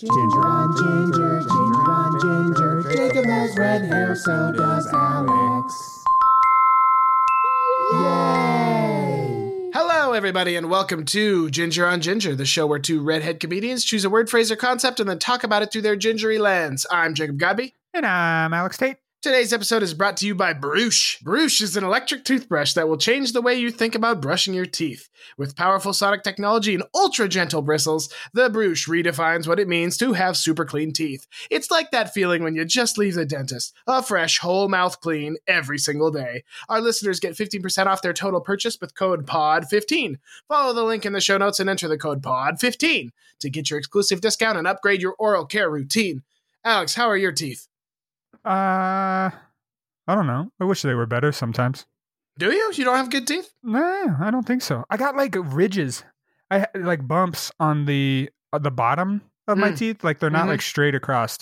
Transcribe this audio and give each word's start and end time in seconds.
Ginger 0.00 0.46
on 0.46 0.74
ginger, 0.74 1.40
ginger 1.40 1.90
on 1.90 2.20
ginger. 2.22 2.82
Jacob 2.90 3.26
has 3.26 3.54
red 3.58 3.84
hair, 3.84 4.16
so 4.16 4.50
does 4.50 4.86
Alex. 4.86 6.04
Yay! 7.92 9.70
Hello, 9.74 10.14
everybody, 10.14 10.56
and 10.56 10.70
welcome 10.70 11.04
to 11.04 11.50
Ginger 11.50 11.86
on 11.86 12.00
Ginger, 12.00 12.34
the 12.34 12.46
show 12.46 12.66
where 12.66 12.78
two 12.78 13.02
redhead 13.02 13.40
comedians 13.40 13.84
choose 13.84 14.06
a 14.06 14.08
word, 14.08 14.30
phrase, 14.30 14.50
or 14.50 14.56
concept 14.56 15.00
and 15.00 15.08
then 15.10 15.18
talk 15.18 15.44
about 15.44 15.60
it 15.60 15.70
through 15.70 15.82
their 15.82 15.96
gingery 15.96 16.38
lens. 16.38 16.86
I'm 16.90 17.12
Jacob 17.12 17.36
Godby. 17.36 17.74
And 17.92 18.06
I'm 18.06 18.54
Alex 18.54 18.78
Tate. 18.78 18.96
Today's 19.22 19.52
episode 19.52 19.82
is 19.82 19.92
brought 19.92 20.16
to 20.16 20.26
you 20.26 20.34
by 20.34 20.54
Bruche. 20.54 21.22
Bruche 21.22 21.60
is 21.60 21.76
an 21.76 21.84
electric 21.84 22.24
toothbrush 22.24 22.72
that 22.72 22.88
will 22.88 22.96
change 22.96 23.34
the 23.34 23.42
way 23.42 23.54
you 23.54 23.70
think 23.70 23.94
about 23.94 24.22
brushing 24.22 24.54
your 24.54 24.64
teeth. 24.64 25.10
With 25.36 25.56
powerful 25.56 25.92
sonic 25.92 26.22
technology 26.22 26.72
and 26.72 26.84
ultra 26.94 27.28
gentle 27.28 27.60
bristles, 27.60 28.10
the 28.32 28.48
Bruche 28.48 28.88
redefines 28.88 29.46
what 29.46 29.60
it 29.60 29.68
means 29.68 29.98
to 29.98 30.14
have 30.14 30.38
super 30.38 30.64
clean 30.64 30.94
teeth. 30.94 31.26
It's 31.50 31.70
like 31.70 31.90
that 31.90 32.14
feeling 32.14 32.42
when 32.42 32.54
you 32.54 32.64
just 32.64 32.96
leave 32.96 33.14
the 33.14 33.26
dentist, 33.26 33.74
a 33.86 34.02
fresh, 34.02 34.38
whole 34.38 34.70
mouth 34.70 34.98
clean 35.02 35.36
every 35.46 35.76
single 35.76 36.10
day. 36.10 36.42
Our 36.70 36.80
listeners 36.80 37.20
get 37.20 37.36
15% 37.36 37.88
off 37.88 38.00
their 38.00 38.14
total 38.14 38.40
purchase 38.40 38.78
with 38.80 38.94
code 38.94 39.26
POD15. 39.26 40.16
Follow 40.48 40.72
the 40.72 40.82
link 40.82 41.04
in 41.04 41.12
the 41.12 41.20
show 41.20 41.36
notes 41.36 41.60
and 41.60 41.68
enter 41.68 41.88
the 41.88 41.98
code 41.98 42.22
POD15 42.22 43.10
to 43.40 43.50
get 43.50 43.68
your 43.68 43.78
exclusive 43.78 44.22
discount 44.22 44.56
and 44.56 44.66
upgrade 44.66 45.02
your 45.02 45.14
oral 45.18 45.44
care 45.44 45.68
routine. 45.68 46.22
Alex, 46.64 46.94
how 46.94 47.06
are 47.06 47.18
your 47.18 47.32
teeth? 47.32 47.69
Uh, 48.44 49.30
I 50.06 50.14
don't 50.14 50.26
know. 50.26 50.50
I 50.60 50.64
wish 50.64 50.82
they 50.82 50.94
were 50.94 51.06
better 51.06 51.32
sometimes. 51.32 51.86
Do 52.38 52.50
you? 52.52 52.72
You 52.74 52.84
don't 52.84 52.96
have 52.96 53.10
good 53.10 53.26
teeth? 53.26 53.52
Nah, 53.62 54.16
I 54.20 54.30
don't 54.30 54.46
think 54.46 54.62
so. 54.62 54.84
I 54.90 54.96
got 54.96 55.16
like 55.16 55.34
ridges. 55.38 56.04
I 56.50 56.66
like 56.74 57.06
bumps 57.06 57.52
on 57.60 57.84
the 57.84 58.30
uh, 58.52 58.58
the 58.58 58.70
bottom 58.70 59.22
of 59.46 59.58
my 59.58 59.70
Mm. 59.70 59.78
teeth. 59.78 60.04
Like 60.04 60.18
they're 60.18 60.30
not 60.30 60.46
Mhm. 60.46 60.50
like 60.50 60.62
straight 60.62 60.94
across, 60.94 61.38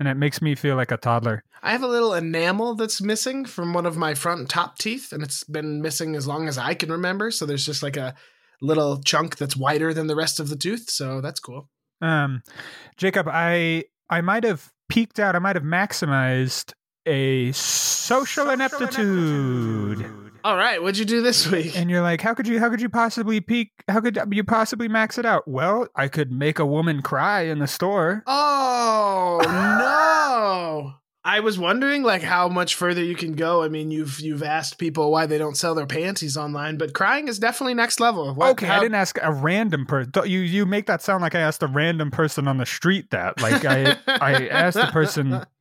and 0.00 0.08
it 0.08 0.14
makes 0.16 0.42
me 0.42 0.54
feel 0.54 0.76
like 0.76 0.90
a 0.90 0.96
toddler. 0.96 1.44
I 1.62 1.70
have 1.70 1.82
a 1.82 1.88
little 1.88 2.12
enamel 2.12 2.74
that's 2.74 3.00
missing 3.00 3.44
from 3.44 3.72
one 3.72 3.86
of 3.86 3.96
my 3.96 4.14
front 4.14 4.48
top 4.50 4.78
teeth, 4.78 5.12
and 5.12 5.22
it's 5.22 5.44
been 5.44 5.80
missing 5.80 6.16
as 6.16 6.26
long 6.26 6.48
as 6.48 6.58
I 6.58 6.74
can 6.74 6.90
remember. 6.90 7.30
So 7.30 7.46
there's 7.46 7.64
just 7.64 7.82
like 7.82 7.96
a 7.96 8.14
little 8.60 9.00
chunk 9.02 9.36
that's 9.36 9.56
wider 9.56 9.94
than 9.94 10.08
the 10.08 10.16
rest 10.16 10.40
of 10.40 10.48
the 10.48 10.56
tooth. 10.56 10.90
So 10.90 11.20
that's 11.20 11.40
cool. 11.40 11.68
Um, 12.00 12.42
Jacob, 12.96 13.28
I 13.28 13.84
I 14.10 14.20
might 14.22 14.42
have 14.44 14.72
peaked 14.92 15.18
out. 15.18 15.34
I 15.34 15.38
might 15.38 15.56
have 15.56 15.64
maximized 15.64 16.74
a 17.06 17.50
social, 17.52 18.50
ineptitude. 18.50 20.04
All 20.44 20.56
right, 20.56 20.82
what'd 20.82 20.98
you 20.98 21.06
do 21.06 21.22
this 21.22 21.46
week? 21.50 21.74
And 21.74 21.88
you're 21.88 22.02
like, 22.02 22.20
how 22.20 22.34
could 22.34 22.46
you? 22.46 22.58
How 22.58 22.68
could 22.68 22.82
you 22.82 22.90
possibly 22.90 23.40
peak? 23.40 23.70
How 23.88 24.00
could 24.00 24.18
you 24.32 24.44
possibly 24.44 24.88
max 24.88 25.16
it 25.16 25.24
out? 25.24 25.48
Well, 25.48 25.88
I 25.94 26.08
could 26.08 26.30
make 26.30 26.58
a 26.58 26.66
woman 26.66 27.00
cry 27.00 27.42
in 27.42 27.58
the 27.58 27.66
store. 27.66 28.22
Oh 28.26 29.40
no! 29.46 30.94
I 31.24 31.38
was 31.40 31.56
wondering 31.58 32.02
like 32.02 32.22
how 32.22 32.48
much 32.48 32.74
further 32.74 33.02
you 33.02 33.14
can 33.14 33.34
go. 33.34 33.62
I 33.62 33.68
mean, 33.68 33.90
you've 33.92 34.18
you've 34.18 34.42
asked 34.42 34.78
people 34.78 35.10
why 35.12 35.26
they 35.26 35.38
don't 35.38 35.56
sell 35.56 35.74
their 35.74 35.86
panties 35.86 36.36
online, 36.36 36.78
but 36.78 36.94
crying 36.94 37.28
is 37.28 37.38
definitely 37.38 37.74
next 37.74 38.00
level. 38.00 38.34
What- 38.34 38.50
okay, 38.50 38.66
how- 38.66 38.78
I 38.78 38.80
didn't 38.80 38.96
ask 38.96 39.18
a 39.22 39.32
random 39.32 39.86
person. 39.86 40.12
You 40.24 40.40
you 40.40 40.66
make 40.66 40.86
that 40.86 41.00
sound 41.00 41.22
like 41.22 41.34
I 41.36 41.40
asked 41.40 41.62
a 41.62 41.68
random 41.68 42.10
person 42.10 42.48
on 42.48 42.58
the 42.58 42.66
street 42.66 43.10
that. 43.10 43.40
Like 43.40 43.64
I 43.64 43.96
I 44.08 44.48
asked 44.48 44.76
the 44.78 44.86
person. 44.92 45.44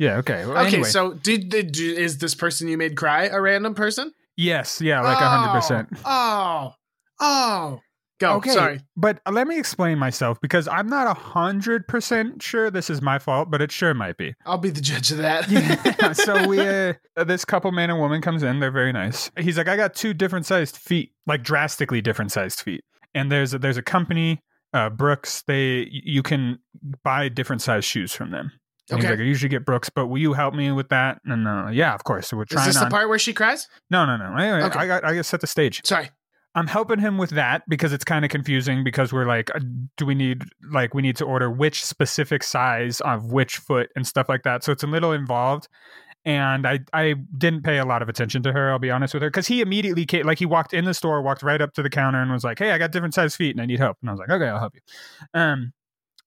Yeah. 0.00 0.18
Okay. 0.18 0.46
Well, 0.46 0.56
Okay, 0.58 0.68
anyway. 0.76 0.88
so 0.90 1.14
did, 1.14 1.48
did 1.48 1.76
is 1.76 2.18
this 2.18 2.32
person 2.36 2.68
you 2.68 2.78
made 2.78 2.96
cry 2.96 3.24
a 3.24 3.40
random 3.40 3.74
person? 3.74 4.12
yes. 4.36 4.80
Yeah. 4.80 5.00
Like 5.00 5.20
a 5.20 5.28
hundred 5.28 5.52
percent. 5.52 5.88
Oh, 6.04 6.70
oh, 7.18 7.80
oh. 7.80 7.80
Go. 8.18 8.34
Okay. 8.34 8.50
Sorry. 8.50 8.80
But 8.96 9.20
let 9.30 9.46
me 9.46 9.58
explain 9.58 9.98
myself 9.98 10.40
because 10.40 10.68
I'm 10.68 10.88
not 10.88 11.06
a 11.06 11.14
hundred 11.14 11.88
percent 11.88 12.42
sure 12.42 12.70
this 12.70 12.90
is 12.90 13.00
my 13.02 13.18
fault, 13.18 13.50
but 13.50 13.62
it 13.62 13.72
sure 13.72 13.94
might 13.94 14.16
be. 14.16 14.34
I'll 14.44 14.58
be 14.58 14.70
the 14.70 14.80
judge 14.80 15.10
of 15.10 15.18
that. 15.18 15.48
Yeah. 15.50 16.12
so 16.12 16.46
we 16.46 16.60
uh, 16.60 16.94
this 17.24 17.44
couple 17.44 17.72
man 17.72 17.90
and 17.90 17.98
woman 17.98 18.20
comes 18.20 18.42
in. 18.42 18.60
They're 18.60 18.70
very 18.70 18.92
nice. 18.92 19.30
He's 19.38 19.56
like, 19.58 19.68
I 19.68 19.76
got 19.76 19.94
two 19.94 20.14
different 20.14 20.46
sized 20.46 20.76
feet, 20.76 21.12
like 21.26 21.42
drastically 21.42 22.00
different 22.00 22.32
sized 22.32 22.60
feet. 22.60 22.82
And 23.14 23.32
there's 23.32 23.54
a, 23.54 23.58
there's 23.58 23.76
a 23.78 23.82
company, 23.82 24.40
uh, 24.74 24.90
Brooks. 24.90 25.42
They 25.46 25.88
you 25.90 26.22
can 26.22 26.58
buy 27.02 27.28
different 27.28 27.62
sized 27.62 27.86
shoes 27.86 28.12
from 28.12 28.30
them. 28.30 28.52
And 28.90 29.00
Okay. 29.00 29.10
Like, 29.10 29.18
I 29.20 29.22
usually 29.22 29.50
get 29.50 29.66
Brooks, 29.66 29.90
but 29.90 30.06
will 30.06 30.18
you 30.18 30.32
help 30.32 30.54
me 30.54 30.70
with 30.72 30.88
that? 30.88 31.20
And 31.24 31.46
uh, 31.46 31.68
yeah, 31.70 31.94
of 31.94 32.04
course. 32.04 32.28
So 32.28 32.36
we're 32.36 32.46
trying. 32.46 32.68
Is 32.68 32.74
this 32.74 32.82
on. 32.82 32.88
the 32.88 32.90
part 32.90 33.08
where 33.08 33.18
she 33.18 33.32
cries? 33.34 33.68
no, 33.90 34.06
no, 34.06 34.16
no. 34.16 34.34
Anyway, 34.36 34.62
Okay. 34.68 34.78
I 34.78 34.86
got 34.86 35.04
I 35.04 35.14
got 35.14 35.26
set 35.26 35.40
the 35.40 35.46
stage. 35.46 35.82
Sorry. 35.84 36.10
I'm 36.54 36.66
helping 36.66 36.98
him 36.98 37.18
with 37.18 37.30
that 37.30 37.62
because 37.68 37.92
it's 37.92 38.04
kind 38.04 38.24
of 38.24 38.30
confusing 38.30 38.82
because 38.82 39.12
we're 39.12 39.26
like, 39.26 39.54
uh, 39.54 39.60
do 39.96 40.06
we 40.06 40.14
need 40.14 40.42
like 40.72 40.94
we 40.94 41.02
need 41.02 41.16
to 41.16 41.24
order 41.24 41.50
which 41.50 41.84
specific 41.84 42.42
size 42.42 43.00
of 43.02 43.32
which 43.32 43.56
foot 43.58 43.90
and 43.94 44.06
stuff 44.06 44.28
like 44.28 44.42
that. 44.42 44.64
So 44.64 44.72
it's 44.72 44.82
a 44.82 44.86
little 44.86 45.12
involved. 45.12 45.68
And 46.24 46.66
I 46.66 46.80
I 46.92 47.14
didn't 47.36 47.62
pay 47.62 47.78
a 47.78 47.84
lot 47.84 48.02
of 48.02 48.08
attention 48.08 48.42
to 48.42 48.52
her. 48.52 48.70
I'll 48.72 48.78
be 48.78 48.90
honest 48.90 49.14
with 49.14 49.22
her 49.22 49.30
because 49.30 49.46
he 49.46 49.60
immediately 49.60 50.04
came, 50.04 50.26
like 50.26 50.38
he 50.38 50.46
walked 50.46 50.74
in 50.74 50.84
the 50.84 50.94
store, 50.94 51.22
walked 51.22 51.42
right 51.42 51.60
up 51.60 51.74
to 51.74 51.82
the 51.82 51.90
counter, 51.90 52.20
and 52.20 52.30
was 52.32 52.44
like, 52.44 52.58
"Hey, 52.58 52.72
I 52.72 52.78
got 52.78 52.92
different 52.92 53.14
size 53.14 53.36
feet 53.36 53.52
and 53.54 53.62
I 53.62 53.66
need 53.66 53.78
help." 53.78 53.96
And 54.02 54.10
I 54.10 54.12
was 54.12 54.20
like, 54.20 54.30
"Okay, 54.30 54.46
I'll 54.48 54.58
help 54.58 54.74
you." 54.74 54.80
Um, 55.40 55.72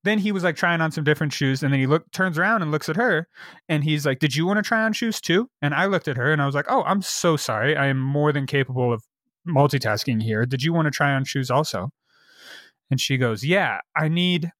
then 0.03 0.17
he 0.19 0.31
was 0.31 0.43
like 0.43 0.55
trying 0.55 0.81
on 0.81 0.91
some 0.91 1.03
different 1.03 1.33
shoes, 1.33 1.61
and 1.61 1.73
then 1.73 1.79
he 1.79 1.87
look 1.87 2.09
turns 2.11 2.37
around 2.39 2.61
and 2.61 2.71
looks 2.71 2.89
at 2.89 2.95
her, 2.95 3.27
and 3.69 3.83
he's 3.83 4.05
like, 4.05 4.19
"Did 4.19 4.35
you 4.35 4.47
want 4.47 4.57
to 4.57 4.63
try 4.63 4.83
on 4.83 4.93
shoes 4.93 5.21
too?" 5.21 5.49
And 5.61 5.73
I 5.75 5.85
looked 5.87 6.07
at 6.07 6.17
her 6.17 6.31
and 6.31 6.41
I 6.41 6.45
was 6.45 6.55
like, 6.55 6.65
"Oh, 6.69 6.83
I'm 6.83 7.01
so 7.01 7.37
sorry. 7.37 7.75
I 7.75 7.87
am 7.87 7.99
more 7.99 8.31
than 8.31 8.47
capable 8.47 8.93
of 8.93 9.03
multitasking 9.47 10.21
here. 10.23 10.45
Did 10.45 10.63
you 10.63 10.73
want 10.73 10.85
to 10.85 10.91
try 10.91 11.13
on 11.13 11.25
shoes 11.25 11.49
also?" 11.51 11.89
And 12.89 12.99
she 12.99 13.17
goes, 13.17 13.43
"Yeah, 13.43 13.79
I 13.95 14.07
need." 14.07 14.51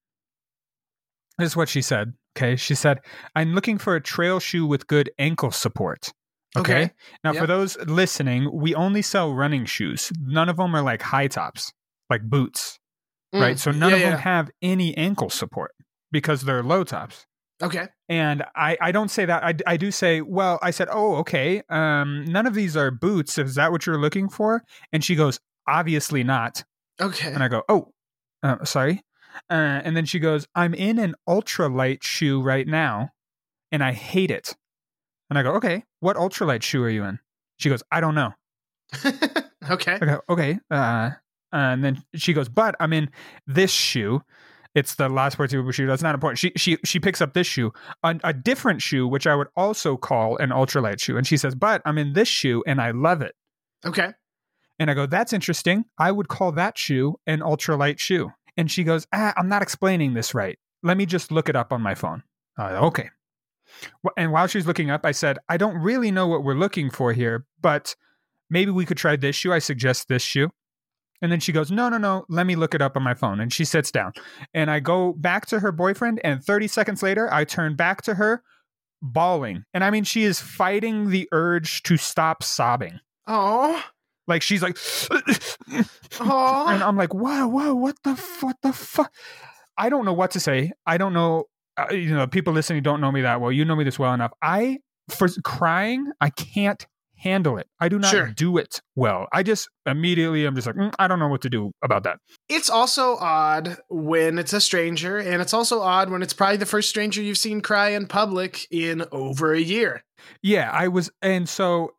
This 1.38 1.52
is 1.52 1.56
what 1.56 1.68
she 1.68 1.82
said. 1.82 2.14
Okay, 2.36 2.56
she 2.56 2.74
said, 2.74 3.00
"I'm 3.34 3.54
looking 3.54 3.78
for 3.78 3.94
a 3.94 4.00
trail 4.00 4.40
shoe 4.40 4.66
with 4.66 4.86
good 4.86 5.10
ankle 5.18 5.50
support." 5.50 6.12
Okay. 6.56 6.84
Okay. 6.84 6.92
Now, 7.24 7.32
Yep. 7.32 7.40
for 7.40 7.46
those 7.46 7.76
listening, 7.78 8.50
we 8.52 8.74
only 8.74 9.00
sell 9.02 9.32
running 9.34 9.64
shoes. 9.64 10.12
None 10.20 10.48
of 10.50 10.56
them 10.58 10.74
are 10.76 10.82
like 10.82 11.00
high 11.02 11.26
tops, 11.28 11.72
like 12.10 12.22
boots, 12.22 12.78
right? 13.32 13.56
Mm, 13.56 13.58
So 13.58 13.70
none 13.70 13.90
yeah, 13.90 13.96
of 13.96 14.02
them 14.02 14.18
have 14.20 14.50
any 14.60 14.94
ankle 14.96 15.30
support 15.30 15.72
because 16.10 16.42
they're 16.42 16.62
low 16.62 16.84
tops. 16.84 17.26
Okay. 17.62 17.86
And 18.08 18.44
I, 18.56 18.76
I 18.80 18.92
don't 18.92 19.10
say 19.10 19.24
that. 19.24 19.44
I, 19.44 19.54
I 19.66 19.76
do 19.76 19.90
say, 19.90 20.20
well, 20.20 20.58
I 20.62 20.72
said, 20.72 20.88
oh, 20.90 21.16
okay. 21.16 21.62
Um, 21.68 22.24
none 22.26 22.46
of 22.46 22.54
these 22.54 22.76
are 22.76 22.90
boots. 22.90 23.38
Is 23.38 23.54
that 23.54 23.70
what 23.70 23.86
you're 23.86 23.98
looking 23.98 24.28
for? 24.28 24.64
And 24.92 25.04
she 25.04 25.14
goes, 25.14 25.38
obviously 25.68 26.24
not. 26.24 26.64
Okay. 27.00 27.32
And 27.32 27.42
I 27.42 27.48
go, 27.48 27.62
oh, 27.68 27.92
uh, 28.42 28.64
sorry. 28.64 29.02
Uh, 29.48 29.80
and 29.84 29.96
then 29.96 30.04
she 30.04 30.18
goes, 30.18 30.46
I'm 30.54 30.74
in 30.74 30.98
an 30.98 31.14
ultralight 31.28 32.02
shoe 32.02 32.42
right 32.42 32.66
now, 32.66 33.10
and 33.70 33.82
I 33.82 33.92
hate 33.92 34.30
it. 34.30 34.54
And 35.30 35.38
I 35.38 35.42
go, 35.42 35.52
okay, 35.54 35.84
what 36.00 36.16
ultralight 36.16 36.62
shoe 36.62 36.82
are 36.82 36.90
you 36.90 37.04
in? 37.04 37.18
She 37.58 37.68
goes, 37.68 37.82
I 37.90 38.00
don't 38.00 38.14
know. 38.14 38.32
okay. 39.70 39.94
I 39.94 40.04
go, 40.04 40.20
okay. 40.28 40.58
Uh, 40.70 41.10
and 41.52 41.82
then 41.82 42.02
she 42.14 42.32
goes, 42.32 42.48
but 42.48 42.74
I'm 42.80 42.92
in 42.92 43.10
this 43.46 43.70
shoe. 43.70 44.22
It's 44.74 44.94
the 44.94 45.08
La 45.08 45.28
Sportiva 45.28 45.72
shoe. 45.72 45.86
That's 45.86 46.02
not 46.02 46.14
important. 46.14 46.38
She 46.38 46.52
she 46.56 46.78
she 46.84 46.98
picks 46.98 47.20
up 47.20 47.34
this 47.34 47.46
shoe, 47.46 47.72
a, 48.02 48.18
a 48.24 48.32
different 48.32 48.80
shoe, 48.80 49.06
which 49.06 49.26
I 49.26 49.34
would 49.34 49.48
also 49.56 49.96
call 49.96 50.38
an 50.38 50.50
ultralight 50.50 51.00
shoe. 51.00 51.16
And 51.16 51.26
she 51.26 51.36
says, 51.36 51.54
but 51.54 51.82
I'm 51.84 51.98
in 51.98 52.14
this 52.14 52.28
shoe 52.28 52.62
and 52.66 52.80
I 52.80 52.92
love 52.92 53.20
it. 53.20 53.34
Okay. 53.84 54.12
And 54.78 54.90
I 54.90 54.94
go, 54.94 55.06
that's 55.06 55.32
interesting. 55.32 55.84
I 55.98 56.10
would 56.10 56.28
call 56.28 56.52
that 56.52 56.78
shoe 56.78 57.16
an 57.26 57.40
ultralight 57.40 57.98
shoe. 57.98 58.30
And 58.56 58.70
she 58.70 58.84
goes, 58.84 59.06
ah, 59.12 59.34
I'm 59.36 59.48
not 59.48 59.62
explaining 59.62 60.14
this 60.14 60.34
right. 60.34 60.58
Let 60.82 60.96
me 60.96 61.06
just 61.06 61.30
look 61.30 61.48
it 61.48 61.56
up 61.56 61.72
on 61.72 61.82
my 61.82 61.94
phone. 61.94 62.22
Uh, 62.58 62.86
okay. 62.86 63.10
And 64.16 64.32
while 64.32 64.46
she's 64.46 64.66
looking 64.66 64.90
up, 64.90 65.06
I 65.06 65.12
said, 65.12 65.38
I 65.48 65.56
don't 65.56 65.76
really 65.76 66.10
know 66.10 66.26
what 66.26 66.44
we're 66.44 66.54
looking 66.54 66.90
for 66.90 67.12
here, 67.12 67.46
but 67.60 67.94
maybe 68.50 68.70
we 68.70 68.84
could 68.84 68.98
try 68.98 69.16
this 69.16 69.36
shoe. 69.36 69.52
I 69.52 69.60
suggest 69.60 70.08
this 70.08 70.22
shoe. 70.22 70.50
And 71.22 71.30
then 71.30 71.40
she 71.40 71.52
goes, 71.52 71.70
No, 71.70 71.88
no, 71.88 71.98
no, 71.98 72.26
let 72.28 72.46
me 72.46 72.56
look 72.56 72.74
it 72.74 72.82
up 72.82 72.96
on 72.96 73.02
my 73.02 73.14
phone. 73.14 73.40
And 73.40 73.52
she 73.52 73.64
sits 73.64 73.90
down. 73.90 74.12
And 74.52 74.70
I 74.70 74.80
go 74.80 75.12
back 75.12 75.46
to 75.46 75.60
her 75.60 75.72
boyfriend. 75.72 76.20
And 76.24 76.44
30 76.44 76.66
seconds 76.66 77.02
later, 77.02 77.32
I 77.32 77.44
turn 77.44 77.76
back 77.76 78.02
to 78.02 78.14
her, 78.14 78.42
bawling. 79.00 79.64
And 79.72 79.84
I 79.84 79.90
mean, 79.90 80.04
she 80.04 80.24
is 80.24 80.40
fighting 80.40 81.10
the 81.10 81.28
urge 81.32 81.84
to 81.84 81.96
stop 81.96 82.42
sobbing. 82.42 82.98
Oh. 83.26 83.82
Like 84.26 84.42
she's 84.42 84.62
like, 84.62 84.76
oh. 86.20 86.66
and. 86.68 86.82
I'm 86.82 86.96
like, 86.96 87.14
whoa, 87.14 87.46
whoa, 87.46 87.74
what 87.74 87.96
the, 88.02 88.10
f- 88.10 88.42
what 88.42 88.56
the 88.62 88.72
fuck? 88.72 89.12
I 89.78 89.88
don't 89.88 90.04
know 90.04 90.12
what 90.12 90.32
to 90.32 90.40
say. 90.40 90.72
I 90.86 90.98
don't 90.98 91.12
know. 91.12 91.44
Uh, 91.76 91.92
you 91.92 92.14
know, 92.14 92.26
people 92.26 92.52
listening 92.52 92.82
don't 92.82 93.00
know 93.00 93.10
me 93.10 93.22
that 93.22 93.40
well. 93.40 93.50
You 93.50 93.64
know 93.64 93.76
me 93.76 93.84
this 93.84 93.98
well 93.98 94.12
enough. 94.12 94.32
I, 94.42 94.78
for 95.08 95.28
crying, 95.42 96.10
I 96.20 96.30
can't 96.30 96.86
handle 97.22 97.56
it. 97.58 97.66
I 97.80 97.88
do 97.88 97.98
not 97.98 98.10
Sure. 98.10 98.26
do 98.34 98.58
it 98.58 98.80
well. 98.96 99.26
I 99.32 99.42
just 99.42 99.68
immediately, 99.86 100.44
I'm 100.44 100.54
just 100.54 100.66
like, 100.66 100.76
"Mm, 100.76 100.94
I 100.98 101.06
don't 101.08 101.18
know 101.18 101.28
what 101.28 101.42
to 101.42 101.50
do 101.50 101.70
about 101.82 102.02
that. 102.04 102.18
It's 102.48 102.68
also 102.70 103.16
odd 103.16 103.78
when 103.88 104.38
it's 104.38 104.52
a 104.52 104.60
stranger, 104.60 105.18
and 105.18 105.40
it's 105.40 105.54
also 105.54 105.80
odd 105.80 106.10
when 106.10 106.22
it's 106.22 106.32
probably 106.34 106.56
the 106.56 106.66
first 106.66 106.88
stranger 106.88 107.22
you've 107.22 107.38
seen 107.38 107.60
cry 107.60 107.90
in 107.90 108.06
public 108.06 108.66
in 108.70 109.04
over 109.12 109.52
a 109.54 109.60
year. 109.60 110.02
Yeah, 110.42 110.70
I 110.72 110.88
was, 110.88 111.10
and 111.20 111.48
so 111.48 111.92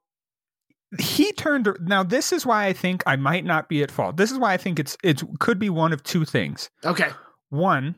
he 0.99 1.31
turned. 1.31 1.67
Now, 1.81 2.03
this 2.03 2.31
is 2.31 2.45
why 2.45 2.65
I 2.65 2.73
think 2.73 3.01
I 3.07 3.15
might 3.15 3.45
not 3.45 3.67
be 3.67 3.81
at 3.81 3.91
fault. 3.91 4.17
This 4.17 4.31
is 4.31 4.37
why 4.37 4.53
I 4.53 4.57
think 4.57 4.79
it's 4.79 4.95
it 5.03 5.23
could 5.39 5.57
be 5.59 5.69
one 5.69 5.91
of 5.93 6.03
two 6.03 6.25
things. 6.25 6.69
Okay. 6.85 7.09
One, 7.49 7.95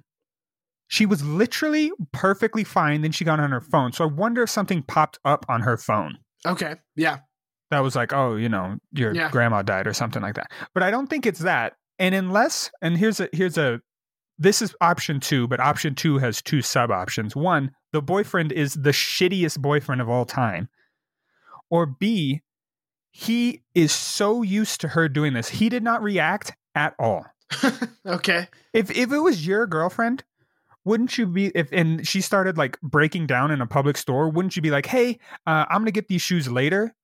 She 0.88 1.08
was 1.08 1.24
literally 1.24 1.92
perfectly 2.14 2.64
fine. 2.64 3.02
Then 3.02 3.12
she 3.12 3.26
got 3.26 3.40
on 3.40 3.52
her 3.52 3.60
phone. 3.60 3.92
So 3.92 4.04
I 4.04 4.08
wonder 4.08 4.44
if 4.44 4.52
something 4.52 4.84
popped 4.84 5.18
up 5.26 5.44
on 5.50 5.62
her 5.62 5.78
phone 5.78 6.20
Okay. 6.46 6.76
Yeah. 6.96 7.20
that 7.72 7.80
was 7.80 7.96
like, 7.96 8.14
oh, 8.14 8.36
you 8.36 8.48
know, 8.50 8.78
your 8.92 9.14
Yeah. 9.14 9.30
grandma 9.32 9.62
died 9.64 9.88
or 9.88 9.94
something 9.94 10.22
like 10.22 10.36
that. 10.36 10.52
But 10.74 10.84
I 10.84 10.92
don't 10.92 11.08
think 11.08 11.26
it's 11.26 11.40
that. 11.40 11.74
And 12.00 12.14
unless, 12.14 12.70
and 12.82 12.98
here's 12.98 13.20
a 13.20 13.28
here's 13.34 13.58
a 13.58 13.82
this 14.38 14.62
is 14.62 14.76
option 14.82 15.20
two, 15.20 15.48
but 15.48 15.60
option 15.60 15.96
two 15.96 16.18
has 16.20 16.42
two 16.42 16.62
sub 16.62 16.92
options. 16.92 17.36
One, 17.36 17.72
the 17.94 18.02
boyfriend 18.02 18.52
is 18.52 18.74
the 18.74 18.92
shittiest 18.92 19.60
boyfriend 19.60 20.02
of 20.02 20.10
all 20.10 20.26
time. 20.26 20.68
Or 21.70 21.86
B, 21.86 22.42
he 23.12 23.64
is 23.74 23.92
so 23.94 24.42
used 24.42 24.82
to 24.82 24.90
her 24.90 25.08
doing 25.10 25.34
this, 25.34 25.50
he 25.50 25.70
did 25.70 25.84
not 25.84 26.04
react 26.04 26.54
at 26.76 26.94
all. 27.00 27.26
okay. 28.06 28.48
If 28.74 28.92
if 28.92 29.12
it 29.12 29.20
was 29.20 29.48
your 29.48 29.66
girlfriend, 29.68 30.24
wouldn't 30.86 31.18
you 31.18 31.26
be 31.28 31.48
if 31.56 31.70
and 31.72 32.08
she 32.08 32.22
started 32.22 32.58
like 32.58 32.80
breaking 32.82 33.28
down 33.28 33.52
in 33.52 33.62
a 33.62 33.68
public 33.68 33.98
store, 33.98 34.30
wouldn't 34.30 34.56
you 34.56 34.62
be 34.62 34.72
like, 34.72 34.86
"Hey, 34.86 35.20
uh, 35.48 35.66
I'm 35.70 35.82
gonna 35.82 35.92
get 35.92 36.08
these 36.08 36.22
shoes 36.22 36.50
later. 36.50 36.96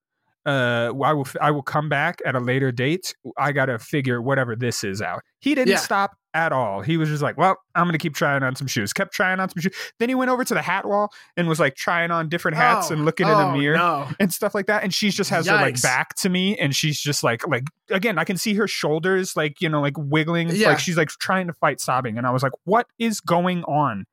Uh, 0.45 0.91
I 1.03 1.13
will 1.13 1.27
I 1.39 1.51
will 1.51 1.61
come 1.61 1.87
back 1.89 2.19
at 2.25 2.35
a 2.35 2.39
later 2.39 2.71
date. 2.71 3.13
I 3.37 3.51
gotta 3.51 3.77
figure 3.77 4.21
whatever 4.21 4.55
this 4.55 4.83
is 4.83 5.01
out." 5.01 5.21
He 5.39 5.53
didn't 5.53 5.69
Yeah. 5.69 5.77
stop 5.77 6.15
at 6.33 6.51
all. 6.51 6.81
He 6.81 6.97
was 6.97 7.09
just 7.09 7.21
like, 7.21 7.37
"Well, 7.37 7.57
I'm 7.75 7.85
gonna 7.85 7.97
keep 7.99 8.15
trying 8.15 8.41
on 8.41 8.55
some 8.55 8.65
shoes." 8.65 8.91
Kept 8.93 9.13
trying 9.13 9.39
on 9.39 9.49
some 9.49 9.61
shoes. 9.61 9.73
Then 9.99 10.09
he 10.09 10.15
went 10.15 10.31
over 10.31 10.43
to 10.43 10.53
the 10.55 10.61
hat 10.61 10.85
wall 10.87 11.11
and 11.37 11.47
was 11.47 11.59
like 11.59 11.75
trying 11.75 12.09
on 12.09 12.27
different 12.29 12.57
hats 12.57 12.89
Oh, 12.89 12.93
and 12.95 13.05
looking 13.05 13.27
in 13.27 13.33
oh, 13.33 13.49
a 13.49 13.57
mirror 13.57 13.77
No. 13.77 14.07
and 14.19 14.33
stuff 14.33 14.55
like 14.55 14.65
that 14.67 14.83
and 14.83 14.91
she 14.93 15.09
just 15.11 15.29
has 15.29 15.45
her 15.45 15.53
like 15.55 15.79
back 15.81 16.15
to 16.15 16.29
me 16.29 16.57
and 16.57 16.75
she's 16.75 16.99
just 16.99 17.23
like 17.23 17.45
like 17.47 17.65
again 17.89 18.17
i 18.17 18.23
can 18.23 18.37
see 18.37 18.53
her 18.55 18.67
shoulders 18.67 19.35
like 19.35 19.61
you 19.61 19.69
know 19.69 19.81
like 19.81 19.93
wiggling 19.97 20.49
Yeah. 20.49 20.69
like 20.69 20.79
she's 20.79 20.97
like 20.97 21.09
trying 21.09 21.47
to 21.47 21.53
fight 21.53 21.79
sobbing 21.81 22.17
and 22.17 22.25
i 22.25 22.31
was 22.31 22.41
like 22.43 22.53
what 22.63 22.87
is 22.97 23.19
going 23.19 23.63
on 23.65 24.05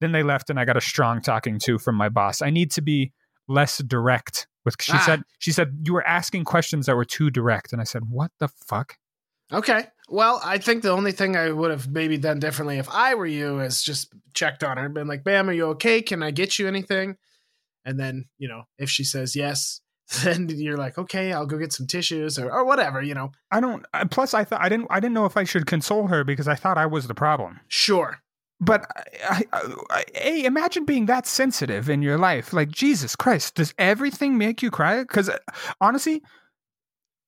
then 0.00 0.12
they 0.12 0.22
left 0.22 0.50
and 0.50 0.58
i 0.60 0.64
got 0.64 0.76
a 0.76 0.80
strong 0.80 1.20
talking 1.22 1.58
to 1.60 1.78
from 1.78 1.94
my 1.94 2.08
boss 2.08 2.42
i 2.42 2.50
need 2.50 2.70
to 2.72 2.82
be 2.82 3.12
less 3.48 3.78
direct 3.78 4.46
with 4.66 4.76
she 4.82 4.92
Ah. 4.92 5.02
said 5.06 5.22
she 5.38 5.52
said 5.52 5.78
you 5.84 5.94
were 5.94 6.06
asking 6.06 6.44
questions 6.44 6.84
that 6.84 6.96
were 6.96 7.04
too 7.06 7.30
direct 7.30 7.72
and 7.72 7.80
i 7.80 7.84
said 7.84 8.02
what 8.10 8.30
the 8.40 8.48
fuck 8.48 8.98
Okay. 9.52 9.86
Well, 10.08 10.40
I 10.44 10.58
think 10.58 10.82
the 10.82 10.90
only 10.90 11.12
thing 11.12 11.36
I 11.36 11.52
would 11.52 11.70
have 11.70 11.88
maybe 11.88 12.18
done 12.18 12.40
differently 12.40 12.78
if 12.78 12.88
I 12.90 13.14
were 13.14 13.26
you 13.26 13.60
is 13.60 13.80
just 13.80 14.12
checked 14.34 14.64
on 14.64 14.76
her, 14.76 14.88
been 14.88 15.06
like, 15.06 15.22
"Bam, 15.22 15.48
are 15.48 15.52
you 15.52 15.66
okay? 15.66 16.02
Can 16.02 16.20
I 16.20 16.32
get 16.32 16.58
you 16.58 16.66
anything?" 16.66 17.16
And 17.84 17.96
then, 17.96 18.24
you 18.38 18.48
know, 18.48 18.64
if 18.76 18.90
she 18.90 19.04
says 19.04 19.36
yes, 19.36 19.80
then 20.24 20.48
you're 20.48 20.76
like, 20.76 20.98
"Okay, 20.98 21.32
I'll 21.32 21.46
go 21.46 21.58
get 21.58 21.72
some 21.72 21.86
tissues 21.86 22.40
or 22.40 22.50
or 22.50 22.64
whatever." 22.64 23.00
You 23.00 23.14
know, 23.14 23.30
i 23.52 23.60
don't 23.60 23.86
plus 24.10 24.34
i 24.34 24.42
thought 24.42 24.60
i 24.62 24.68
didn't 24.68 24.88
i 24.90 24.98
didn't 24.98 25.14
know 25.14 25.26
if 25.26 25.36
i 25.36 25.44
should 25.44 25.66
console 25.66 26.08
her 26.08 26.24
because 26.24 26.48
i 26.48 26.56
thought 26.56 26.76
i 26.76 26.86
was 26.86 27.06
the 27.06 27.14
problem 27.14 27.60
sure. 27.68 28.18
But 28.60 28.86
I, 29.28 29.42
I, 29.52 29.74
I, 29.90 30.04
hey, 30.14 30.44
imagine 30.44 30.84
being 30.84 31.06
that 31.06 31.26
sensitive 31.26 31.90
in 31.90 32.00
your 32.02 32.16
life. 32.16 32.52
Like 32.52 32.70
Jesus 32.70 33.14
Christ, 33.14 33.54
does 33.56 33.74
everything 33.78 34.38
make 34.38 34.62
you 34.62 34.70
cry? 34.70 35.02
Because 35.02 35.30
honestly, 35.80 36.22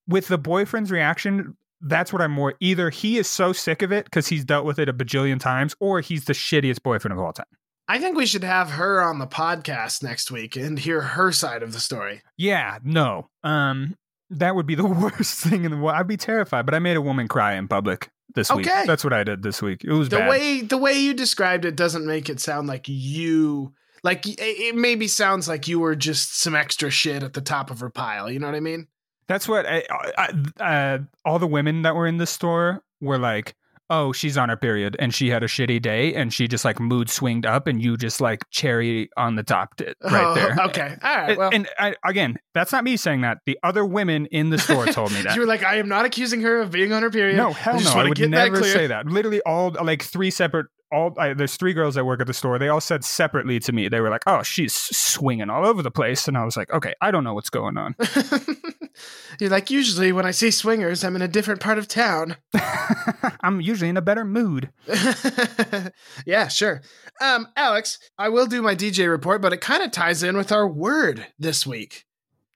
with 0.07 0.29
the 0.29 0.39
boyfriend's 0.39 0.91
reaction, 0.91 1.57
that's 1.81 2.13
what 2.13 2.23
I'm 2.23 2.33
more. 2.33 2.55
Either 2.61 2.91
he 2.91 3.19
is 3.19 3.29
so 3.29 3.53
sick 3.53 3.83
of 3.83 3.93
it 3.93 4.07
because 4.07 4.29
he's 4.29 4.45
dealt 4.45 4.65
with 4.65 4.79
it 4.79 4.89
a 4.89 4.95
bajillion 4.95 5.39
times, 5.39 5.75
or 5.81 6.01
he's 6.01 6.25
the 6.25 6.33
shittiest 6.33 6.83
boyfriend 6.83 7.13
of 7.13 7.19
all 7.19 7.33
time. 7.33 7.47
I 7.91 7.99
think 7.99 8.17
we 8.17 8.27
should 8.27 8.45
have 8.45 8.71
her 8.73 9.03
on 9.03 9.19
the 9.19 9.27
podcast 9.27 10.03
next 10.03 10.31
week 10.31 10.57
and 10.57 10.79
hear 10.79 11.01
her 11.01 11.33
side 11.33 11.63
of 11.63 11.73
the 11.73 11.81
story. 11.81 12.23
Yeah, 12.37 12.79
no, 12.85 13.29
um, 13.43 13.97
that 14.31 14.55
would 14.55 14.67
be 14.67 14.75
the 14.75 14.87
worst 14.87 15.41
thing 15.41 15.65
in 15.65 15.71
the 15.71 15.77
world. 15.77 15.97
I'd 15.97 16.07
be 16.07 16.17
terrified. 16.17 16.67
But 16.67 16.75
I 16.75 16.79
made 16.79 16.97
a 16.97 17.03
woman 17.03 17.29
cry 17.29 17.55
in 17.55 17.69
public 17.69 18.11
this 18.35 18.53
week. 18.53 18.67
Okay. 18.67 18.85
That's 18.87 19.05
what 19.05 19.13
I 19.13 19.25
did 19.25 19.43
this 19.43 19.61
week. 19.63 19.85
It 19.85 19.93
was 19.93 20.09
The 20.09 20.19
bad. 20.19 20.29
way 20.31 20.61
the 20.63 20.79
way 20.79 20.95
you 20.99 21.15
described 21.15 21.65
it 21.65 21.77
doesn't 21.77 22.07
make 22.07 22.29
it 22.29 22.41
sound 22.41 22.69
like 22.69 22.85
you 22.89 23.73
like 24.05 24.27
it- 24.27 24.39
it 24.41 24.75
maybe 24.77 25.09
sounds 25.09 25.49
like 25.49 25.67
you 25.69 25.81
were 25.81 25.97
just 25.97 26.39
some 26.41 26.55
extra 26.55 26.91
shit 26.91 27.23
at 27.23 27.33
the 27.33 27.41
top 27.41 27.71
of 27.71 27.81
her 27.81 27.91
pile. 27.91 28.31
You 28.31 28.39
know 28.39 28.47
what 28.47 28.55
I 28.55 28.61
mean? 28.61 28.87
That's 29.27 29.47
what 29.49 29.67
I, 29.67 29.83
I, 30.17 30.29
uh, 30.63 30.99
all 31.25 31.39
the 31.39 31.47
women 31.47 31.83
that 31.83 31.95
were 31.95 32.07
in 32.07 32.17
the 32.17 32.27
store 32.27 32.83
were 33.01 33.19
like, 33.19 33.55
"Oh, 33.91 34.13
she's 34.13 34.37
on 34.37 34.49
her 34.49 34.57
period 34.57 34.97
and 34.99 35.15
she 35.15 35.31
had 35.31 35.43
a 35.43 35.47
shitty 35.47 35.81
day 35.83 36.15
and 36.15 36.33
she 36.33 36.47
just 36.49 36.65
like 36.65 36.79
mood 36.81 37.09
swinged 37.11 37.47
up 37.47 37.67
and 37.67 37.83
you 37.83 37.97
just 37.97 38.21
like 38.21 38.41
cherry 38.51 39.09
on 39.17 39.37
the 39.37 39.43
top 39.43 39.77
did 39.77 39.95
right 40.03 40.25
Oh, 40.25 40.35
there." 40.35 40.57
Okay. 40.67 40.97
All 41.03 41.17
right. 41.17 41.29
And, 41.31 41.39
Well, 41.39 41.51
and 41.53 41.69
I, 41.79 41.95
again, 42.05 42.37
that's 42.55 42.73
not 42.73 42.85
me 42.85 42.97
saying 42.97 43.23
that. 43.23 43.39
The 43.47 43.59
other 43.63 43.85
women 43.85 44.27
in 44.27 44.51
the 44.51 44.59
store 44.59 44.87
told 44.93 45.13
me 45.13 45.23
that. 45.23 45.35
you 45.35 45.41
were 45.41 45.47
like, 45.47 45.63
I 45.65 45.77
am 45.77 45.89
not 45.89 46.05
accusing 46.05 46.41
her 46.43 46.61
of 46.61 46.71
being 46.71 46.93
on 46.93 47.03
her 47.03 47.11
period. 47.11 47.37
no, 47.37 47.53
hell 47.53 47.81
no. 47.81 47.91
I 47.93 48.05
would 48.09 48.17
get 48.17 48.31
that 48.33 48.53
never 48.53 48.63
say 48.65 48.87
that. 48.89 49.07
Literally, 49.07 49.41
all 49.47 49.71
like 49.83 50.03
three 50.03 50.31
separate. 50.31 50.67
All 50.91 51.15
I, 51.19 51.35
there's 51.35 51.57
three 51.57 51.75
girls 51.75 51.97
that 51.97 52.05
work 52.05 52.21
at 52.21 52.27
the 52.27 52.35
store. 52.35 52.59
They 52.59 52.69
all 52.69 52.81
said 52.81 53.05
separately 53.05 53.61
to 53.61 53.73
me. 53.73 53.89
They 53.89 54.01
were 54.01 54.11
like, 54.11 54.23
"Oh, 54.27 54.43
she's 54.43 54.75
swinging 54.75 55.51
all 55.51 55.67
over 55.67 55.83
the 55.83 55.91
place," 55.91 56.27
and 56.29 56.37
I 56.37 56.45
was 56.45 56.57
like, 56.57 56.73
"Okay, 56.73 56.95
I 57.01 57.11
don't 57.11 57.25
know 57.25 57.35
what's 57.35 57.51
going 57.51 57.77
on." 57.77 57.95
You're 59.41 59.51
like, 59.51 59.71
usually 59.71 60.13
when 60.13 60.27
I 60.27 60.31
see 60.31 60.51
swingers, 60.51 61.05
I'm 61.05 61.17
in 61.17 61.23
a 61.23 61.29
different 61.29 61.61
part 61.61 61.79
of 61.79 61.89
town. 61.89 62.37
I'm 63.41 63.61
usually 63.61 63.89
in 63.89 63.97
a 63.97 64.03
better 64.03 64.25
mood. 64.25 64.71
yeah, 66.27 66.49
sure. 66.49 66.83
Um, 67.21 67.49
Alex, 67.57 67.99
I 68.19 68.29
will 68.29 68.47
do 68.47 68.63
my 68.63 68.75
DJ 68.75 69.09
report, 69.09 69.43
but 69.43 69.53
it 69.53 69.61
kind 69.61 69.83
of 69.83 69.93
ties 69.93 70.23
in 70.23 70.37
with 70.37 70.53
our 70.53 70.67
word 70.67 71.27
this 71.39 71.67
week. 71.67 72.07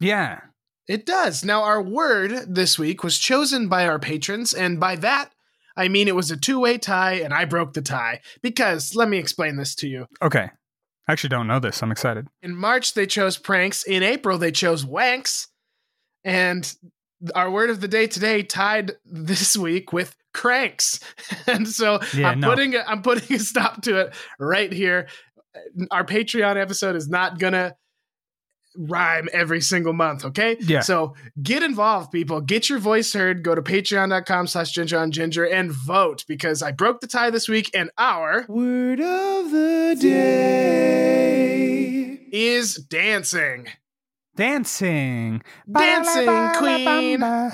Yeah. 0.00 0.40
It 0.88 1.06
does. 1.06 1.44
Now, 1.44 1.62
our 1.62 1.80
word 1.80 2.32
this 2.48 2.78
week 2.78 3.04
was 3.04 3.18
chosen 3.18 3.68
by 3.68 3.86
our 3.86 4.00
patrons, 4.00 4.52
and 4.52 4.80
by 4.80 4.96
that, 4.96 5.30
I 5.76 5.88
mean 5.88 6.08
it 6.08 6.14
was 6.16 6.30
a 6.30 6.36
two 6.36 6.60
way 6.60 6.78
tie, 6.78 7.14
and 7.14 7.32
I 7.34 7.44
broke 7.44 7.72
the 7.74 7.82
tie. 7.82 8.20
Because, 8.42 8.94
let 8.94 9.08
me 9.08 9.18
explain 9.18 9.56
this 9.56 9.74
to 9.76 9.88
you. 9.88 10.06
Okay. 10.20 10.48
I 11.08 11.12
actually 11.12 11.30
don't 11.30 11.46
know 11.48 11.58
this. 11.58 11.82
I'm 11.82 11.90
excited. 11.90 12.28
In 12.42 12.54
March, 12.56 12.94
they 12.94 13.06
chose 13.06 13.36
pranks. 13.36 13.82
In 13.82 14.02
April, 14.02 14.38
they 14.38 14.52
chose 14.52 14.84
wanks. 14.84 15.48
And 16.24 16.72
our 17.34 17.50
word 17.50 17.70
of 17.70 17.80
the 17.80 17.88
day 17.88 18.06
today 18.06 18.42
tied 18.42 18.92
this 19.04 19.56
week 19.68 19.92
with 19.92 20.16
cranks. 20.32 21.00
And 21.46 21.66
so 21.68 22.00
Yeah, 22.14 22.30
I'm 22.30 22.40
no. 22.40 22.48
putting 22.50 22.74
a, 22.76 22.84
I'm 22.86 23.02
putting 23.02 23.36
a 23.36 23.40
stop 23.40 23.82
to 23.82 23.98
it 23.98 24.14
right 24.38 24.72
here. 24.72 25.08
Our 25.90 26.04
Patreon 26.04 26.56
episode 26.56 26.96
is 26.96 27.08
not 27.08 27.38
gonna 27.38 27.74
rhyme 28.76 29.28
every 29.32 29.60
single 29.60 29.92
month, 29.92 30.24
okay? 30.24 30.56
Yeah. 30.60 30.80
So 30.80 31.14
get 31.42 31.62
involved, 31.62 32.12
people. 32.12 32.40
Get 32.40 32.68
your 32.68 32.78
voice 32.78 33.12
heard. 33.12 33.42
Go 33.42 33.54
to 33.54 33.62
patreon.com 33.62 34.46
slash 34.46 34.72
ginger 34.72 34.98
on 34.98 35.10
ginger 35.10 35.46
and 35.46 35.72
vote 35.72 36.24
because 36.26 36.62
I 36.62 36.72
broke 36.72 37.00
the 37.00 37.06
tie 37.06 37.30
this 37.30 37.48
week 37.48 37.70
and 37.74 37.90
our 37.98 38.46
Word 38.48 39.00
of 39.00 39.50
the 39.50 39.96
day. 40.00 42.18
is 42.32 42.76
dancing. 42.76 43.68
Dancing. 44.34 45.42
Dancing 45.70 46.50
Queen. 46.56 47.22
Oh, 47.22 47.50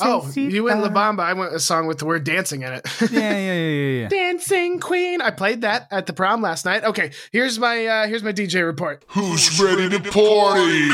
Oh, 0.00 0.30
you 0.34 0.64
went 0.64 0.80
La 0.80 0.88
Bamba. 0.88 1.20
I 1.20 1.34
went 1.34 1.54
a 1.54 1.60
song 1.60 1.86
with 1.86 1.98
the 1.98 2.06
word 2.06 2.24
dancing 2.24 2.62
in 2.62 2.72
it. 2.72 2.86
Yeah, 3.12 3.18
yeah, 3.20 3.38
yeah, 3.38 3.52
yeah, 3.68 4.00
yeah. 4.02 4.08
Dancing 4.08 4.78
Queen. 4.80 5.20
I 5.20 5.30
played 5.30 5.60
that 5.60 5.88
at 5.90 6.06
the 6.06 6.14
prom 6.14 6.40
last 6.40 6.64
night. 6.64 6.84
Okay, 6.84 7.10
here's 7.32 7.58
my 7.58 7.84
uh 7.86 8.06
here's 8.06 8.22
my 8.22 8.32
DJ 8.32 8.64
report. 8.64 9.04
Who's 9.08 9.60
ready 9.60 9.90
to 9.90 10.00
party? 10.10 10.88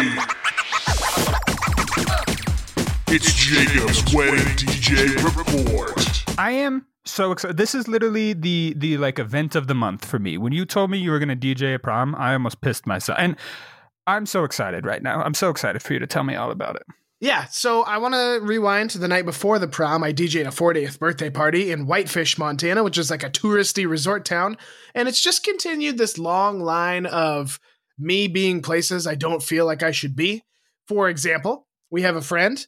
It's 3.11 3.33
Jacob's 3.33 4.13
wedding 4.13 4.45
DJ 4.57 5.15
report. 5.25 6.25
I 6.39 6.51
am 6.51 6.87
so 7.05 7.31
excited. 7.33 7.57
This 7.57 7.75
is 7.75 7.87
literally 7.87 8.33
the 8.33 8.75
the 8.77 8.99
like 8.99 9.19
event 9.21 9.55
of 9.55 9.67
the 9.69 9.75
month 9.75 10.05
for 10.05 10.19
me. 10.19 10.37
When 10.37 10.53
you 10.53 10.65
told 10.67 10.91
me 10.91 10.99
you 10.99 11.11
were 11.13 11.19
going 11.21 11.29
to 11.29 11.37
DJ 11.37 11.75
a 11.77 11.79
prom, 11.79 12.15
I 12.17 12.33
almost 12.33 12.61
pissed 12.61 12.87
myself. 12.87 13.17
And 13.21 13.37
I'm 14.09 14.27
so 14.27 14.45
excited 14.45 14.87
right 14.87 15.03
now. 15.03 15.23
I'm 15.23 15.35
so 15.35 15.51
excited 15.51 15.83
for 15.83 15.93
you 15.93 15.99
to 15.99 16.07
tell 16.07 16.25
me 16.25 16.35
all 16.35 16.51
about 16.51 16.77
it. 16.77 16.83
Yeah, 17.21 17.47
so 17.47 17.83
I 17.83 17.99
want 17.99 18.15
to 18.15 18.39
rewind 18.43 18.91
to 18.91 18.99
the 18.99 19.09
night 19.09 19.25
before 19.25 19.59
the 19.59 19.67
prom. 19.67 20.05
I 20.05 20.13
DJ'd 20.13 20.47
a 20.47 20.51
40th 20.51 21.01
birthday 21.01 21.31
party 21.31 21.73
in 21.73 21.87
Whitefish, 21.87 22.39
Montana, 22.39 22.85
which 22.85 22.97
is 22.97 23.11
like 23.11 23.25
a 23.25 23.31
touristy 23.31 23.89
resort 23.89 24.25
town. 24.25 24.57
And 24.95 25.09
it's 25.09 25.21
just 25.21 25.43
continued 25.43 25.99
this 25.99 26.17
long 26.17 26.61
line 26.61 27.07
of 27.07 27.59
me 27.99 28.29
being 28.29 28.63
places 28.63 29.07
I 29.07 29.17
don't 29.17 29.43
feel 29.43 29.67
like 29.67 29.83
I 29.83 29.91
should 29.91 30.15
be. 30.15 30.45
For 30.87 31.09
example, 31.09 31.67
we 31.91 32.03
have 32.03 32.15
a 32.15 32.23
friend 32.23 32.65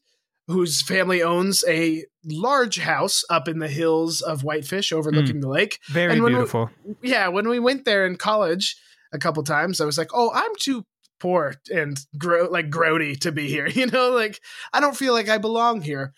whose 0.49 0.83
family 0.83 1.23
owns 1.23 1.65
a 1.69 2.05
large 2.25 2.81
house 2.81 3.23
up 3.31 3.47
in 3.47 3.61
the 3.61 3.69
hills 3.69 4.21
of 4.21 4.43
Whitefish 4.43 4.93
overlooking 4.93 5.37
hmm. 5.37 5.43
the 5.43 5.49
lake. 5.49 5.79
Very 5.89 6.13
And 6.13 6.23
when 6.25 6.33
we- 6.33 6.39
beautiful. 6.39 6.71
yeah, 7.03 7.29
when 7.29 7.49
we 7.49 7.61
went 7.61 7.85
there 7.85 8.05
in 8.05 8.17
college 8.17 8.77
a 9.13 9.19
couple 9.19 9.45
times, 9.45 9.81
I 9.81 9.85
was 9.85 9.97
like, 9.97 10.11
"Oh, 10.13 10.31
I'm 10.35 10.55
too 10.59 10.85
poor 11.21 11.55
and 11.73 11.99
gro- 12.19 12.50
like 12.50 12.71
grody 12.71 13.19
to 13.21 13.31
be 13.31 13.47
here." 13.49 13.69
You 13.81 13.87
know, 13.87 14.11
like 14.11 14.41
I 14.73 14.81
don't 14.81 14.97
feel 14.97 15.12
like 15.12 15.29
I 15.29 15.39
belong 15.39 15.83
here. 15.83 16.12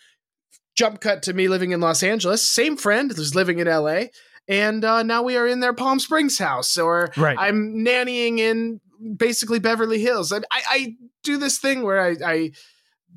Jump 0.75 1.01
cut 1.01 1.21
to 1.23 1.33
me 1.33 1.47
living 1.47 1.71
in 1.71 1.81
Los 1.81 2.01
Angeles. 2.01 2.47
Same 2.49 2.77
friend 2.77 3.11
who's 3.11 3.35
living 3.35 3.59
in 3.59 3.67
LA, 3.67 4.05
and 4.47 4.83
uh, 4.83 5.03
now 5.03 5.21
we 5.21 5.37
are 5.37 5.47
in 5.47 5.59
their 5.59 5.73
Palm 5.73 5.99
Springs 5.99 6.39
house, 6.39 6.77
or 6.77 7.11
Right. 7.15 7.37
I'm 7.37 7.85
nannying 7.85 8.39
in 8.39 8.81
basically 9.17 9.59
Beverly 9.59 9.99
Hills. 9.99 10.31
I, 10.33 10.37
I, 10.37 10.61
I 10.69 10.95
do 11.23 11.37
this 11.37 11.59
thing 11.59 11.83
where 11.83 12.01
I, 12.01 12.15
I 12.25 12.51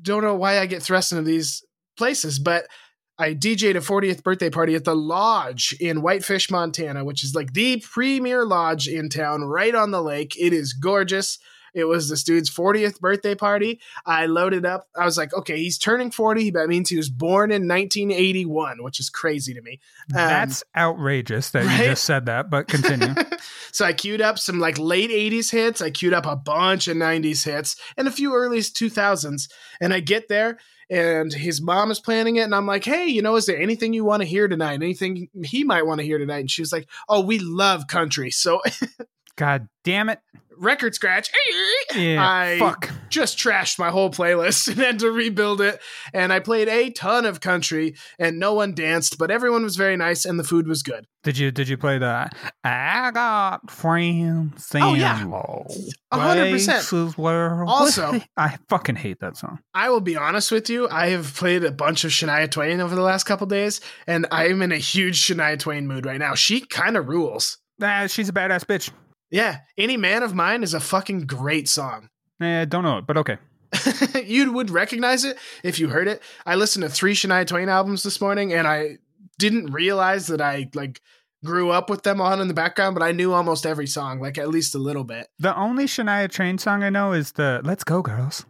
don't 0.01 0.21
know 0.23 0.35
why 0.35 0.59
I 0.59 0.65
get 0.65 0.83
thrust 0.83 1.11
into 1.11 1.23
these 1.23 1.63
places, 1.97 2.39
but 2.39 2.67
I 3.17 3.33
DJ'd 3.33 3.75
a 3.75 3.79
40th 3.79 4.21
birthday 4.21 4.49
party 4.49 4.75
at 4.75 4.83
the 4.83 4.95
Lodge 4.95 5.75
in 5.79 6.01
Whitefish, 6.03 6.51
Montana, 6.51 7.03
which 7.03 7.23
is 7.23 7.33
like 7.33 7.53
the 7.53 7.81
premier 7.91 8.45
lodge 8.45 8.87
in 8.87 9.09
town, 9.09 9.43
right 9.43 9.73
on 9.73 9.89
the 9.91 10.03
lake. 10.03 10.35
It 10.39 10.53
is 10.53 10.73
gorgeous. 10.73 11.39
It 11.77 11.83
was 11.83 12.09
this 12.09 12.23
dude's 12.23 12.49
40th 12.49 12.99
birthday 12.99 13.35
party. 13.35 13.79
I 14.03 14.25
loaded 14.25 14.65
up. 14.65 14.87
I 14.97 15.05
was 15.05 15.15
like, 15.15 15.31
okay, 15.31 15.57
he's 15.57 15.77
turning 15.77 16.09
40. 16.09 16.49
That 16.51 16.67
means 16.67 16.89
he 16.89 16.97
was 16.97 17.11
born 17.11 17.51
in 17.51 17.67
1981, 17.67 18.81
which 18.81 18.99
is 18.99 19.11
crazy 19.11 19.53
to 19.53 19.61
me. 19.61 19.79
Um, 20.09 20.15
That's 20.15 20.63
outrageous 20.75 21.51
that 21.51 21.65
right? 21.65 21.79
you 21.79 21.85
just 21.89 22.03
said 22.03 22.25
that, 22.25 22.49
but 22.49 22.67
continue. 22.67 23.13
so 23.71 23.85
I 23.85 23.93
queued 23.93 24.21
up 24.21 24.39
some 24.39 24.59
like 24.59 24.79
late 24.79 25.11
80s 25.11 25.51
hits. 25.51 25.79
I 25.79 25.91
queued 25.91 26.13
up 26.13 26.25
a 26.25 26.35
bunch 26.35 26.87
of 26.87 26.97
90s 26.97 27.45
hits 27.45 27.75
and 27.95 28.07
a 28.07 28.11
few 28.11 28.33
early 28.33 28.59
2000s. 28.59 29.47
And 29.79 29.93
I 29.93 29.99
get 29.99 30.29
there 30.29 30.57
and 30.89 31.31
his 31.31 31.61
mom 31.61 31.91
is 31.91 31.99
planning 31.99 32.37
it. 32.37 32.41
And 32.41 32.55
I'm 32.55 32.65
like, 32.65 32.85
hey, 32.85 33.05
you 33.05 33.21
know, 33.21 33.35
is 33.35 33.45
there 33.45 33.61
anything 33.61 33.93
you 33.93 34.03
want 34.03 34.21
to 34.23 34.27
hear 34.27 34.47
tonight? 34.47 34.73
Anything 34.73 35.29
he 35.43 35.63
might 35.63 35.85
want 35.85 35.99
to 35.99 36.05
hear 36.05 36.17
tonight? 36.17 36.39
And 36.39 36.51
she 36.51 36.63
was 36.63 36.71
like, 36.71 36.87
oh, 37.07 37.21
we 37.21 37.37
love 37.37 37.85
country. 37.85 38.31
So 38.31 38.61
God 39.35 39.67
damn 39.83 40.09
it. 40.09 40.19
Record 40.59 40.95
scratch. 40.95 41.29
Eh, 41.93 41.99
yeah. 41.99 42.27
I 42.27 42.57
fuck. 42.59 42.89
just 43.09 43.37
trashed 43.37 43.79
my 43.79 43.89
whole 43.89 44.09
playlist 44.09 44.67
and 44.71 44.77
had 44.77 44.99
to 44.99 45.11
rebuild 45.11 45.61
it. 45.61 45.79
And 46.13 46.31
I 46.33 46.39
played 46.39 46.67
a 46.67 46.89
ton 46.91 47.25
of 47.25 47.41
country 47.41 47.95
and 48.19 48.39
no 48.39 48.53
one 48.53 48.73
danced, 48.73 49.17
but 49.17 49.31
everyone 49.31 49.63
was 49.63 49.75
very 49.75 49.97
nice 49.97 50.25
and 50.25 50.39
the 50.39 50.43
food 50.43 50.67
was 50.67 50.83
good. 50.83 51.05
Did 51.23 51.37
you 51.37 51.51
did 51.51 51.67
you 51.67 51.77
play 51.77 51.97
the 51.97 52.29
I 52.63 53.11
got 53.11 53.69
friends 53.69 54.69
Oh, 54.73 54.93
yeah. 54.93 55.25
A 56.11 56.19
hundred 56.19 56.51
percent. 56.51 56.85
Also- 57.67 58.21
I 58.37 58.57
fucking 58.69 58.95
hate 58.95 59.19
that 59.19 59.35
song. 59.35 59.59
I 59.73 59.89
will 59.89 59.99
be 59.99 60.15
honest 60.15 60.51
with 60.51 60.69
you. 60.69 60.87
I 60.89 61.07
have 61.09 61.33
played 61.35 61.63
a 61.63 61.71
bunch 61.71 62.05
of 62.05 62.11
Shania 62.11 62.49
Twain 62.49 62.79
over 62.79 62.95
the 62.95 63.01
last 63.01 63.23
couple 63.25 63.47
days, 63.47 63.81
and 64.05 64.25
I 64.31 64.47
am 64.47 64.61
in 64.61 64.71
a 64.71 64.77
huge 64.77 65.21
Shania 65.21 65.59
Twain 65.59 65.87
mood 65.87 66.05
right 66.05 66.19
now. 66.19 66.35
She 66.35 66.61
kind 66.61 66.95
of 66.95 67.09
rules. 67.09 67.57
Nah, 67.79 68.07
she's 68.07 68.29
a 68.29 68.33
badass 68.33 68.63
bitch. 68.63 68.89
Yeah, 69.29 69.59
Any 69.77 69.97
Man 69.97 70.23
of 70.23 70.33
Mine 70.33 70.63
is 70.63 70.73
a 70.73 70.79
fucking 70.79 71.21
great 71.21 71.67
song. 71.67 72.09
Eh, 72.41 72.65
don't 72.65 72.83
know 72.83 72.99
it, 72.99 73.07
but 73.07 73.17
okay. 73.17 73.37
you 74.25 74.53
would 74.53 74.69
recognize 74.69 75.25
it 75.25 75.37
if 75.63 75.79
you 75.79 75.89
heard 75.89 76.07
it. 76.07 76.21
I 76.45 76.55
listened 76.55 76.83
to 76.83 76.89
three 76.89 77.13
Shania 77.13 77.45
Twain 77.45 77.67
albums 77.67 78.03
this 78.03 78.21
morning, 78.21 78.53
and 78.53 78.67
I 78.67 78.99
didn't 79.37 79.71
realize 79.71 80.27
that 80.27 80.39
I 80.39 80.69
like 80.73 81.01
grew 81.43 81.71
up 81.71 81.89
with 81.89 82.03
them 82.03 82.21
on 82.21 82.39
in 82.39 82.47
the 82.47 82.53
background, 82.53 82.95
but 82.95 83.03
I 83.03 83.11
knew 83.11 83.33
almost 83.33 83.65
every 83.65 83.87
song, 83.87 84.19
like 84.19 84.37
at 84.37 84.49
least 84.49 84.75
a 84.75 84.79
little 84.79 85.03
bit. 85.03 85.27
The 85.39 85.55
only 85.55 85.85
Shania 85.85 86.31
Twain 86.31 86.57
song 86.57 86.83
I 86.83 86.89
know 86.89 87.11
is 87.11 87.33
the 87.33 87.61
"Let's 87.63 87.83
Go 87.83 88.01
Girls." 88.01 88.45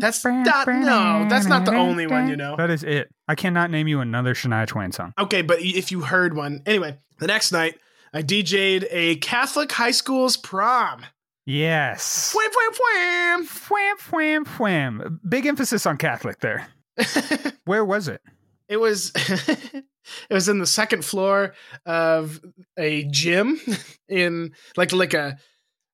That's 0.00 0.24
not 0.24 0.68
no, 0.68 1.26
that's 1.28 1.46
not 1.46 1.64
the 1.64 1.74
only 1.74 2.06
one 2.06 2.28
you 2.28 2.36
know. 2.36 2.54
That 2.56 2.70
is 2.70 2.84
it. 2.84 3.10
I 3.26 3.34
cannot 3.34 3.70
name 3.70 3.88
you 3.88 4.00
another 4.00 4.32
Shania 4.34 4.66
Twain 4.66 4.92
song. 4.92 5.12
Okay, 5.18 5.42
but 5.42 5.60
if 5.60 5.90
you 5.90 6.02
heard 6.02 6.36
one, 6.36 6.62
anyway, 6.66 6.98
the 7.18 7.26
next 7.26 7.50
night 7.52 7.78
I 8.12 8.22
DJ'd 8.22 8.86
a 8.90 9.16
Catholic 9.16 9.72
high 9.72 9.90
school's 9.90 10.36
prom. 10.36 11.06
Yes. 11.46 12.34
Wham, 12.36 12.50
wham, 12.54 13.38
Wham, 13.40 13.48
wham, 13.70 13.96
wham. 14.10 14.44
wham. 14.58 15.20
Big 15.28 15.46
emphasis 15.46 15.86
on 15.86 15.96
Catholic 15.96 16.40
there. 16.40 16.68
Where 17.64 17.84
was 17.84 18.08
it? 18.08 18.20
it 18.68 18.80
was 18.80 19.12
it 19.16 19.84
was 20.30 20.48
in 20.48 20.58
the 20.58 20.66
second 20.66 21.04
floor 21.04 21.54
of 21.84 22.40
a 22.78 23.04
gym 23.04 23.60
in 24.08 24.52
like 24.76 24.92
like 24.92 25.14
a 25.14 25.38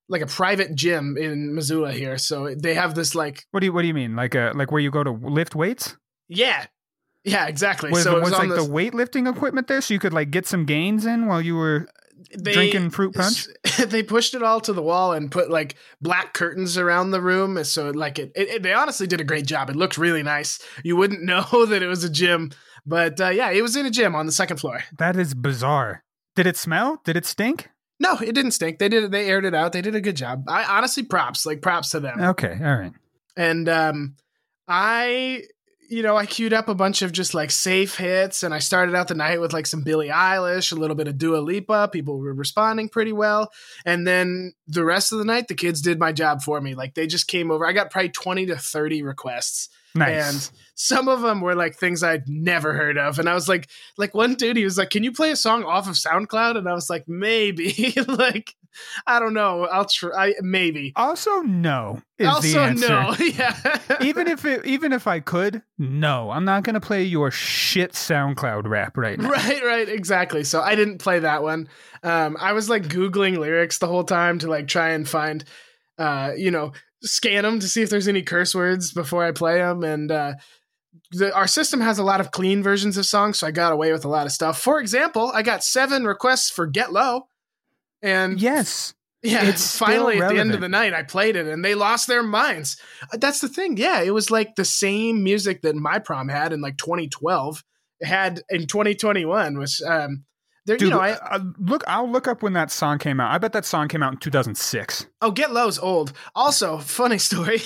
like 0.09 0.23
a 0.23 0.27
private 0.27 0.75
gym 0.75 1.17
in 1.19 1.55
Missoula 1.55 1.93
here. 1.93 2.19
So 2.19 2.55
they 2.55 2.75
have 2.75 2.95
this 2.95 3.15
like 3.15 3.47
What 3.51 3.61
do 3.61 3.67
you 3.67 3.73
What 3.73 3.83
do 3.83 3.89
you 3.89 3.95
mean? 3.95 4.17
Like 4.17 4.35
a 4.35 4.53
like 4.55 4.71
where 4.71 4.81
you 4.81 4.91
go 4.91 5.05
to 5.05 5.11
lift 5.11 5.55
weights? 5.55 5.97
yeah. 6.29 6.67
Yeah, 7.25 7.47
exactly. 7.47 7.91
Was, 7.91 8.05
so 8.05 8.17
it 8.17 8.21
was, 8.21 8.31
was, 8.31 8.39
like 8.39 8.49
this, 8.49 8.65
the 8.67 8.73
weightlifting 8.73 9.29
equipment 9.29 9.67
there, 9.67 9.83
so 9.83 9.93
you 9.93 10.01
could 10.01 10.15
like 10.15 10.31
get 10.31 10.47
some 10.47 10.65
gains 10.65 11.05
in 11.05 11.27
while 11.27 11.43
you 11.43 11.57
were 11.57 11.87
they, 12.37 12.52
drinking 12.52 12.90
fruit 12.90 13.14
punch? 13.14 13.47
they 13.87 14.02
pushed 14.02 14.35
it 14.35 14.42
all 14.42 14.61
to 14.61 14.73
the 14.73 14.82
wall 14.82 15.12
and 15.12 15.30
put 15.30 15.50
like 15.50 15.76
black 16.00 16.35
curtains 16.35 16.76
around 16.76 17.11
the 17.11 17.20
room 17.23 17.62
so 17.64 17.90
like 17.90 18.18
it, 18.18 18.32
it, 18.35 18.49
it- 18.49 18.62
they 18.62 18.73
honestly 18.75 19.06
did 19.06 19.20
a 19.20 19.25
great 19.25 19.47
job 19.47 19.70
it 19.70 19.76
looked 19.76 19.97
really 19.99 20.23
nice 20.23 20.58
you 20.85 20.97
wouldn't 20.97 21.23
know 21.25 21.66
that 21.66 21.82
it 21.82 21.87
was 21.88 22.04
a 22.04 22.11
gym 22.11 22.50
but 22.87 23.20
uh, 23.20 23.28
yeah 23.28 23.50
it 23.50 23.62
was 23.62 23.76
in 23.76 23.87
a 23.87 23.90
gym 23.90 24.14
on 24.14 24.26
the 24.26 24.32
second 24.32 24.58
floor 24.58 24.80
That 24.99 25.16
is 25.16 25.35
bizarre. 25.35 26.02
Did 26.37 26.47
it 26.47 26.56
smell? 26.56 27.00
Did 27.04 27.16
it 27.16 27.26
stink? 27.26 27.68
no 28.00 28.14
it 28.18 28.32
didn't 28.35 28.52
stink 28.52 28.78
they 28.78 28.88
did 28.88 29.04
it 29.04 29.11
they 29.11 29.28
aired 29.28 29.44
it 29.44 29.54
out 29.54 29.73
they 29.73 29.82
did 29.82 29.94
a 29.97 30.00
good 30.00 30.16
job 30.16 30.44
i 30.49 30.62
honestly 30.64 31.02
props 31.02 31.44
like 31.44 31.61
props 31.62 31.90
to 31.90 31.99
them 32.00 32.20
Okay, 32.20 32.56
all 32.62 32.76
right. 32.76 32.92
and 33.37 33.68
um 33.68 34.14
i 34.68 35.42
you 35.88 36.02
know 36.02 36.16
i 36.16 36.26
queued 36.26 36.52
up 36.52 36.68
a 36.68 36.75
bunch 36.75 37.02
of 37.02 37.12
just 37.12 37.35
like 37.35 37.50
safe 37.50 37.97
hits 37.97 38.42
and 38.42 38.54
i 38.54 38.59
started 38.59 38.95
out 38.95 39.09
the 39.09 39.14
night 39.14 39.40
with 39.40 39.52
like 39.52 39.66
some 39.66 39.83
billie 39.83 40.09
eilish 40.09 40.71
a 40.71 40.75
little 40.75 40.97
bit 40.97 41.09
of 41.09 41.18
dua 41.18 41.38
lipa 41.38 41.88
people 41.92 42.18
were 42.18 42.35
responding 42.35 42.88
pretty 42.88 43.12
well 43.12 43.50
and 43.85 44.07
then 44.07 44.52
the 44.66 44.85
rest 44.85 45.12
of 45.12 45.18
the 45.18 45.25
night 45.25 45.49
the 45.49 45.54
kids 45.54 45.80
did 45.80 45.99
my 45.99 46.12
job 46.12 46.42
for 46.42 46.61
me 46.61 46.75
like 46.75 46.95
they 46.95 47.07
just 47.07 47.26
came 47.26 47.50
over 47.50 47.66
i 47.66 47.73
got 47.73 47.90
probably 47.90 48.11
20 48.11 48.47
to 48.47 48.57
30 48.57 49.02
requests 49.02 49.68
Nice. 49.95 50.33
and 50.33 50.50
some 50.75 51.09
of 51.09 51.23
them 51.23 51.40
were 51.40 51.54
like 51.54 51.75
things 51.75 52.02
I'd 52.02 52.28
never 52.28 52.73
heard 52.75 52.99
of. 52.99 53.18
And 53.18 53.28
I 53.28 53.35
was 53.35 53.49
like, 53.49 53.68
like 53.97 54.14
one 54.14 54.35
dude, 54.35 54.57
he 54.57 54.64
was 54.64 54.78
like, 54.78 54.90
"Can 54.90 55.02
you 55.02 55.12
play 55.12 55.30
a 55.30 55.37
song 55.37 55.64
off 55.64 55.88
of 55.88 55.95
SoundCloud?" 55.95 56.57
And 56.57 56.68
I 56.68 56.75
was 56.75 56.88
like, 56.88 57.09
"Maybe." 57.09 57.95
like, 58.07 58.54
I 59.07 59.19
don't 59.19 59.35
know. 59.35 59.67
I'll 59.67 59.85
try. 59.85 60.35
Maybe. 60.41 60.93
also, 60.97 61.41
no 61.41 62.03
is 62.19 62.27
the 62.27 62.33
also, 62.33 62.61
answer. 62.61 62.89
no. 62.89 63.15
yeah. 63.21 63.77
even 64.01 64.29
if 64.29 64.45
it, 64.45 64.65
even 64.67 64.93
if 64.93 65.07
I 65.07 65.21
could, 65.21 65.63
no, 65.79 66.31
I'm 66.31 66.45
not 66.45 66.65
gonna 66.65 66.81
play 66.81 67.05
your 67.05 67.31
shit 67.31 67.93
SoundCloud 67.93 68.69
rap 68.69 68.97
right 68.97 69.19
now. 69.19 69.29
right, 69.31 69.65
right, 69.65 69.89
exactly. 69.89 70.45
So 70.45 70.61
I 70.61 70.75
didn't 70.75 70.99
play 70.99 71.21
that 71.21 71.43
one. 71.43 71.69
Um, 72.03 72.37
I 72.41 72.53
was 72.53 72.69
like 72.69 72.85
googling 72.85 73.39
lyrics 73.39 73.79
the 73.79 73.87
whole 73.87 74.05
time 74.05 74.39
to 74.41 74.49
like 74.49 74.69
try 74.69 74.91
and 74.91 75.09
find, 75.09 75.45
uh, 75.99 76.33
you 76.37 76.51
know, 76.51 76.73
scan 77.03 77.45
them 77.45 77.61
to 77.61 77.69
see 77.69 77.83
if 77.83 77.91
there's 77.91 78.09
any 78.09 78.23
curse 78.23 78.55
words 78.55 78.93
before 78.93 79.25
I 79.25 79.33
play 79.33 79.59
them. 79.59 79.85
And 79.85 80.11
uh, 80.11 80.35
the, 81.13 81.35
our 81.35 81.47
system 81.47 81.81
has 81.81 81.99
a 81.99 82.05
lot 82.05 82.21
of 82.21 82.31
clean 82.31 82.63
versions 82.63 82.97
of 82.97 83.07
songs, 83.07 83.39
so 83.39 83.47
I 83.47 83.51
got 83.51 83.73
away 83.73 83.93
with 83.93 84.05
a 84.05 84.09
lot 84.09 84.27
of 84.27 84.33
stuff. 84.33 84.61
For 84.61 84.81
example, 84.81 85.31
I 85.35 85.43
got 85.43 85.65
seven 85.65 86.05
requests 86.05 86.51
for 86.51 86.67
"Get 86.67 86.93
Low," 86.93 87.29
and 88.02 88.40
Yes, 88.40 88.95
yeah, 89.23 89.45
It's 89.45 89.76
finally 89.76 90.21
at 90.21 90.28
the 90.28 90.38
end 90.38 90.55
of 90.55 90.61
the 90.61 90.69
night, 90.69 90.95
I 90.95 91.02
played 91.02 91.35
it, 91.35 91.47
and 91.47 91.64
they 91.64 91.75
lost 91.75 92.07
their 92.07 92.23
minds. 92.23 92.81
Uh, 93.12 93.17
That's 93.17 93.40
the 93.40 93.49
thing. 93.49 93.76
Yeah, 93.76 94.00
it 94.00 94.12
was 94.12 94.31
like 94.31 94.55
the 94.55 94.64
same 94.64 95.25
music 95.25 95.62
that 95.62 95.75
my 95.75 95.99
prom 95.99 96.28
had 96.28 96.52
in 96.52 96.61
like 96.61 96.76
2012 96.76 97.64
had 98.00 98.43
in 98.49 98.69
2021. 98.69 99.59
Was 99.59 99.83
um, 99.85 100.25
there? 100.67 100.76
dude. 100.76 100.88
you 100.88 100.95
know, 100.95 101.00
I 101.00 101.12
uh, 101.14 101.40
look, 101.59 101.83
I'll 101.88 102.09
look 102.09 102.28
up 102.28 102.45
when 102.45 102.52
that 102.52 102.71
song 102.71 102.99
came 102.99 103.19
out. 103.19 103.33
I 103.33 103.38
bet 103.38 103.52
that 103.55 103.64
song 103.64 103.88
came 103.88 104.05
out 104.05 104.12
in 104.12 104.19
2006. 104.21 105.07
oh, 105.21 105.33
Get 105.33 105.52
Low's 105.52 105.81
old. 105.81 106.12
Also, 106.37 106.78
funny 106.78 107.19
story, 107.19 107.59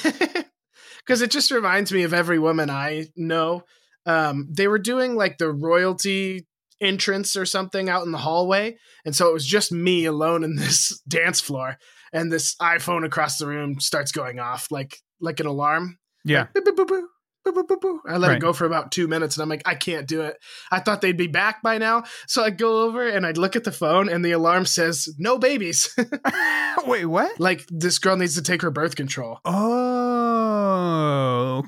because 1.04 1.20
it 1.20 1.30
just 1.30 1.50
reminds 1.50 1.92
me 1.92 2.04
of 2.04 2.14
every 2.14 2.38
woman 2.38 2.70
I 2.70 3.08
know. 3.14 3.64
Um, 4.06 4.48
they 4.50 4.68
were 4.68 4.78
doing 4.78 5.16
like 5.16 5.36
the 5.36 5.52
royalty 5.52 6.46
entrance 6.82 7.36
or 7.36 7.46
something 7.46 7.88
out 7.88 8.04
in 8.04 8.12
the 8.12 8.18
hallway, 8.18 8.76
and 9.04 9.14
so 9.16 9.28
it 9.28 9.32
was 9.32 9.46
just 9.46 9.72
me 9.72 10.04
alone 10.04 10.44
in 10.44 10.56
this 10.56 11.00
dance 11.08 11.40
floor, 11.40 11.76
and 12.12 12.30
this 12.32 12.54
iPhone 12.56 13.04
across 13.06 13.38
the 13.38 13.46
room 13.46 13.80
starts 13.80 14.12
going 14.12 14.38
off 14.40 14.66
like 14.70 14.96
like 15.20 15.40
an 15.40 15.46
alarm. 15.46 15.98
Yeah, 16.24 16.46
Boop, 16.54 16.64
boop, 16.64 16.76
boop, 16.76 17.80
boop. 17.80 17.96
I 18.08 18.16
let 18.18 18.28
Right. 18.28 18.36
it 18.36 18.40
go 18.40 18.52
for 18.52 18.64
about 18.66 18.92
two 18.92 19.08
minutes, 19.08 19.36
and 19.36 19.42
I'm 19.42 19.48
like, 19.48 19.62
I 19.66 19.74
can't 19.74 20.06
do 20.06 20.20
it. 20.22 20.36
I 20.70 20.78
thought 20.78 21.00
they'd 21.00 21.16
be 21.16 21.26
back 21.26 21.60
by 21.62 21.78
now, 21.78 22.04
so 22.28 22.44
I'd 22.44 22.56
go 22.58 22.82
over 22.82 23.08
and 23.08 23.26
I'd 23.26 23.38
look 23.38 23.56
at 23.56 23.64
the 23.64 23.72
phone, 23.72 24.08
and 24.08 24.24
the 24.24 24.30
alarm 24.32 24.64
says 24.66 25.08
no 25.18 25.38
babies. 25.38 25.92
wait, 26.86 27.06
what? 27.06 27.40
like 27.40 27.64
this 27.68 27.98
girl 27.98 28.16
needs 28.16 28.36
to 28.36 28.42
take 28.42 28.62
her 28.62 28.70
birth 28.70 28.94
control. 28.94 29.38
Oh, 29.44 30.11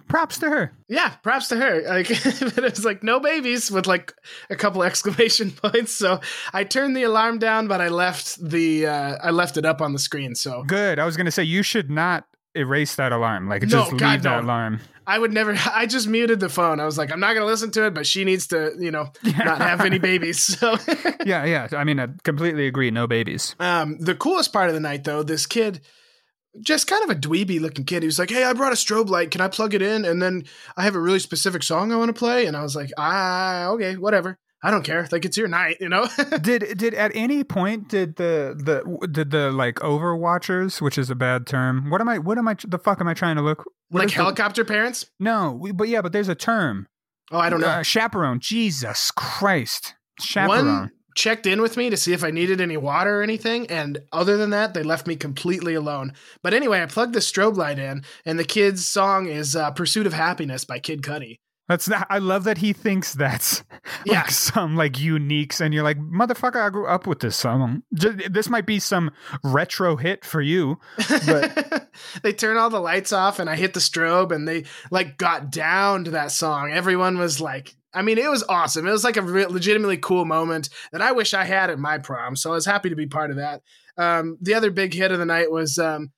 props 0.08 0.38
to 0.38 0.48
her. 0.48 0.72
Yeah, 0.88 1.10
props 1.22 1.48
to 1.48 1.56
her. 1.56 1.82
Like 1.82 2.10
it 2.10 2.56
was 2.62 2.84
like 2.84 3.02
no 3.02 3.20
babies 3.20 3.70
with 3.70 3.86
like 3.86 4.12
a 4.50 4.56
couple 4.56 4.82
exclamation 4.84 5.50
points. 5.50 5.92
So 5.92 6.20
I 6.52 6.64
turned 6.64 6.96
the 6.96 7.04
alarm 7.04 7.38
down, 7.38 7.68
but 7.68 7.80
I 7.80 7.88
left 7.88 8.36
the 8.42 8.86
uh, 8.86 9.16
I 9.22 9.30
left 9.30 9.56
it 9.56 9.64
up 9.64 9.80
on 9.80 9.92
the 9.92 9.98
screen. 9.98 10.34
So 10.34 10.62
Good. 10.64 10.98
I 10.98 11.04
was 11.04 11.16
gonna 11.16 11.30
say 11.30 11.44
you 11.44 11.62
should 11.62 11.90
not 11.90 12.26
erase 12.54 12.94
that 12.96 13.12
alarm. 13.12 13.48
Like 13.48 13.62
No, 13.62 13.68
just 13.68 13.92
leave 13.92 14.00
God, 14.00 14.22
that 14.22 14.40
no. 14.40 14.46
alarm. 14.46 14.80
I 15.06 15.18
would 15.18 15.32
never. 15.32 15.54
I 15.72 15.86
just 15.86 16.08
muted 16.08 16.40
the 16.40 16.48
phone. 16.48 16.80
I 16.80 16.86
was 16.86 16.96
like, 16.96 17.12
I'm 17.12 17.20
not 17.20 17.34
gonna 17.34 17.46
listen 17.46 17.70
to 17.72 17.86
it, 17.86 17.94
but 17.94 18.06
she 18.06 18.24
needs 18.24 18.46
to, 18.48 18.72
you 18.78 18.90
know, 18.90 19.10
not 19.22 19.58
have 19.58 19.80
any 19.82 19.98
babies. 19.98 20.40
So. 20.40 20.76
yeah, 21.24 21.44
yeah. 21.44 21.68
I 21.72 21.84
mean, 21.84 22.00
I 22.00 22.08
completely 22.22 22.66
agree. 22.66 22.90
No 22.90 23.06
babies. 23.06 23.54
Um, 23.60 23.98
the 23.98 24.14
coolest 24.14 24.52
part 24.52 24.68
of 24.68 24.74
the 24.74 24.80
night, 24.80 25.04
though, 25.04 25.22
this 25.22 25.46
kid, 25.46 25.80
just 26.60 26.86
kind 26.86 27.02
of 27.04 27.10
a 27.10 27.18
dweeby 27.18 27.60
looking 27.60 27.84
kid. 27.84 28.02
He 28.02 28.06
was 28.06 28.18
like, 28.18 28.30
"Hey, 28.30 28.44
I 28.44 28.52
brought 28.52 28.72
a 28.72 28.76
strobe 28.76 29.08
light. 29.08 29.30
Can 29.30 29.40
I 29.40 29.48
plug 29.48 29.74
it 29.74 29.82
in? 29.82 30.04
And 30.04 30.22
then 30.22 30.44
I 30.76 30.84
have 30.84 30.94
a 30.94 31.00
really 31.00 31.18
specific 31.18 31.62
song 31.62 31.92
I 31.92 31.96
want 31.96 32.08
to 32.08 32.18
play." 32.18 32.46
And 32.46 32.56
I 32.56 32.62
was 32.62 32.76
like, 32.76 32.90
"Ah, 32.96 33.68
okay, 33.68 33.96
whatever. 33.96 34.38
I 34.62 34.70
don't 34.70 34.82
care. 34.82 35.06
Like 35.12 35.24
it's 35.24 35.36
your 35.36 35.48
night, 35.48 35.76
you 35.80 35.88
know." 35.88 36.06
did 36.42 36.78
did 36.78 36.94
at 36.94 37.12
any 37.14 37.44
point 37.44 37.88
did 37.88 38.16
the 38.16 38.54
the 38.56 39.08
did 39.08 39.30
the 39.30 39.50
like 39.50 39.76
overwatchers, 39.76 40.80
which 40.80 40.96
is 40.98 41.10
a 41.10 41.14
bad 41.14 41.46
term. 41.46 41.90
What 41.90 42.00
am 42.00 42.08
I? 42.08 42.18
What 42.18 42.38
am 42.38 42.48
I? 42.48 42.56
The 42.66 42.78
fuck 42.78 43.00
am 43.00 43.08
I 43.08 43.14
trying 43.14 43.36
to 43.36 43.42
look? 43.42 43.64
like 43.90 44.06
is 44.06 44.12
the- 44.12 44.22
helicopter 44.22 44.64
parents. 44.64 45.06
no, 45.20 45.58
we, 45.60 45.72
but 45.72 45.88
yeah, 45.88 46.02
but 46.02 46.12
there's 46.12 46.28
a 46.28 46.34
term. 46.34 46.86
Oh, 47.30 47.38
I 47.38 47.48
don't 47.50 47.60
know. 47.60 47.66
Uh, 47.68 47.82
chaperone. 47.82 48.38
Jesus 48.40 49.10
Christ. 49.10 49.94
Chaperone. 50.20 50.66
One 50.66 50.90
checked 51.14 51.46
in 51.46 51.60
with 51.62 51.76
me 51.76 51.90
to 51.90 51.96
see 51.96 52.12
if 52.12 52.24
I 52.24 52.30
needed 52.30 52.60
any 52.60 52.76
water 52.76 53.20
or 53.20 53.22
anything, 53.22 53.66
and 53.68 53.98
other 54.12 54.36
than 54.36 54.50
that, 54.50 54.74
they 54.74 54.82
left 54.82 55.06
me 55.06 55.16
completely 55.16 55.74
alone. 55.74 56.12
But 56.42 56.54
anyway, 56.54 56.82
I 56.82 56.86
plugged 56.86 57.14
the 57.14 57.20
strobe 57.20 57.56
light 57.56 57.78
in, 57.78 58.04
and 58.24 58.38
the 58.38 58.44
kid's 58.44 58.86
song 58.86 59.26
is 59.26 59.54
uh, 59.56 59.70
"Pursuit 59.72 60.06
of 60.06 60.12
Happiness" 60.12 60.64
by 60.64 60.78
Kid 60.78 61.02
Cudi. 61.02 61.36
That's 61.66 61.88
not, 61.88 62.06
I 62.10 62.18
love 62.18 62.44
that 62.44 62.58
he 62.58 62.74
thinks 62.74 63.14
that's 63.14 63.64
Yeah. 64.04 64.20
like 64.20 64.30
some 64.30 64.76
like 64.76 64.92
uniques, 64.94 65.62
and 65.62 65.72
you're 65.72 65.82
like, 65.82 65.98
motherfucker, 65.98 66.60
I 66.60 66.68
grew 66.68 66.86
up 66.86 67.06
with 67.06 67.20
this 67.20 67.36
song. 67.36 67.82
This 67.90 68.50
might 68.50 68.66
be 68.66 68.78
some 68.78 69.10
retro 69.42 69.96
hit 69.96 70.26
for 70.26 70.42
you. 70.42 70.78
But- 71.08 71.88
they 72.22 72.34
turn 72.34 72.58
all 72.58 72.68
the 72.68 72.80
lights 72.80 73.14
off, 73.14 73.38
and 73.38 73.48
I 73.48 73.56
hit 73.56 73.72
the 73.72 73.80
strobe, 73.80 74.30
and 74.30 74.46
they 74.46 74.64
like 74.90 75.16
got 75.16 75.50
down 75.50 76.04
to 76.04 76.10
that 76.10 76.32
song. 76.32 76.70
Everyone 76.72 77.16
was 77.18 77.40
like. 77.40 77.74
I 77.94 78.02
mean, 78.02 78.18
it 78.18 78.30
was 78.30 78.42
awesome. 78.48 78.86
It 78.86 78.90
was 78.90 79.04
like 79.04 79.16
a 79.16 79.22
re- 79.22 79.46
legitimately 79.46 79.98
cool 79.98 80.24
moment 80.24 80.68
that 80.92 81.00
I 81.00 81.12
wish 81.12 81.32
I 81.34 81.44
had 81.44 81.70
at 81.70 81.78
my 81.78 81.98
prom. 81.98 82.36
So 82.36 82.50
I 82.50 82.54
was 82.54 82.66
happy 82.66 82.90
to 82.90 82.96
be 82.96 83.06
part 83.06 83.30
of 83.30 83.36
that. 83.36 83.62
Um, 83.96 84.36
the 84.40 84.54
other 84.54 84.70
big 84.70 84.92
hit 84.92 85.12
of 85.12 85.18
the 85.18 85.24
night 85.24 85.50
was 85.50 85.78
um, 85.78 86.12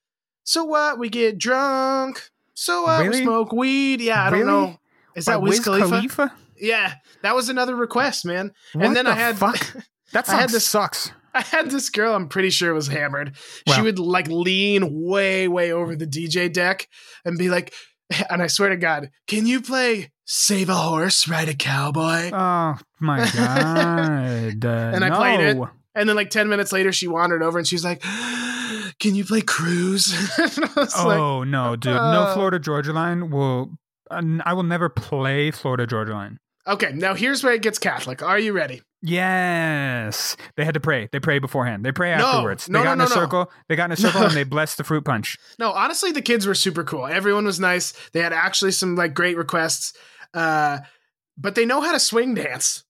"So 0.44 0.64
What?" 0.64 0.98
We 0.98 1.08
get 1.08 1.38
drunk. 1.38 2.30
So 2.54 2.82
what? 2.84 3.06
We 3.06 3.22
smoke 3.22 3.52
weed. 3.52 4.00
Yeah, 4.00 4.24
I 4.24 4.30
don't 4.30 4.46
know. 4.46 4.78
Is 5.14 5.26
that 5.26 5.32
By 5.40 5.48
Wiz 5.48 5.60
Khalifa? 5.60 6.32
Yeah, 6.58 6.94
that 7.22 7.34
was 7.34 7.50
another 7.50 7.74
request, 7.76 8.24
man. 8.24 8.52
What 8.72 8.86
and 8.86 8.96
then 8.96 9.04
the 9.04 9.10
I 9.10 9.14
had 9.14 9.38
fuck? 9.38 9.58
That 10.12 10.28
I 10.28 10.36
had 10.40 10.50
this- 10.50 10.64
sucks. 10.66 11.10
I 11.34 11.42
had 11.42 11.70
this 11.70 11.90
girl. 11.90 12.14
I'm 12.14 12.28
pretty 12.28 12.48
sure 12.48 12.72
was 12.72 12.86
hammered. 12.88 13.36
she 13.74 13.82
would 13.82 13.98
like 13.98 14.26
lean 14.28 14.88
way, 15.04 15.48
way 15.48 15.70
over 15.70 15.94
the 15.94 16.06
DJ 16.06 16.50
deck 16.50 16.88
and 17.26 17.36
be 17.36 17.50
like, 17.50 17.74
and 18.30 18.42
I 18.42 18.46
swear 18.46 18.68
to 18.70 18.76
God, 18.76 19.10
can 19.26 19.46
you 19.46 19.60
play 19.60 20.10
"Save 20.24 20.68
a 20.68 20.74
Horse, 20.74 21.28
Ride 21.28 21.48
a 21.48 21.54
Cowboy"? 21.54 22.30
Oh 22.32 22.76
my 23.00 23.18
god! 23.36 24.64
Uh, 24.64 24.68
And 24.94 25.04
I 25.04 25.10
played 25.16 25.40
it. 25.40 25.56
and 25.94 26.08
then 26.08 26.16
like 26.16 26.30
ten 26.30 26.48
minutes 26.48 26.72
later, 26.72 26.92
she 26.92 27.08
wandered 27.08 27.42
over 27.42 27.58
and 27.58 27.66
she's 27.66 27.84
like, 27.84 28.02
"Can 29.00 29.14
you 29.14 29.24
play 29.24 29.40
Cruise?" 29.42 30.14
was 30.38 30.58
like, 30.76 31.18
Oh 31.18 31.44
no, 31.44 31.76
dude! 31.76 31.94
No 31.94 32.00
uh, 32.00 32.34
Florida 32.34 32.58
Georgia 32.58 32.92
Line 32.92 33.30
will. 33.30 33.72
uh, 34.10 34.22
I 34.44 34.52
will 34.54 34.62
never 34.62 34.88
play 34.88 35.50
Florida 35.50 35.86
Georgia 35.86 36.12
Line. 36.14 36.38
"Okay, 36.66 36.92
now 36.92 37.14
here's 37.14 37.42
where 37.44 37.54
it 37.54 37.62
gets 37.62 37.78
Catholic. 37.78 38.22
Are 38.22 38.38
you 38.38 38.52
ready?" 38.52 38.82
Yes, 39.02 40.36
they 40.56 40.64
had 40.64 40.74
to 40.74 40.80
pray. 40.80 41.08
They 41.12 41.20
pray 41.20 41.38
beforehand. 41.38 41.84
They 41.84 41.92
pray 41.92 42.16
No, 42.16 42.26
afterwards. 42.26 42.68
no, 42.68 42.78
they 42.80 42.84
got 42.84 42.98
no, 42.98 43.04
in 43.04 43.10
a 43.10 43.14
circle. 43.14 43.50
They 43.68 43.76
got 43.76 43.84
in 43.86 43.92
a 43.92 43.96
circle 43.96 44.22
and 44.24 44.32
they 44.34 44.44
blessed 44.44 44.78
the 44.78 44.84
fruit 44.84 45.04
punch. 45.04 45.36
No, 45.58 45.70
honestly, 45.72 46.12
the 46.12 46.22
kids 46.22 46.46
were 46.46 46.54
super 46.54 46.82
cool. 46.82 47.06
Everyone 47.06 47.44
was 47.44 47.60
nice. 47.60 47.92
They 48.12 48.20
had 48.20 48.32
actually 48.32 48.72
some 48.72 48.96
like 48.96 49.14
great 49.14 49.36
requests, 49.36 49.92
uh, 50.34 50.78
but 51.38 51.54
they 51.54 51.66
know 51.66 51.80
how 51.80 51.92
to 51.92 52.00
swing 52.00 52.34
dance. 52.34 52.82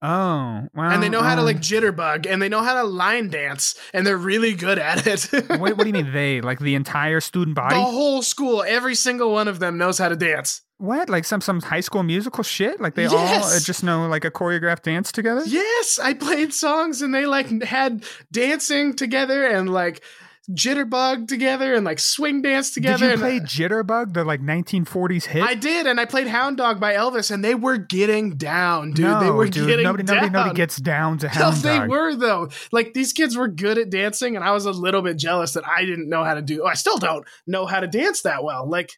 Oh, 0.00 0.68
wow! 0.74 0.90
and 0.90 1.02
they 1.02 1.08
know 1.08 1.22
how 1.22 1.34
to 1.34 1.40
um, 1.40 1.46
like 1.46 1.58
jitterbug 1.58 2.24
and 2.30 2.40
they 2.40 2.48
know 2.48 2.62
how 2.62 2.74
to 2.80 2.84
line 2.84 3.30
dance 3.30 3.76
and 3.92 4.06
they're 4.06 4.16
really 4.16 4.54
good 4.54 4.78
at 4.78 5.08
it. 5.08 5.28
Wait, 5.32 5.76
what 5.76 5.78
do 5.78 5.86
you 5.88 5.92
mean 5.92 6.12
they? 6.12 6.40
Like 6.40 6.60
the 6.60 6.76
entire 6.76 7.18
student 7.20 7.56
body? 7.56 7.74
the 7.74 7.82
whole 7.82 8.22
school, 8.22 8.62
every 8.62 8.94
single 8.94 9.32
one 9.32 9.48
of 9.48 9.58
them 9.58 9.76
knows 9.76 9.98
how 9.98 10.08
to 10.08 10.14
dance. 10.14 10.62
What? 10.78 11.08
Like 11.08 11.24
some 11.24 11.40
some 11.40 11.60
high 11.60 11.80
school 11.80 12.02
musical 12.02 12.42
shit? 12.42 12.80
Like 12.80 12.94
they 12.94 13.06
all 13.06 13.12
Yes. 13.14 13.56
uh, 13.56 13.64
just 13.64 13.82
know 13.84 14.06
like 14.08 14.24
a 14.24 14.30
choreographed 14.30 14.82
dance 14.82 15.12
together? 15.12 15.42
Yes, 15.46 15.98
I 16.02 16.14
played 16.14 16.52
songs 16.54 17.02
and 17.02 17.14
they 17.14 17.26
like 17.26 17.62
had 17.62 18.04
dancing 18.32 18.94
together 18.94 19.44
and 19.46 19.68
like 19.70 20.02
jitterbug 20.50 21.28
together 21.28 21.74
and 21.74 21.84
like 21.84 21.98
swing 21.98 22.40
dance 22.42 22.70
together. 22.72 22.98
Did 22.98 23.04
you 23.06 23.10
and 23.12 23.20
play 23.20 23.40
Jitterbug, 23.40 24.14
the 24.14 24.24
like 24.24 24.40
1940s 24.40 25.24
hit? 25.26 25.42
I 25.42 25.54
did, 25.54 25.86
and 25.86 26.00
I 26.00 26.04
played 26.06 26.26
Hound 26.26 26.56
Dog 26.56 26.80
by 26.80 26.94
Elvis, 26.94 27.30
and 27.30 27.44
they 27.44 27.54
were 27.54 27.76
getting 27.76 28.30
down, 28.36 28.92
dude. 28.92 29.04
no, 29.04 29.20
they 29.20 29.30
were 29.30 29.46
dude. 29.48 29.66
getting 29.66 29.84
nobody, 29.84 30.04
down. 30.04 30.16
nobody, 30.16 30.32
nobody 30.32 30.54
gets 30.54 30.76
down 30.76 31.18
to 31.18 31.26
No, 31.26 31.32
Hound 31.32 31.56
they 31.58 31.80
were 31.86 32.14
though. 32.16 32.48
Like 32.72 32.94
these 32.94 33.12
kids 33.12 33.36
were 33.36 33.48
good 33.48 33.76
at 33.78 33.90
dancing, 33.90 34.36
and 34.36 34.44
I 34.44 34.52
was 34.52 34.64
a 34.64 34.70
little 34.72 35.02
bit 35.02 35.18
jealous 35.18 35.52
that 35.52 35.68
I 35.68 35.84
didn't 35.84 36.08
know 36.08 36.24
how 36.24 36.34
to 36.34 36.42
do. 36.42 36.64
I 36.64 36.74
still 36.74 36.98
don't 36.98 37.26
know 37.46 37.66
how 37.66 37.80
to 37.80 37.86
dance 37.86 38.22
that 38.22 38.42
well. 38.42 38.68
Like, 38.68 38.92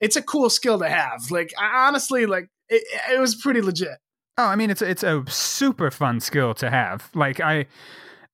it's 0.00 0.16
a 0.16 0.22
cool 0.22 0.50
skill 0.50 0.78
to 0.78 0.88
have. 0.88 1.30
Like, 1.30 1.52
I 1.58 1.86
honestly, 1.88 2.26
like, 2.26 2.48
it, 2.68 2.82
it 3.12 3.18
was 3.20 3.34
pretty 3.34 3.60
legit. 3.62 3.98
Oh, 4.36 4.44
I 4.44 4.54
mean, 4.56 4.70
it's 4.70 4.82
it's 4.82 5.02
a 5.02 5.24
super 5.28 5.90
fun 5.90 6.20
skill 6.20 6.54
to 6.54 6.70
have. 6.70 7.10
Like 7.12 7.40
I, 7.40 7.66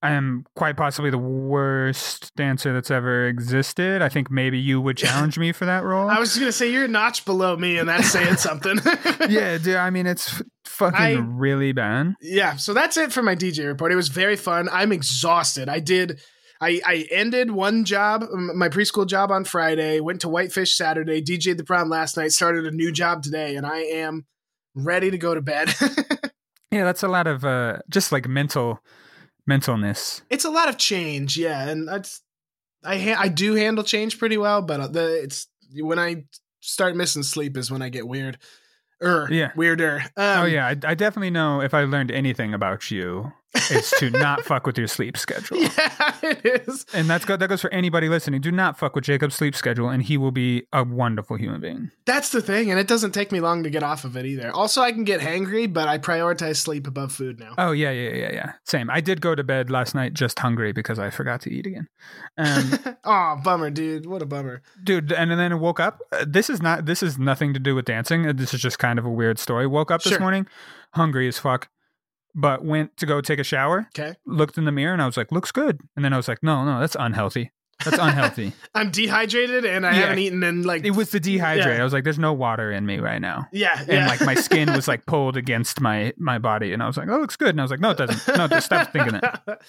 I 0.03 0.11
am 0.11 0.44
quite 0.55 0.77
possibly 0.77 1.09
the 1.09 1.16
worst 1.16 2.31
dancer 2.37 2.74
that's 2.74 2.90
ever 2.90 3.27
existed. 3.27 4.03
I 4.03 4.11
think 4.11 4.31
maybe 4.31 4.59
you 4.59 4.81
would 4.83 4.96
challenge 4.98 5.38
me 5.38 5.53
for 5.53 5.64
that 5.64 5.83
role. 5.83 6.11
I 6.11 6.18
was 6.18 6.31
just 6.31 6.40
gonna 6.40 6.53
say 6.53 6.70
you're 6.70 6.85
a 6.85 6.88
notch 6.88 7.24
below 7.24 7.57
me, 7.57 7.79
and 7.79 7.88
that's 7.88 8.11
saying 8.11 8.37
something. 8.37 8.79
yeah, 9.31 9.57
dude. 9.62 9.77
I 9.77 9.88
mean, 9.88 10.07
it's 10.07 10.42
fucking 10.66 10.98
I- 11.00 11.12
really 11.14 11.72
bad. 11.72 12.14
yeah. 12.20 12.57
So 12.57 12.74
that's 12.74 12.98
it 12.98 13.11
for 13.12 13.22
my 13.22 13.35
DJ 13.35 13.66
report. 13.66 13.90
It 13.92 13.96
was 13.96 14.09
very 14.09 14.37
fun. 14.37 14.68
I'm 14.70 14.92
exhausted. 14.92 15.70
I 15.70 15.81
did. 15.81 16.20
I, 16.61 16.81
I 16.87 17.07
ended 17.11 17.51
one 17.51 17.85
job, 17.85 18.25
my 18.33 18.69
preschool 18.69 19.07
job 19.07 19.31
on 19.31 19.45
Friday, 19.45 20.01
went 20.01 20.21
to 20.23 20.29
Whitefish 20.29 20.77
Saturday, 20.77 21.21
DJ'd 21.21 21.59
the 21.59 21.64
prom 21.64 21.88
last 21.88 22.17
night, 22.17 22.33
started 22.33 22.64
a 22.67 22.71
new 22.71 22.90
job 22.93 23.23
today, 23.23 23.57
and 23.57 23.67
I 23.67 23.79
am 23.81 24.25
ready 24.75 25.11
to 25.11 25.19
go 25.19 25.35
to 25.35 25.40
bed. 25.43 25.75
Yeah, 26.71 26.83
that's 26.83 27.05
a 27.05 27.09
lot 27.09 27.29
of 27.29 27.45
uh, 27.45 27.79
just 27.88 28.11
like 28.11 28.27
mental 28.27 28.81
mentalness. 29.49 30.23
it's 30.29 30.45
a 30.45 30.51
lot 30.51 30.69
of 30.69 30.77
change, 30.77 31.37
yeah, 31.37 31.69
and 31.69 31.87
that's 31.87 32.21
I 32.83 32.99
ha- 32.99 33.17
I 33.21 33.29
do 33.29 33.55
handle 33.55 33.85
change 33.85 34.19
pretty 34.19 34.37
well, 34.37 34.61
but 34.61 34.81
uh, 34.81 34.88
the 34.88 35.23
it's 35.23 35.47
when 35.77 36.01
I 36.01 36.25
start 36.62 36.97
missing 36.97 37.23
sleep 37.23 37.57
is 37.57 37.71
when 37.71 37.81
I 37.81 37.90
get 37.90 38.09
weird, 38.09 38.38
er, 39.01 39.29
Yeah. 39.31 39.53
weirder. 39.55 40.03
Um, 40.17 40.40
oh 40.40 40.45
yeah, 40.47 40.67
I, 40.67 40.71
I 40.71 40.95
definitely 40.95 41.31
know 41.31 41.61
if 41.61 41.75
I 41.75 41.85
learned 41.85 42.11
anything 42.11 42.53
about 42.55 42.90
you, 42.90 43.33
it's 43.71 43.99
to 44.01 44.11
not 44.11 44.45
fuck 44.45 44.67
with 44.67 44.77
your 44.77 44.87
sleep 44.88 45.17
schedule. 45.17 45.59
yeah, 45.62 46.14
it 46.23 46.64
is. 46.69 46.85
And 46.93 47.09
that's 47.09 47.25
go- 47.25 47.37
that 47.37 47.49
goes 47.49 47.61
for 47.61 47.73
anybody 47.73 48.09
listening. 48.09 48.40
Do 48.40 48.51
not 48.53 48.79
fuck 48.79 48.95
with 48.95 49.05
Jacob's 49.05 49.35
sleep 49.35 49.55
schedule, 49.55 49.88
and 49.88 50.03
he 50.03 50.17
will 50.17 50.31
be 50.33 50.67
a 50.73 50.85
wonderful 50.85 51.37
human 51.37 51.61
being. 51.61 51.90
That's 52.07 52.31
the 52.31 52.40
thing, 52.43 52.71
and 52.71 52.79
it 52.81 52.87
doesn't 52.88 53.12
take 53.12 53.33
me 53.33 53.40
long 53.40 53.62
to 53.62 53.71
get 53.71 53.83
off 53.83 54.05
of 54.05 54.17
it 54.17 54.27
either. 54.27 54.51
Also, 54.53 54.81
I 54.83 54.93
can 54.93 55.05
get 55.05 55.21
hangry, 55.21 55.73
but 55.73 55.88
I 55.88 55.99
prioritize 55.99 56.57
sleep 56.57 56.87
above 56.87 57.12
food 57.12 57.38
now. 57.40 57.55
Oh 57.59 57.73
yeah, 57.73 57.90
yeah, 57.90 58.11
yeah, 58.11 58.33
yeah. 58.33 58.53
Same. 58.64 58.90
I 58.90 59.01
did 59.01 59.21
go 59.21 59.35
to 59.35 59.45
bed 59.45 59.71
last 59.71 59.95
night 59.95 60.14
just 60.14 60.38
hungry 60.38 60.73
because 60.73 60.99
I 60.99 61.11
forgot 61.11 61.40
to 61.43 61.51
eat 61.53 61.67
again. 61.67 61.87
Um, 62.37 62.73
oh, 63.05 63.40
bummer, 63.43 63.71
dude. 63.71 64.07
What 64.07 64.23
a 64.23 64.27
bummer. 64.27 64.62
dude, 64.83 65.12
and 65.12 65.31
then 65.31 65.53
I 65.53 65.55
woke 65.55 65.81
up. 65.81 66.01
Uh, 66.12 66.25
this 66.27 66.51
is 66.51 66.61
not. 66.61 66.87
This 66.87 67.03
is 67.03 67.19
nothing 67.19 67.55
to 67.55 67.61
do 67.61 67.75
with 67.75 67.85
dancing. 67.85 68.27
Uh, 68.27 68.33
This 68.33 68.53
is 68.53 68.61
just 68.61 68.79
kind 68.79 68.99
of 68.99 69.05
a 69.05 69.11
weird 69.11 69.38
story. 69.38 69.67
Woke 69.67 69.90
up 69.90 70.03
this 70.03 70.12
Sure. 70.12 70.21
morning, 70.21 70.47
hungry 70.95 71.29
as 71.29 71.38
fuck, 71.38 71.69
but 72.35 72.64
went 72.64 72.97
to 72.99 73.07
go 73.07 73.20
take 73.20 73.38
a 73.38 73.44
shower. 73.44 73.87
Okay. 73.99 74.14
Looked 74.27 74.59
in 74.59 74.64
the 74.64 74.73
mirror 74.73 74.92
and 74.92 75.03
I 75.03 75.07
was 75.07 75.16
like, 75.16 75.31
"Looks 75.33 75.53
good." 75.53 75.81
And 75.97 76.05
then 76.05 76.12
I 76.12 76.16
was 76.16 76.29
like, 76.29 76.42
"No, 76.42 76.64
no, 76.64 76.81
that's 76.81 76.97
unhealthy. 76.99 77.53
That's 77.85 77.99
unhealthy." 77.99 78.53
I'm 78.75 78.90
dehydrated 78.90 79.64
and 79.64 79.85
I 79.87 79.90
Yeah. 79.92 79.97
haven't 80.03 80.18
eaten 80.20 80.42
in 80.42 80.62
like 80.62 80.85
it 80.85 80.92
was 80.92 81.11
the 81.11 81.20
dehydrate. 81.20 81.59
Yeah. 81.77 81.81
I 81.81 81.85
was 81.85 81.92
like, 81.92 82.05
"There's 82.05 82.18
no 82.18 82.33
water 82.33 82.70
in 82.73 82.87
me 82.87 82.99
right 82.99 83.20
now." 83.20 83.47
yeah, 83.53 83.79
And 83.81 83.88
yeah. 83.88 84.07
like 84.09 84.20
my 84.23 84.35
skin 84.35 84.73
was 84.73 84.87
like 84.88 85.07
pulled 85.12 85.37
against 85.37 85.81
my 85.81 86.12
my 86.18 86.38
body, 86.38 86.73
and 86.73 86.83
I 86.83 86.87
was 86.87 86.97
like, 86.97 87.09
"Oh, 87.09 87.16
it 87.16 87.20
looks 87.20 87.37
good." 87.37 87.51
And 87.51 87.61
I 87.61 87.64
was 87.64 87.70
like, 87.70 87.81
"No, 87.81 87.90
it 87.90 87.99
doesn't. 87.99 88.37
No, 88.37 88.49
just 88.49 88.66
stop 88.66 88.92
thinking 88.92 89.16
it." 89.16 89.25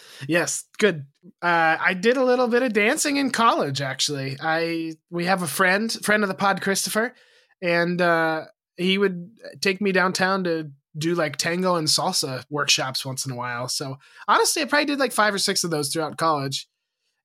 yes, 0.28 0.66
good. 0.78 1.06
Uh, 1.42 1.78
I 1.80 1.94
did 1.94 2.18
a 2.18 2.24
little 2.24 2.48
bit 2.48 2.64
of 2.64 2.74
dancing 2.74 3.18
in 3.18 3.32
college. 3.32 3.82
Actually, 3.82 4.38
I 4.42 4.94
we 5.10 5.26
have 5.26 5.42
a 5.42 5.48
friend, 5.48 5.92
friend 6.04 6.24
of 6.24 6.30
the 6.30 6.36
pod, 6.36 6.62
Christopher, 6.62 7.14
and 7.62 8.00
uh, 8.02 8.46
he 8.78 8.98
would 8.98 9.30
take 9.62 9.82
me 9.82 9.92
downtown 9.92 10.44
to 10.46 10.72
do 10.98 11.16
like 11.16 11.38
tango 11.38 11.76
and 11.76 11.88
salsa 11.88 12.44
workshops 12.50 13.06
once 13.06 13.26
in 13.26 13.32
a 13.32 13.36
while. 13.36 13.68
So 13.68 13.98
honestly, 14.28 14.62
I 14.62 14.66
probably 14.66 14.86
did 14.86 15.00
like 15.00 15.12
five 15.12 15.34
or 15.34 15.40
six 15.40 15.64
of 15.64 15.72
those 15.72 15.90
throughout 15.90 16.18
college, 16.18 16.68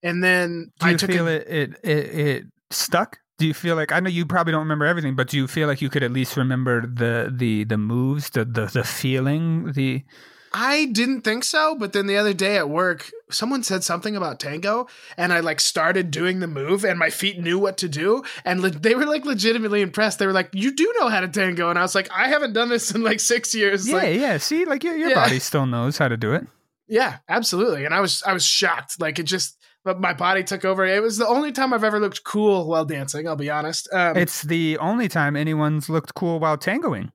and 0.02 0.22
then 0.22 0.72
Do 0.80 0.86
I 0.86 0.94
took 0.94 1.10
feel 1.10 1.28
a, 1.28 1.32
it, 1.32 1.48
it 1.48 1.74
it 1.82 2.18
it 2.18 2.44
stuck? 2.70 3.18
Do 3.38 3.46
you 3.46 3.54
feel 3.54 3.76
like 3.76 3.92
I 3.92 4.00
know 4.00 4.10
you 4.10 4.26
probably 4.26 4.52
don't 4.52 4.60
remember 4.60 4.84
everything, 4.84 5.16
but 5.16 5.28
do 5.28 5.36
you 5.36 5.46
feel 5.46 5.66
like 5.66 5.80
you 5.80 5.88
could 5.88 6.02
at 6.02 6.12
least 6.12 6.36
remember 6.36 6.82
the 6.82 7.32
the 7.34 7.64
the 7.64 7.78
moves, 7.78 8.30
the 8.30 8.44
the 8.44 8.66
the 8.66 8.84
feeling, 8.84 9.72
the 9.72 10.04
I 10.52 10.86
didn't 10.86 11.20
think 11.22 11.44
so, 11.44 11.76
but 11.76 11.92
then 11.92 12.06
the 12.08 12.16
other 12.16 12.32
day 12.34 12.56
at 12.56 12.68
work, 12.68 13.10
someone 13.30 13.62
said 13.62 13.84
something 13.84 14.16
about 14.16 14.40
tango, 14.40 14.88
and 15.16 15.32
I 15.32 15.40
like 15.40 15.60
started 15.60 16.10
doing 16.10 16.40
the 16.40 16.46
move, 16.48 16.84
and 16.84 16.98
my 16.98 17.10
feet 17.10 17.38
knew 17.38 17.58
what 17.58 17.76
to 17.78 17.88
do, 17.88 18.24
and 18.44 18.60
le- 18.60 18.70
they 18.70 18.94
were 18.94 19.06
like 19.06 19.24
legitimately 19.24 19.80
impressed. 19.80 20.18
They 20.18 20.26
were 20.26 20.32
like, 20.32 20.50
"You 20.52 20.74
do 20.74 20.92
know 20.98 21.08
how 21.08 21.20
to 21.20 21.28
tango," 21.28 21.70
and 21.70 21.78
I 21.78 21.82
was 21.82 21.94
like, 21.94 22.10
"I 22.10 22.28
haven't 22.28 22.52
done 22.54 22.68
this 22.68 22.92
in 22.94 23.02
like 23.02 23.20
six 23.20 23.54
years." 23.54 23.88
yeah 23.88 23.94
Like, 23.96 24.16
yeah. 24.18 24.36
See, 24.38 24.64
like 24.64 24.82
your 24.82 24.96
your 24.96 25.10
Yeah. 25.10 25.14
body 25.26 25.38
still 25.38 25.66
knows 25.66 25.98
how 25.98 26.08
to 26.08 26.16
do 26.16 26.32
it. 26.34 26.46
yeah, 26.88 27.18
absolutely. 27.28 27.84
And 27.84 27.94
I 27.94 28.00
was 28.00 28.22
I 28.26 28.32
was 28.32 28.44
shocked. 28.44 29.00
Like 29.00 29.20
it 29.20 29.24
just, 29.24 29.56
but 29.84 30.00
my 30.00 30.12
body 30.14 30.42
took 30.42 30.64
over. 30.64 30.84
It 30.84 31.00
was 31.02 31.16
the 31.18 31.28
only 31.28 31.52
time 31.52 31.72
I've 31.72 31.84
ever 31.84 32.00
looked 32.00 32.24
cool 32.24 32.66
while 32.68 32.84
dancing. 32.84 33.28
I'll 33.28 33.36
be 33.36 33.50
honest. 33.50 33.88
Um, 33.92 34.16
It's 34.16 34.42
the 34.42 34.78
only 34.78 35.06
time 35.06 35.36
anyone's 35.36 35.88
looked 35.88 36.14
cool 36.16 36.40
while 36.40 36.58
tangoing. 36.58 37.12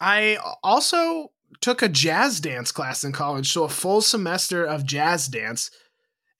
I 0.00 0.36
also 0.62 1.30
took 1.64 1.80
a 1.82 1.88
jazz 1.88 2.40
dance 2.40 2.70
class 2.70 3.04
in 3.04 3.12
college, 3.12 3.50
so 3.50 3.64
a 3.64 3.68
full 3.68 4.00
semester 4.02 4.64
of 4.64 4.84
jazz 4.84 5.26
dance. 5.28 5.70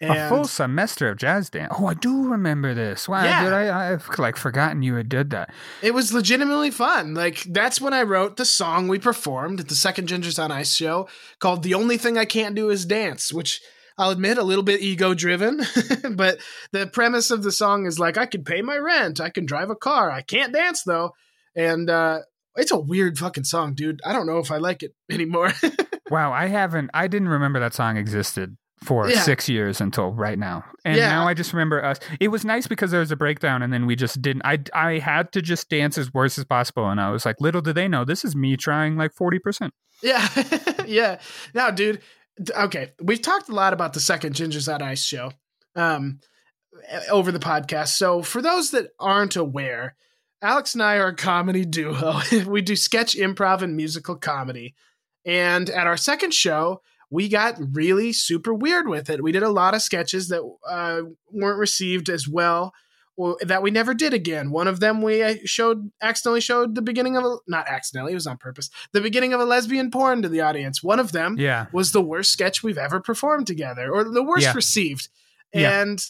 a 0.03 0.07
And 0.07 0.29
full 0.29 0.45
semester 0.45 1.09
of 1.09 1.17
jazz 1.17 1.49
dance. 1.49 1.73
Oh, 1.79 1.87
I 1.87 1.95
do 1.95 2.29
remember 2.29 2.75
this. 2.75 3.09
Wow, 3.09 3.25
Yeah. 3.25 3.43
did 3.45 3.53
I? 3.55 3.93
I've 3.93 4.07
like 4.19 4.37
forgotten 4.37 4.83
you 4.83 4.97
had 4.97 5.09
did 5.09 5.31
that. 5.31 5.49
it 5.81 5.95
was 5.95 6.13
legitimately 6.13 6.71
fun. 6.71 7.15
Like 7.15 7.43
that's 7.45 7.81
when 7.81 7.95
I 7.95 8.03
wrote 8.03 8.37
the 8.37 8.45
song 8.45 8.87
we 8.87 8.99
performed 8.99 9.61
at 9.61 9.69
the 9.69 9.75
second 9.75 10.09
Gingers 10.09 10.39
on 10.43 10.53
Ice 10.53 10.75
show 10.75 11.09
called 11.39 11.63
"The 11.63 11.75
Only 11.75 11.97
Thing 11.97 12.19
I 12.19 12.27
Can't 12.27 12.55
Do 12.55 12.69
Is 12.69 12.85
Dance," 12.85 13.33
which 13.33 13.63
I'll 13.97 14.11
admit 14.11 14.37
a 14.39 14.43
little 14.43 14.65
bit 14.65 14.83
ego 14.83 15.15
driven, 15.15 15.63
but 16.17 16.39
the 16.73 16.87
premise 16.89 17.31
of 17.31 17.43
the 17.45 17.53
song 17.53 17.87
is 17.87 17.99
like 17.99 18.19
I 18.19 18.27
can 18.27 18.45
pay 18.45 18.61
my 18.61 18.77
rent, 18.77 19.21
I 19.21 19.31
can 19.31 19.47
drive 19.47 19.71
a 19.71 19.77
car, 19.77 20.11
I 20.11 20.21
can't 20.21 20.53
dance 20.53 20.83
though, 20.83 21.13
and 21.57 21.89
uh, 21.89 22.19
it's 22.57 22.71
a 22.73 22.79
weird 22.79 23.19
fucking 23.19 23.45
song, 23.45 23.75
dude. 23.75 24.01
I 24.05 24.13
don't 24.13 24.27
know 24.27 24.39
if 24.39 24.51
I 24.51 24.59
like 24.59 24.83
it 24.83 24.95
anymore. 25.11 25.53
Wow, 26.11 26.33
I 26.33 26.47
haven't. 26.47 26.91
I 26.95 27.07
didn't 27.09 27.29
remember 27.29 27.61
that 27.61 27.75
song 27.75 27.97
existed 27.97 28.57
for 28.85 29.09
Yeah. 29.09 29.21
six 29.21 29.49
years 29.49 29.81
until 29.81 30.13
right 30.13 30.39
now, 30.39 30.65
and 30.85 30.97
Yeah. 30.97 31.09
now 31.09 31.27
I 31.27 31.33
just 31.35 31.53
remember 31.55 31.83
us. 31.83 31.99
It 32.21 32.29
was 32.29 32.45
nice 32.45 32.67
because 32.67 32.91
there 32.91 33.01
was 33.01 33.11
a 33.11 33.17
breakdown, 33.17 33.63
and 33.63 33.73
then 33.73 33.87
we 33.87 33.97
just 33.97 34.21
didn't. 34.21 34.43
I 34.45 34.59
I 34.75 34.99
had 34.99 35.33
to 35.33 35.41
just 35.43 35.71
dance 35.71 35.97
as 35.97 36.13
worse 36.13 36.39
as 36.39 36.45
possible, 36.45 36.89
and 36.91 37.01
I 37.01 37.11
was 37.11 37.25
like, 37.25 37.41
little 37.41 37.63
do 37.63 37.73
they 37.73 37.89
know, 37.89 38.05
this 38.05 38.25
is 38.25 38.37
me 38.37 38.57
trying 38.57 38.97
like 38.97 39.15
forty 39.15 39.39
percent. 39.39 39.73
Yeah, 40.03 40.29
yeah. 40.87 41.21
Now, 41.55 41.71
dude. 41.71 42.03
Okay, 42.57 42.93
we've 43.01 43.23
talked 43.23 43.49
a 43.49 43.55
lot 43.55 43.73
about 43.73 43.93
the 43.93 44.01
second 44.01 44.35
Gingers 44.35 44.73
on 44.73 44.83
Ice 44.83 45.05
show 45.05 45.31
um, 45.77 46.19
over 47.09 47.31
the 47.31 47.39
podcast. 47.39 47.91
So, 47.97 48.23
for 48.23 48.43
those 48.43 48.73
that 48.73 48.89
aren't 48.99 49.37
aware, 49.37 49.95
Alex 50.45 50.75
and 50.75 50.83
I 50.83 50.97
are 50.97 51.09
a 51.09 51.17
comedy 51.17 51.65
duo. 51.65 52.21
we 52.47 52.61
do 52.61 52.77
sketch, 52.77 53.17
improv, 53.17 53.63
and 53.63 53.75
musical 53.77 54.15
comedy. 54.15 54.75
And 55.25 55.71
at 55.71 55.87
our 55.87 55.97
second 55.97 56.35
show, 56.35 56.83
we 57.11 57.29
got 57.29 57.57
really 57.73 58.13
super 58.13 58.53
weird 58.53 58.87
with 58.87 59.09
it. 59.09 59.23
We 59.23 59.33
did 59.33 59.43
a 59.43 59.49
lot 59.49 59.75
of 59.75 59.81
sketches 59.81 60.29
that 60.29 60.43
uh, 60.69 61.03
weren't 61.33 61.59
received 61.59 62.11
as 62.11 62.29
well. 62.29 62.75
Or 63.17 63.37
that 63.43 63.63
we 63.63 63.71
never 63.71 63.95
did 63.95 64.13
again. 64.13 64.51
One 64.51 64.67
of 64.67 64.81
them 64.81 65.01
we 65.01 65.23
uh, 65.23 65.37
showed 65.45 65.93
accidentally 66.03 66.41
showed 66.41 66.75
the 66.75 66.83
beginning 66.83 67.17
of 67.17 67.25
a 67.25 67.37
not 67.47 67.69
accidentally, 67.69 68.11
it 68.11 68.17
was 68.17 68.27
on 68.27 68.39
purpose. 68.39 68.71
The 68.93 69.01
beginning 69.01 69.33
of 69.33 69.39
a 69.41 69.45
lesbian 69.45 69.93
porn 69.93 70.21
to 70.23 70.29
the 70.29 70.41
audience. 70.41 70.83
One 70.83 70.99
of 70.99 71.13
them 71.13 71.37
Yeah, 71.39 71.67
was 71.73 71.93
the 71.93 72.03
worst 72.03 72.33
sketch 72.33 72.65
we've 72.65 72.77
ever 72.77 72.99
performed 72.99 73.47
together, 73.47 73.89
or 73.89 74.03
the 74.03 74.25
worst 74.25 74.47
Yeah. 74.47 74.53
received. 74.55 75.09
Yeah. 75.55 75.81
And 75.81 76.05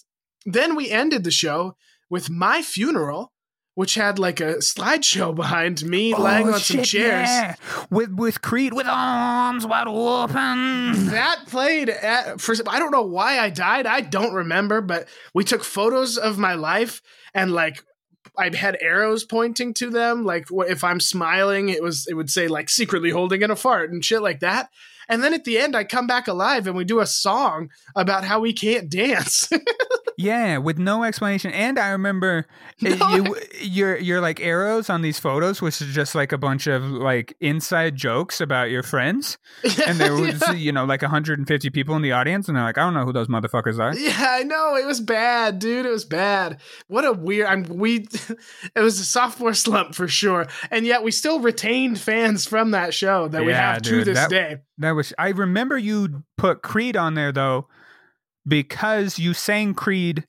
then 0.46 0.74
we 0.74 0.88
ended 0.88 1.24
the 1.24 1.30
show 1.30 1.76
with 2.08 2.30
my 2.30 2.62
funeral, 2.62 3.33
which 3.74 3.94
had 3.96 4.18
like 4.18 4.40
a 4.40 4.56
slideshow 4.56 5.34
behind 5.42 5.82
me 5.84 6.14
oh, 6.14 6.20
lying 6.20 6.48
on 6.48 6.60
some 6.60 6.80
Oh, 6.80 6.82
chairs. 6.84 7.28
yeah. 7.28 7.54
with 7.90 8.10
with 8.12 8.42
Creed 8.42 8.72
with 8.72 8.87
arms 8.88 9.66
wide 9.66 9.87
open. 9.88 11.06
That 11.06 11.44
played 11.46 11.88
at 11.88 12.40
for 12.40 12.54
I 12.68 12.78
don't 12.78 12.92
know 12.92 13.02
why 13.02 13.38
I 13.38 13.50
died. 13.50 13.87
I 13.87 14.00
don't 14.00 14.34
remember, 14.34 14.80
but 14.80 15.08
we 15.34 15.44
took 15.44 15.64
photos 15.64 16.16
of 16.18 16.38
my 16.38 16.54
life 16.54 17.02
and 17.34 17.52
like 17.52 17.82
I 18.37 18.54
had 18.54 18.76
arrows 18.80 19.24
pointing 19.24 19.74
to 19.74 19.90
them. 19.90 20.24
Like 20.24 20.46
if 20.50 20.82
I'm 20.82 21.00
smiling, 21.00 21.68
it 21.68 21.82
was 21.82 22.06
it 22.08 22.14
would 22.14 22.30
say 22.30 22.48
like 22.48 22.68
secretly 22.68 23.10
holding 23.10 23.42
in 23.42 23.50
a 23.50 23.56
fart 23.56 23.90
and 23.90 24.04
shit 24.04 24.22
like 24.22 24.40
that. 24.40 24.70
And 25.08 25.22
then 25.22 25.34
at 25.34 25.44
the 25.44 25.58
end, 25.58 25.76
I 25.76 25.84
come 25.84 26.06
back 26.06 26.28
alive 26.28 26.66
and 26.66 26.74
we 26.74 26.84
do 26.84 27.00
a 27.00 27.06
song 27.06 27.70
about 27.94 28.24
how 28.24 28.40
we 28.40 28.52
can't 28.54 28.88
dance. 28.90 29.50
Yeah, 30.16 30.59
with 30.59 30.79
no 30.79 31.05
explanation. 31.05 31.50
And 31.53 31.79
I 31.79 31.90
remember 31.90 32.46
No 32.81 33.14
you, 33.14 33.37
your 33.61 33.96
your 33.98 34.20
like 34.20 34.40
arrows 34.40 34.88
on 34.90 35.03
these 35.03 35.18
photos, 35.18 35.61
which 35.61 35.81
is 35.81 35.94
just 35.94 36.14
like 36.14 36.33
a 36.33 36.38
bunch 36.38 36.66
of 36.66 36.83
like 36.85 37.37
inside 37.40 37.96
jokes 37.96 38.40
about 38.40 38.70
your 38.70 38.83
friends. 38.83 39.38
And 39.87 39.98
there 39.98 40.14
was 40.14 40.40
yeah. 40.40 40.53
you 40.53 40.72
know 40.72 40.85
like 40.85 41.03
150 41.03 41.70
people 41.70 41.94
in 41.96 42.03
the 42.03 42.12
audience, 42.12 42.48
and 42.48 42.57
they're 42.57 42.64
like, 42.64 42.79
I 42.79 42.83
don't 42.83 42.94
know 42.94 43.05
who 43.05 43.12
those 43.12 43.29
motherfuckers 43.29 43.79
are. 43.79 43.94
Yeah, 43.96 44.27
I 44.29 44.42
know 44.44 44.77
it 44.77 44.87
was 44.87 45.00
bad, 45.00 45.59
dude. 45.59 45.85
It 45.87 45.90
was 45.90 46.05
bad. 46.05 46.61
What 46.87 47.05
a 47.05 47.12
weird. 47.12 47.46
I'm 47.48 47.64
we. 47.64 48.07
It 48.77 48.81
was 48.81 48.98
a 48.98 49.05
sophomore 49.05 49.55
slump 49.55 49.94
for 49.94 50.09
sure, 50.09 50.46
and 50.70 50.87
yet 50.87 51.03
we 51.03 51.11
still 51.11 51.40
retained 51.40 51.98
fans 52.00 52.46
from 52.46 52.70
that 52.72 52.94
show 52.94 53.29
that 53.29 53.44
we 53.44 53.53
Yeah, 53.53 53.74
have 53.74 53.83
to 53.83 54.05
this 54.05 54.18
that- 54.18 54.31
day. 54.31 54.57
That 54.79 54.92
was 54.92 55.12
I 55.18 55.29
remember 55.29 55.79
you 55.79 56.24
put 56.37 56.62
Creed 56.62 56.96
on 56.96 57.14
there 57.14 57.31
though, 57.33 57.68
because 58.46 59.18
you 59.18 59.35
sang 59.35 59.74
Creed 59.74 60.24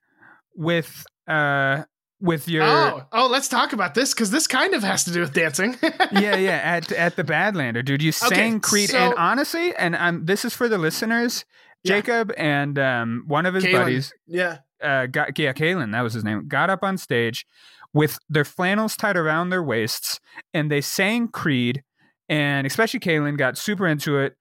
with 0.56 1.06
uh 1.28 1.84
with 2.22 2.48
your 2.48 2.64
Oh, 2.64 3.04
oh, 3.12 3.28
let's 3.28 3.48
talk 3.50 3.74
about 3.74 3.94
this 3.94 4.14
because 4.14 4.32
this 4.32 4.48
kind 4.48 4.74
of 4.74 4.84
has 4.84 5.04
to 5.04 5.12
do 5.12 5.20
with 5.20 5.34
dancing. 5.34 5.76
yeah, 5.84 6.36
yeah, 6.38 6.60
at 6.64 6.92
at 6.94 7.16
the 7.18 7.24
Badlander, 7.24 7.84
dude. 7.84 8.02
You 8.02 8.10
Okay, 8.10 8.36
sang 8.36 8.60
Creed, 8.62 8.90
so- 8.90 8.98
and 8.98 9.14
honestly, 9.16 9.76
and 9.76 9.96
i'm 9.96 10.26
this 10.26 10.46
is 10.46 10.54
for 10.54 10.68
the 10.70 10.78
listeners. 10.78 11.46
Yeah. 11.84 11.98
Jacob 11.98 12.32
and 12.36 12.80
um, 12.80 13.26
one 13.28 13.46
of 13.46 13.54
his 13.54 13.64
Kalen. 13.64 13.74
buddies, 13.74 14.14
yeah, 14.26 14.58
uh, 14.82 15.06
got 15.06 15.38
yeah, 15.38 15.54
Kalen, 15.54 15.92
that 15.92 16.02
was 16.02 16.14
his 16.14 16.24
name, 16.24 16.48
got 16.48 16.72
up 16.72 16.80
on 16.82 16.98
stage 16.98 17.46
with 17.94 18.18
their 18.28 18.44
flannels 18.46 18.98
tied 18.98 19.16
around 19.18 19.50
their 19.52 19.62
waists, 19.62 20.20
and 20.52 20.72
they 20.72 20.82
sang 20.82 21.28
Creed, 21.28 21.84
and 22.28 22.66
especially 22.66 23.00
Kalen 23.00 23.38
got 23.38 23.56
super 23.58 23.86
into 23.86 24.18
it. 24.18 24.36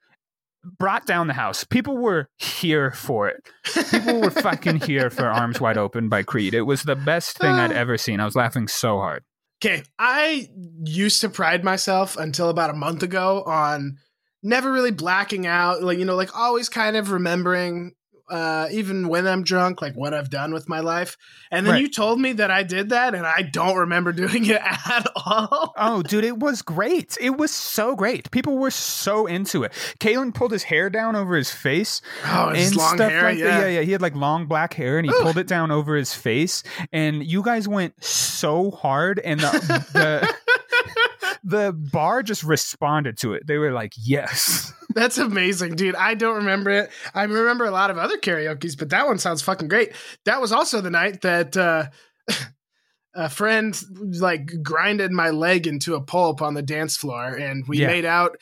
Brought 0.79 1.07
down 1.07 1.27
the 1.27 1.35
house. 1.35 1.65
People 1.65 1.99
were 1.99 2.29
here 2.39 2.91
for 2.91 3.29
it. 3.29 3.49
People 3.91 4.21
were 4.21 4.31
fucking 4.31 4.81
here 4.81 5.11
for 5.11 5.27
Arms 5.27 5.61
Wide 5.61 5.79
Open 5.79 6.09
by 6.09 6.23
Creed. 6.23 6.55
It 6.55 6.63
was 6.63 6.83
the 6.83 6.97
best 6.97 7.39
thing 7.39 7.51
I'd 7.51 7.73
ever 7.73 7.99
seen. 7.99 8.21
I 8.21 8.25
was 8.25 8.37
laughing 8.37 8.69
so 8.69 8.99
hard. 8.99 9.25
Okay, 9.65 9.83
I 9.99 10.49
used 10.85 11.21
to 11.23 11.29
pride 11.29 11.65
myself 11.65 12.17
until 12.17 12.51
about 12.51 12.71
a 12.71 12.75
month 12.75 13.03
ago 13.03 13.43
on 13.45 13.99
never 14.43 14.71
really 14.71 14.91
blacking 14.91 15.47
out, 15.47 15.83
like 15.83 15.99
you 15.99 16.05
know, 16.05 16.17
like 16.17 16.37
always 16.37 16.69
kind 16.69 16.97
of 16.97 17.11
remembering 17.11 17.93
uh 18.31 18.69
even 18.73 19.09
when 19.09 19.27
I'm 19.27 19.43
drunk, 19.45 19.83
like 19.83 19.95
what 19.95 20.15
I've 20.15 20.31
done 20.31 20.53
with 20.55 20.69
my 20.69 20.81
life. 20.81 21.17
And 21.51 21.67
then 21.67 21.75
Right. 21.75 21.83
you 21.83 21.89
told 21.91 22.21
me 22.21 22.33
that 22.35 22.51
I 22.51 22.63
did 22.63 22.89
that 22.91 23.15
and 23.15 23.27
I 23.27 23.43
don't 23.43 23.77
remember 23.77 24.13
doing 24.25 24.47
it 24.47 24.61
at 24.63 25.07
all. 25.17 25.75
Oh, 25.77 26.03
dude, 26.03 26.25
it 26.25 26.39
was 26.39 26.63
great. 26.63 27.17
It 27.21 27.37
was 27.37 27.51
so 27.51 27.95
great. 27.95 28.31
People 28.31 28.57
were 28.59 28.71
so 28.71 29.27
into 29.27 29.63
it. 29.65 29.73
Kalen 30.01 30.35
pulled 30.35 30.53
his 30.53 30.63
hair 30.65 30.89
down 30.91 31.17
over 31.17 31.37
his 31.37 31.51
face 31.51 32.01
Oh, 32.25 32.49
and 32.49 32.57
his 32.57 32.75
long 32.75 32.97
stuff 32.97 33.11
hair, 33.11 33.23
like 33.25 33.39
yeah. 33.39 33.45
that. 33.45 33.61
Yeah, 33.71 33.81
yeah. 33.81 33.81
He 33.83 33.93
had 33.93 34.03
like 34.03 34.15
long 34.15 34.47
black 34.47 34.75
hair 34.75 34.99
and 34.99 35.07
he 35.07 35.13
Ooh. 35.13 35.21
pulled 35.23 35.39
it 35.39 35.47
down 35.47 35.71
over 35.71 35.95
his 35.97 36.15
face. 36.15 36.63
And 36.93 37.25
you 37.25 37.43
guys 37.43 37.69
went 37.69 38.03
so 38.03 38.71
hard, 38.71 39.19
and 39.21 39.41
the 39.41 39.51
the, 39.93 40.35
the 41.43 41.73
bar 41.93 42.23
just 42.23 42.45
responded 42.45 43.19
to 43.19 43.33
it. 43.33 43.47
They 43.47 43.59
were 43.59 43.73
like, 43.73 43.93
"Yes." 43.97 44.73
That's 44.95 45.19
amazing, 45.19 45.75
dude. 45.75 45.97
I 45.97 46.15
don't 46.15 46.37
remember 46.37 46.71
it. 46.71 46.91
I 47.15 47.25
remember 47.25 47.65
a 47.65 47.71
lot 47.73 47.91
of 47.91 47.99
other 47.99 48.17
karaoke's, 48.17 48.77
but 48.77 48.91
that 48.91 49.07
one 49.07 49.19
sounds 49.19 49.43
fucking 49.43 49.67
great. 49.69 49.93
That 50.25 50.41
was 50.41 50.53
also 50.53 50.81
the 50.81 50.91
night 50.91 51.23
that 51.23 51.57
uh, 51.57 51.87
a 53.15 53.29
friend 53.29 53.79
like 54.21 54.63
grinded 54.63 55.11
my 55.13 55.31
leg 55.31 55.67
into 55.67 55.95
a 55.95 56.01
pulp 56.01 56.43
on 56.43 56.55
the 56.55 56.63
dance 56.63 56.97
floor, 56.97 57.29
and 57.35 57.65
we 57.67 57.79
Yeah. 57.79 57.89
made 57.89 58.05
out 58.05 58.37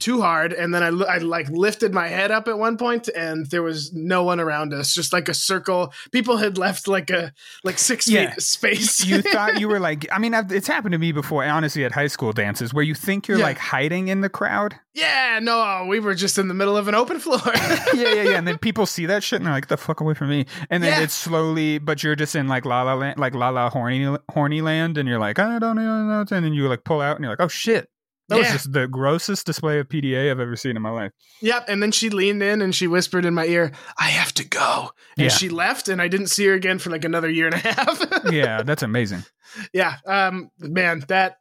too 0.00 0.20
hard. 0.20 0.52
And 0.52 0.74
then 0.74 0.82
I, 0.82 0.88
I 1.14 1.18
like 1.18 1.48
lifted 1.50 1.92
my 1.92 2.08
head 2.08 2.30
up 2.30 2.48
at 2.48 2.58
one 2.58 2.76
point, 2.76 3.08
and 3.14 3.46
there 3.46 3.62
was 3.62 3.92
no 3.92 4.22
one 4.24 4.40
around 4.40 4.72
us, 4.72 4.92
just 4.94 5.12
like 5.12 5.28
a 5.28 5.34
circle. 5.34 5.92
People 6.12 6.36
had 6.38 6.58
left 6.58 6.88
like 6.88 7.10
a 7.10 7.32
like 7.64 7.78
six 7.78 8.08
Yeah. 8.08 8.30
feet 8.34 8.42
space. 8.42 9.04
you 9.04 9.22
thought 9.32 9.60
you 9.60 9.68
were 9.68 9.80
like, 9.80 10.06
I 10.12 10.18
mean, 10.18 10.34
I've- 10.34 10.54
it's 10.54 10.66
happened 10.68 10.92
to 10.92 10.98
me 10.98 11.12
before, 11.12 11.44
honestly, 11.44 11.84
at 11.84 11.92
high 11.92 12.06
school 12.08 12.32
dances 12.32 12.72
where 12.74 12.84
you 12.84 12.94
think 12.94 13.28
you're 13.28 13.38
Yeah. 13.38 13.44
like 13.44 13.58
hiding 13.58 14.08
in 14.08 14.20
the 14.20 14.28
crowd. 14.28 14.74
yeah, 14.94 15.38
no, 15.40 15.86
we 15.88 16.00
were 16.00 16.14
just 16.14 16.38
in 16.38 16.48
the 16.48 16.54
middle 16.54 16.76
of 16.76 16.88
an 16.88 16.94
open 16.94 17.20
floor. 17.20 17.38
yeah, 17.54 17.84
yeah, 17.94 18.22
yeah. 18.22 18.38
And 18.38 18.46
then 18.48 18.58
people 18.58 18.84
see 18.86 19.06
that 19.06 19.22
shit 19.22 19.36
and 19.36 19.46
they're 19.46 19.52
like, 19.54 19.68
"The 19.68 19.76
fuck 19.76 20.00
away 20.00 20.14
from 20.14 20.28
me!" 20.30 20.46
And 20.70 20.82
then 20.82 20.92
Yeah. 20.92 21.04
it's 21.04 21.14
slowly, 21.14 21.78
but 21.78 22.02
you're 22.02 22.16
just 22.16 22.34
in 22.34 22.48
like 22.48 22.64
la 22.64 22.82
la 22.82 22.94
land, 22.94 23.18
like 23.18 23.34
la 23.34 23.50
la 23.50 23.70
horny 23.70 24.16
horny 24.30 24.60
land, 24.60 24.98
and 24.98 25.08
you're 25.08 25.20
like, 25.20 25.38
"I 25.38 25.58
don't 25.60 25.76
know," 25.76 26.24
and 26.30 26.44
then 26.44 26.52
you 26.52 26.68
like 26.68 26.82
pull 26.84 27.00
out 27.00 27.16
and 27.16 27.22
you're 27.24 27.32
like, 27.32 27.40
"Oh 27.40 27.48
shit!" 27.48 27.88
That 28.28 28.38
was 28.38 28.48
just 28.48 28.72
the 28.72 28.86
grossest 28.86 29.46
display 29.46 29.78
of 29.78 29.88
PDA 29.88 30.30
I've 30.30 30.38
ever 30.40 30.54
seen 30.56 30.76
in 30.76 30.82
my 30.82 30.90
life. 30.90 31.12
Yep. 31.40 31.64
And 31.68 31.82
then 31.82 31.92
she 31.92 32.10
leaned 32.10 32.42
in 32.42 32.60
and 32.60 32.74
she 32.74 32.86
whispered 32.86 33.24
in 33.24 33.32
my 33.34 33.46
ear, 33.46 33.72
I 33.98 34.08
have 34.08 34.32
to 34.34 34.46
go. 34.46 34.90
And 35.16 35.24
Yeah. 35.24 35.28
she 35.30 35.48
left 35.48 35.88
and 35.88 36.02
I 36.02 36.08
didn't 36.08 36.26
see 36.26 36.44
her 36.46 36.52
again 36.54 36.78
for 36.78 36.90
like 36.90 37.04
another 37.04 37.30
year 37.30 37.46
and 37.46 37.54
a 37.54 37.58
half. 37.58 38.04
Yeah, 38.32 38.62
that's 38.62 38.82
amazing. 38.82 39.24
yeah. 39.72 39.96
Um, 40.06 40.50
man, 40.58 41.04
that 41.08 41.36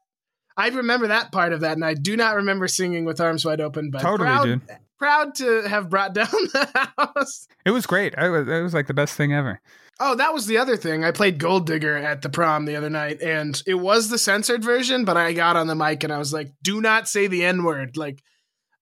I 0.56 0.70
remember 0.70 1.08
that 1.08 1.32
part 1.32 1.54
of 1.54 1.60
that, 1.62 1.74
and 1.74 1.84
I 1.86 1.94
do 1.94 2.16
not 2.18 2.36
remember 2.38 2.68
singing 2.68 3.06
with 3.06 3.20
arms 3.22 3.44
wide 3.46 3.62
open, 3.62 3.92
but 3.92 4.02
Totally, 4.02 4.28
proud, 4.30 4.44
dude. 4.46 4.62
proud 4.98 5.36
to 5.36 5.68
have 5.68 5.90
brought 5.90 6.14
down 6.14 6.28
the 6.32 6.90
house. 6.98 7.48
It 7.66 7.72
was 7.72 7.86
great. 7.86 8.18
I 8.18 8.30
was, 8.30 8.48
it 8.48 8.62
was 8.64 8.74
like 8.74 8.88
the 8.88 8.94
best 8.94 9.14
thing 9.16 9.34
ever. 9.34 9.60
Oh, 10.00 10.16
that 10.16 10.34
was 10.34 10.46
the 10.46 10.58
other 10.58 10.78
thing. 10.78 11.04
I 11.04 11.12
played 11.12 11.40
Gold 11.40 11.66
Digger 11.66 11.96
at 11.98 12.22
the 12.22 12.30
prom 12.30 12.66
the 12.66 12.76
other 12.76 12.90
night, 12.90 13.22
and 13.22 13.62
it 13.66 13.74
was 13.76 14.10
the 14.10 14.18
censored 14.20 14.64
version, 14.64 15.06
but 15.06 15.18
I 15.18 15.34
got 15.34 15.56
on 15.56 15.66
the 15.68 15.76
mic 15.76 16.04
and 16.04 16.14
I 16.14 16.20
was 16.20 16.32
like, 16.32 16.52
do 16.62 16.82
not 16.82 17.08
say 17.08 17.26
the 17.28 17.44
N 17.44 17.64
word. 17.64 17.98
Like, 17.98 18.22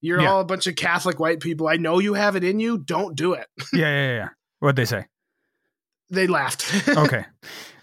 you're 0.01 0.19
Yeah. 0.21 0.31
all 0.31 0.41
a 0.41 0.45
bunch 0.45 0.67
of 0.67 0.75
Catholic 0.75 1.19
white 1.19 1.39
people. 1.39 1.67
I 1.69 1.77
know 1.77 1.99
you 1.99 2.15
have 2.15 2.35
it 2.35 2.43
in 2.43 2.59
you. 2.59 2.77
Don't 2.77 3.15
do 3.15 3.33
it. 3.33 3.47
Yeah, 3.73 3.79
yeah, 3.87 4.15
yeah. 4.15 4.29
What'd 4.59 4.75
they 4.75 4.85
say? 4.85 5.05
They 6.09 6.27
laughed. 6.27 6.65
Okay. 6.97 7.25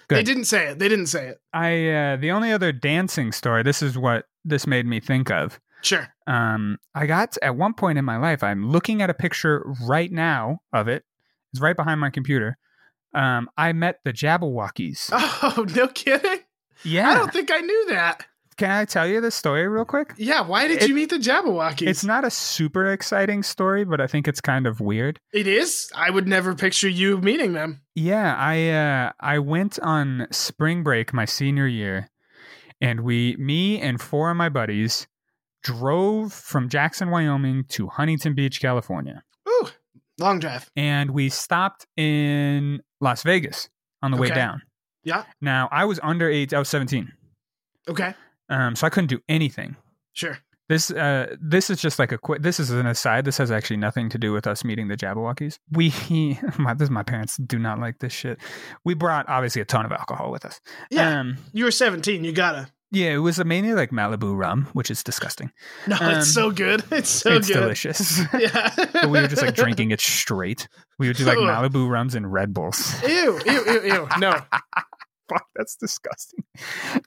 Good. 0.09 0.17
they 0.19 0.23
didn't 0.25 0.45
say 0.45 0.67
it. 0.69 0.79
They 0.79 0.89
didn't 0.89 1.07
say 1.07 1.29
it. 1.29 1.39
I 1.55 1.89
uh, 1.89 2.17
the 2.17 2.33
only 2.33 2.53
other 2.53 2.71
dancing 2.71 3.33
story. 3.33 3.63
This 3.63 3.83
is 3.83 3.97
what 3.97 4.27
this 4.45 4.67
made 4.67 4.85
me 4.85 5.01
think 5.01 5.31
of. 5.31 5.59
Sure. 5.81 6.07
um, 6.27 6.77
I 6.95 7.07
got 7.07 7.37
at 7.43 7.57
one 7.57 7.73
point 7.75 7.99
in 7.99 8.05
my 8.05 8.17
life, 8.19 8.43
I'm 8.45 8.71
looking 8.71 9.01
at 9.03 9.11
a 9.11 9.15
picture 9.15 9.65
right 9.85 10.13
now 10.13 10.59
of 10.73 10.87
it, 10.87 11.05
It's 11.53 11.61
right 11.63 11.75
behind 11.75 11.99
my 12.01 12.11
computer. 12.11 12.57
Um, 13.15 13.49
I 13.57 13.73
met 13.73 14.01
the 14.05 14.13
Jabbawockeez. 14.13 15.11
Oh, 15.45 15.67
no 15.77 15.89
kidding. 15.89 16.41
yeah. 16.85 17.11
I 17.11 17.15
don't 17.15 17.33
think 17.33 17.51
I 17.53 17.59
knew 17.59 17.87
that. 17.91 18.27
Can 18.59 18.71
I 18.71 18.85
tell 18.85 19.07
you 19.07 19.21
the 19.21 19.31
story 19.31 19.67
real 19.67 19.85
quick? 19.85 20.13
Yeah, 20.19 20.43
why 20.43 20.69
did 20.69 20.83
It- 20.83 20.89
you 20.89 20.95
meet 20.95 21.11
the 21.11 21.17
Jabbawockeez? 21.19 21.89
It's 21.89 22.05
not 22.05 22.25
a 22.25 22.31
super 22.31 22.93
exciting 22.93 23.43
story, 23.43 23.85
but 23.85 24.01
I 24.01 24.07
think 24.07 24.29
it's 24.29 24.41
kind 24.41 24.67
of 24.67 24.79
weird. 24.81 25.19
It 25.33 25.47
is. 25.47 25.91
I 25.95 26.11
would 26.11 26.29
never 26.29 26.55
picture 26.55 26.89
you 26.89 27.19
meeting 27.19 27.55
them. 27.55 27.81
Yeah, 27.95 28.37
I 28.37 28.69
uh 28.71 29.13
I 29.21 29.39
went 29.41 29.79
on 29.81 30.27
spring 30.31 30.83
break 30.83 31.13
my 31.13 31.25
senior 31.25 31.67
year 31.67 32.09
and 32.81 33.01
we 33.01 33.37
me 33.39 33.81
and 33.81 34.01
four 34.01 34.31
of 34.31 34.37
my 34.37 34.49
buddies 34.51 35.07
drove 35.63 36.33
from 36.33 36.69
Jackson, 36.69 37.11
Wyoming 37.11 37.65
to 37.71 37.89
Huntington 37.89 38.35
Beach, 38.35 38.61
California. 38.61 39.23
Ooh, 39.49 39.69
long 40.19 40.39
drive. 40.41 40.71
And 40.77 41.11
we 41.13 41.29
stopped 41.31 41.87
in 41.97 42.81
Las 43.03 43.23
Vegas 43.25 43.69
on 44.01 44.13
the 44.13 44.17
way 44.17 44.29
down. 44.31 44.63
Yeah. 45.05 45.25
Now, 45.41 45.69
I 45.73 45.85
was 45.85 45.99
under 46.03 46.31
age. 46.31 46.55
I 46.55 46.59
was 46.59 46.69
17. 46.69 47.13
Okay. 47.89 48.15
Um 48.49 48.77
so 48.77 48.87
I 48.87 48.91
couldn't 48.91 49.09
do 49.09 49.21
anything. 49.29 49.77
Sure. 50.13 50.39
This 50.69 50.91
uh 50.93 51.35
this 51.41 51.69
is 51.69 51.81
just 51.81 51.99
like 51.99 52.13
a 52.13 52.19
quick 52.19 52.43
this 52.43 52.61
is 52.61 52.71
an 52.71 52.87
aside. 52.87 53.25
This 53.25 53.39
has 53.39 53.51
actually 53.51 53.79
nothing 53.79 54.09
to 54.11 54.19
do 54.19 54.33
with 54.33 54.47
us 54.47 54.65
meeting 54.65 54.87
the 54.89 54.97
Jabbawockeez. 54.97 55.59
We 55.73 55.93
my 56.59 56.75
this 56.75 56.91
my 56.91 57.03
parents 57.03 57.37
do 57.37 57.59
not 57.59 57.81
like 57.81 57.99
this 57.99 58.13
shit. 58.13 58.39
We 58.85 58.95
brought 58.95 59.29
obviously 59.29 59.61
a 59.61 59.65
ton 59.65 59.85
of 59.85 59.93
alcohol 59.93 60.31
with 60.31 60.45
us. 60.45 60.61
Yeah. 60.91 61.21
Um 61.21 61.39
you 61.53 61.65
were 61.65 61.73
17. 61.73 62.25
You 62.25 62.33
gotta. 62.33 62.69
Yeah, 62.93 63.11
it 63.15 63.19
was 63.19 63.43
mainly 63.45 63.73
like 63.75 63.91
Malibu 63.91 64.37
rum, 64.37 64.69
which 64.75 64.91
is 64.91 65.03
disgusting. 65.03 65.51
No, 65.89 65.97
Um, 66.01 66.11
it's 66.19 66.33
so 66.33 66.51
good. 66.53 66.85
It's 66.93 67.09
so 67.09 67.31
good. 67.31 67.39
it's 67.39 67.49
good. 67.49 67.55
delicious. 67.61 68.21
Yeah. 68.39 68.71
but 68.93 69.11
we 69.11 69.21
were 69.21 69.27
just 69.27 69.43
like 69.43 69.55
drinking 69.57 69.91
it 69.91 70.01
straight. 70.01 70.69
We 70.99 71.09
would 71.09 71.17
do 71.17 71.25
like 71.25 71.39
Malibu 71.39 71.91
rums 71.91 72.15
and 72.15 72.33
Red 72.33 72.55
Bulls. 72.55 72.95
Ew, 73.03 73.41
ew, 73.45 73.65
ew, 73.67 73.83
ew. 73.83 74.09
No. 74.19 74.33
Fuck, 75.29 75.47
that's 75.57 75.75
disgusting. 75.77 76.45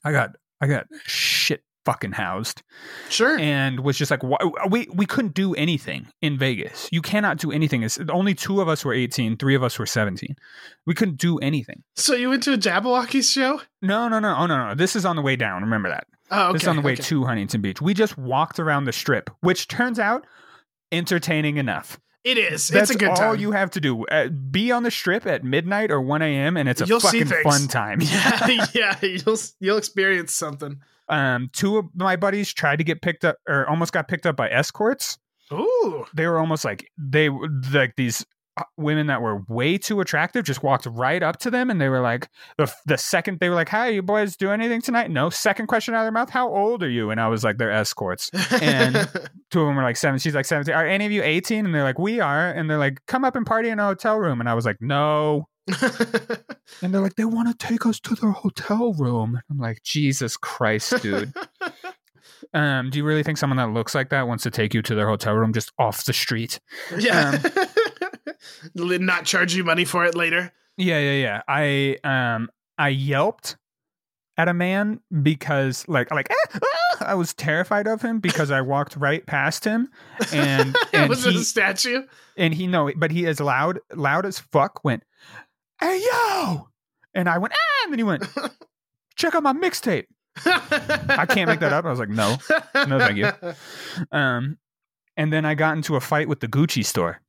I 0.04 0.12
got 0.12 0.32
I 0.60 0.67
got 0.67 0.88
shit 1.06 1.63
fucking 1.86 2.13
housed. 2.13 2.63
Sure. 3.10 3.39
and 3.39 3.80
was 3.82 3.98
just 3.98 4.12
like 4.12 4.21
we 4.69 4.88
we 4.93 5.06
couldn't 5.06 5.34
do 5.34 5.54
anything 5.56 6.08
in 6.21 6.38
Vegas. 6.38 6.89
You 6.91 7.02
cannot 7.02 7.38
do 7.38 7.52
anything. 7.52 7.84
It's, 7.84 8.00
only 8.10 8.34
two 8.34 8.62
of 8.62 8.67
us 8.67 8.84
were 8.84 8.93
18, 8.93 9.38
three 9.38 9.56
of 9.56 9.63
us 9.63 9.80
were 9.80 9.86
17. 9.86 10.36
We 10.86 10.93
couldn't 10.93 11.17
do 11.17 11.38
anything. 11.39 11.84
So 11.95 12.13
you 12.15 12.30
went 12.30 12.43
to 12.43 12.54
a 12.54 12.58
Jabbawockeez 12.58 13.32
show? 13.32 13.62
No, 13.82 14.08
no, 14.08 14.19
no. 14.19 14.36
Oh 14.38 14.45
no, 14.48 14.69
no. 14.69 14.76
This 14.76 14.95
is 14.95 15.06
on 15.06 15.15
the 15.15 15.21
way 15.21 15.36
down. 15.36 15.62
Remember 15.62 15.89
that. 15.89 16.08
Oh, 16.32 16.45
okay. 16.45 16.54
this 16.54 16.62
is 16.63 16.67
on 16.67 16.76
the 16.76 16.82
way 16.82 16.93
okay. 16.93 17.04
to 17.04 17.24
Huntington 17.26 17.62
Beach. 17.62 17.82
We 17.82 17.93
just 17.93 18.17
walked 18.17 18.60
around 18.60 18.86
the 18.86 18.93
strip, 18.93 19.30
which 19.41 19.67
turns 19.67 20.00
out 20.00 20.26
entertaining 20.91 21.58
enough. 21.58 22.00
It 22.24 22.39
is. 22.39 22.69
That's 22.69 22.89
it's 22.89 22.95
a 22.95 22.98
good 22.98 23.15
time. 23.15 23.28
all 23.28 23.34
time. 23.34 23.39
you 23.39 23.52
have 23.52 23.69
to 23.71 23.80
do. 23.80 24.04
Uh, 24.08 24.30
be 24.30 24.71
on 24.71 24.82
the 24.82 24.89
strip 24.89 25.28
at 25.28 25.43
midnight 25.43 25.91
or 25.91 26.02
1 26.02 26.24
a.m. 26.24 26.58
and 26.58 26.67
it's 26.67 26.82
a 26.82 26.88
You'll 26.88 27.00
fucking 27.00 27.28
fun 27.43 27.67
time. 27.67 28.02
yeah, 28.02 28.65
yeah. 28.74 29.00
You'll 29.04 29.38
you'll 29.60 29.78
experience 29.78 30.34
something. 30.34 30.82
Um, 31.08 31.50
two 31.54 31.78
of 31.78 31.86
my 31.96 32.15
buddies 32.15 32.54
tried 32.54 32.78
to 32.78 32.84
get 32.84 33.02
picked 33.02 33.26
up 33.26 33.38
or 33.48 33.68
almost 33.68 33.91
got 33.94 34.08
picked 34.08 34.26
up 34.26 34.36
by 34.36 34.50
escorts. 34.50 35.18
Ooh. 35.54 36.06
they 36.15 36.26
were 36.26 36.39
almost 36.39 36.65
like 36.65 36.89
they 36.98 37.30
like 37.72 37.94
these 37.98 38.26
uh, 38.58 38.63
women 38.78 39.06
that 39.08 39.22
were 39.22 39.44
way 39.48 39.78
too 39.78 40.02
attractive 40.02 40.44
just 40.44 40.63
walked 40.63 40.88
right 40.88 41.22
up 41.22 41.38
to 41.38 41.52
them 41.52 41.70
and 41.70 41.80
they 41.80 41.88
were 41.88 42.00
like 42.00 42.30
the 42.58 42.74
the 42.88 42.98
second 42.98 43.39
they 43.39 43.50
were 43.50 43.54
like 43.56 43.70
hi 43.70 43.89
you 43.89 44.02
boys 44.02 44.36
do 44.36 44.50
anything 44.50 44.82
tonight? 44.82 45.12
No 45.12 45.30
second 45.30 45.68
question 45.68 45.94
out 45.94 46.00
of 46.00 46.06
their 46.06 46.12
mouth 46.12 46.32
how 46.32 46.50
old 46.52 46.82
are 46.82 46.89
you? 46.89 47.12
And 47.12 47.22
i 47.22 47.28
was 47.28 47.44
like 47.44 47.60
they're 47.60 47.72
escorts. 47.72 48.32
And- 48.60 48.96
two 49.52 49.62
of 49.62 49.68
them 49.68 49.76
were 49.76 49.84
like 49.84 49.98
seven 49.98 50.18
she's 50.18 50.34
like 50.34 50.46
17 50.46 50.74
are 50.74 50.88
any 50.88 51.06
of 51.06 51.12
you 51.12 51.22
18 51.22 51.65
and 51.65 51.76
they're 51.76 51.84
like 51.84 52.00
we 52.00 52.20
are. 52.20 52.50
And 52.50 52.68
they're 52.68 52.80
like 52.80 53.06
come 53.06 53.24
up 53.24 53.36
and 53.36 53.46
party 53.46 53.70
in 53.70 53.78
a 53.80 53.86
hotel 53.86 54.18
room. 54.18 54.39
And 54.39 54.50
i 54.50 54.56
was 54.56 54.65
like 54.65 54.78
no 54.82 55.48
and 56.82 56.93
they're 56.93 57.01
like 57.01 57.15
they 57.15 57.25
want 57.25 57.47
to 57.47 57.67
take 57.67 57.86
us 57.86 57.99
to 57.99 58.13
their 58.15 58.32
hotel 58.32 58.93
room 58.93 59.41
i'm 59.49 59.58
like 59.58 59.82
jesus 59.84 60.38
christ 60.38 61.01
dude 61.01 61.34
um 62.54 62.89
do 62.91 62.99
you 62.99 63.04
really 63.04 63.23
think 63.23 63.38
someone 63.38 63.58
that 63.58 63.71
looks 63.71 63.95
like 63.95 64.10
that 64.10 64.28
wants 64.28 64.43
to 64.43 64.51
take 64.51 64.73
you 64.73 64.82
to 64.82 64.93
their 64.93 65.08
hotel 65.08 65.34
room 65.34 65.51
just 65.54 65.71
off 65.80 66.06
the 66.06 66.13
street 66.13 66.60
yeah. 66.97 67.41
Not 68.75 69.25
charge 69.25 69.56
you 69.56 69.63
money 69.63 69.86
for 69.86 70.06
it 70.06 70.15
later. 70.15 70.51
Yeah, 70.78 70.99
yeah, 70.99 71.12
yeah. 71.12 71.41
I 71.47 71.97
um 72.04 72.49
I 72.78 72.89
yelped 72.89 73.58
at 74.38 74.47
a 74.49 74.54
man 74.54 74.99
because 75.21 75.88
like 75.88 76.12
like 76.12 76.28
"Ah, 76.32 76.60
ah," 76.62 77.06
I 77.08 77.15
was 77.15 77.34
terrified 77.34 77.88
of 77.88 78.01
him 78.01 78.19
because 78.19 78.51
I 78.51 78.62
walked 78.62 78.95
right 78.97 79.25
past 79.25 79.63
him 79.63 79.89
and 80.34 80.75
and 80.93 81.10
was 81.10 81.25
it 81.25 81.36
a 81.36 81.43
statue? 81.43 82.04
and 82.38 82.54
he 82.54 82.67
no 82.67 82.91
but 82.97 83.12
he 83.12 83.25
is 83.25 83.39
loud 83.39 83.80
loud 83.93 84.25
as 84.25 84.39
fuck 84.39 84.84
went 84.84 85.04
hey 85.80 86.02
yo 86.12 86.70
and 87.14 87.28
I 87.30 87.38
went 87.38 87.54
ah 87.54 87.84
and 87.84 87.92
then 87.94 88.00
he 88.00 88.04
went 88.04 88.24
check 89.16 89.36
out 89.36 89.44
my 89.44 89.54
mixtape 89.54 90.06
I 90.46 91.26
can't 91.30 91.48
make 91.50 91.60
that 91.62 91.74
up 91.74 91.86
I 91.86 91.90
was 91.90 92.00
like 92.00 92.10
no 92.10 92.38
No, 92.88 93.00
thank 93.00 93.18
you. 93.18 93.32
um 94.12 94.58
and 95.18 95.32
then 95.32 95.46
I 95.46 95.56
got 95.56 95.76
into 95.78 95.96
a 95.96 96.02
fight 96.02 96.28
with 96.28 96.40
the 96.42 96.48
Gucci 96.48 96.84
store 96.86 97.22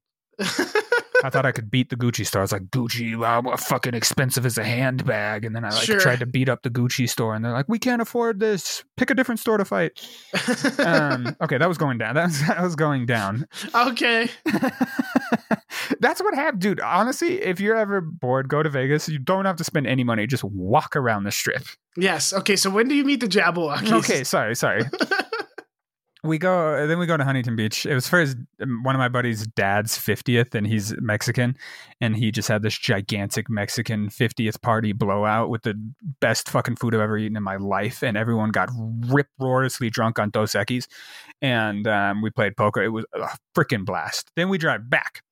I 1.25 1.31
thought 1.31 1.47
I 1.47 1.51
could 1.53 1.71
beat 1.71 1.89
the 1.89 1.97
Gucci 1.97 2.27
store. 2.27 2.43
I 2.43 2.45
was 2.45 2.53
like, 2.53 2.67
Gucci, 2.67 3.17
wow, 3.19 3.41
what 3.41 3.59
fucking 3.59 3.95
expensive 3.95 4.45
is 4.45 4.59
a 4.59 4.65
handbag? 4.65 5.47
And 5.47 5.57
then 5.57 5.65
I 5.65 5.71
like 5.71 5.83
Sure. 5.85 5.99
tried 5.99 6.19
to 6.21 6.27
beat 6.27 6.49
up 6.51 6.63
the 6.63 6.69
Gucci 6.69 7.09
store, 7.09 7.35
and 7.35 7.43
they're 7.43 7.53
like, 7.55 7.69
we 7.71 7.79
can't 7.79 8.03
afford 8.03 8.39
this. 8.39 8.85
Pick 8.99 9.11
a 9.11 9.15
different 9.15 9.41
store 9.41 9.57
to 9.57 9.65
fight. 9.65 9.99
Um, 10.79 11.35
okay, 11.41 11.57
that 11.57 11.67
was 11.67 11.79
going 11.79 11.97
down. 11.97 12.15
That 12.17 12.27
was, 12.27 12.41
that 12.47 12.61
was 12.63 12.77
going 12.77 13.07
down. 13.07 13.47
okay. 13.75 14.29
That's 16.01 16.21
what 16.23 16.35
happened, 16.35 16.63
dude. 16.63 16.81
Honestly, 16.81 17.43
if 17.43 17.61
you're 17.61 17.77
ever 17.77 18.01
bored, 18.01 18.49
go 18.49 18.63
to 18.63 18.71
Vegas. 18.71 19.09
You 19.09 19.19
don't 19.19 19.45
have 19.45 19.57
to 19.57 19.65
spend 19.65 19.87
any 19.87 20.05
money. 20.05 20.27
Just 20.27 20.45
walk 20.45 20.97
around 20.97 21.25
the 21.25 21.33
strip. 21.33 21.65
Yes. 21.97 22.33
Okay. 22.33 22.57
So 22.57 22.71
when 22.71 22.89
do 22.89 22.95
you 22.95 23.05
meet 23.05 23.21
the 23.21 23.27
Jabbawockeez? 23.27 23.93
Okay, 23.93 24.25
sorry, 24.25 24.55
sorry. 24.55 24.83
we 26.27 26.39
go 26.39 26.87
then 26.87 26.99
we 26.99 27.07
go 27.07 27.17
to 27.17 27.25
Huntington 27.25 27.57
Beach. 27.57 27.87
It 27.87 27.95
was 27.95 28.09
for 28.09 28.21
his 28.21 28.37
one 28.59 28.95
of 28.95 28.99
my 28.99 29.09
buddy's 29.09 29.47
dad's 29.47 29.99
50th 29.99 30.55
and 30.55 30.67
he's 30.67 30.95
Mexican 31.01 31.57
and 32.01 32.17
he 32.17 32.31
just 32.31 32.49
had 32.49 32.63
this 32.63 32.79
gigantic 32.79 33.49
Mexican 33.49 34.09
50th 34.09 34.61
party 34.63 34.93
blowout 34.93 35.51
with 35.51 35.63
the 35.63 35.75
best 36.21 36.49
fucking 36.49 36.77
food 36.77 36.95
I've 36.95 37.01
ever 37.01 37.19
eaten 37.19 37.37
in 37.37 37.43
my 37.43 37.57
life 37.57 38.03
and 38.03 38.17
everyone 38.17 38.51
got 38.51 38.71
rip 39.09 39.29
roarously 39.39 39.91
drunk 39.91 40.19
on 40.19 40.31
Dos 40.31 40.53
Equis 40.53 40.87
and 41.43 41.87
um, 41.87 42.23
we 42.23 42.31
played 42.31 42.57
poker. 42.57 42.83
It 42.83 42.89
was 42.89 43.05
a 43.15 43.29
freaking 43.57 43.85
blast. 43.85 44.31
Then 44.37 44.49
we 44.49 44.59
drive 44.59 44.89
back. 44.89 45.23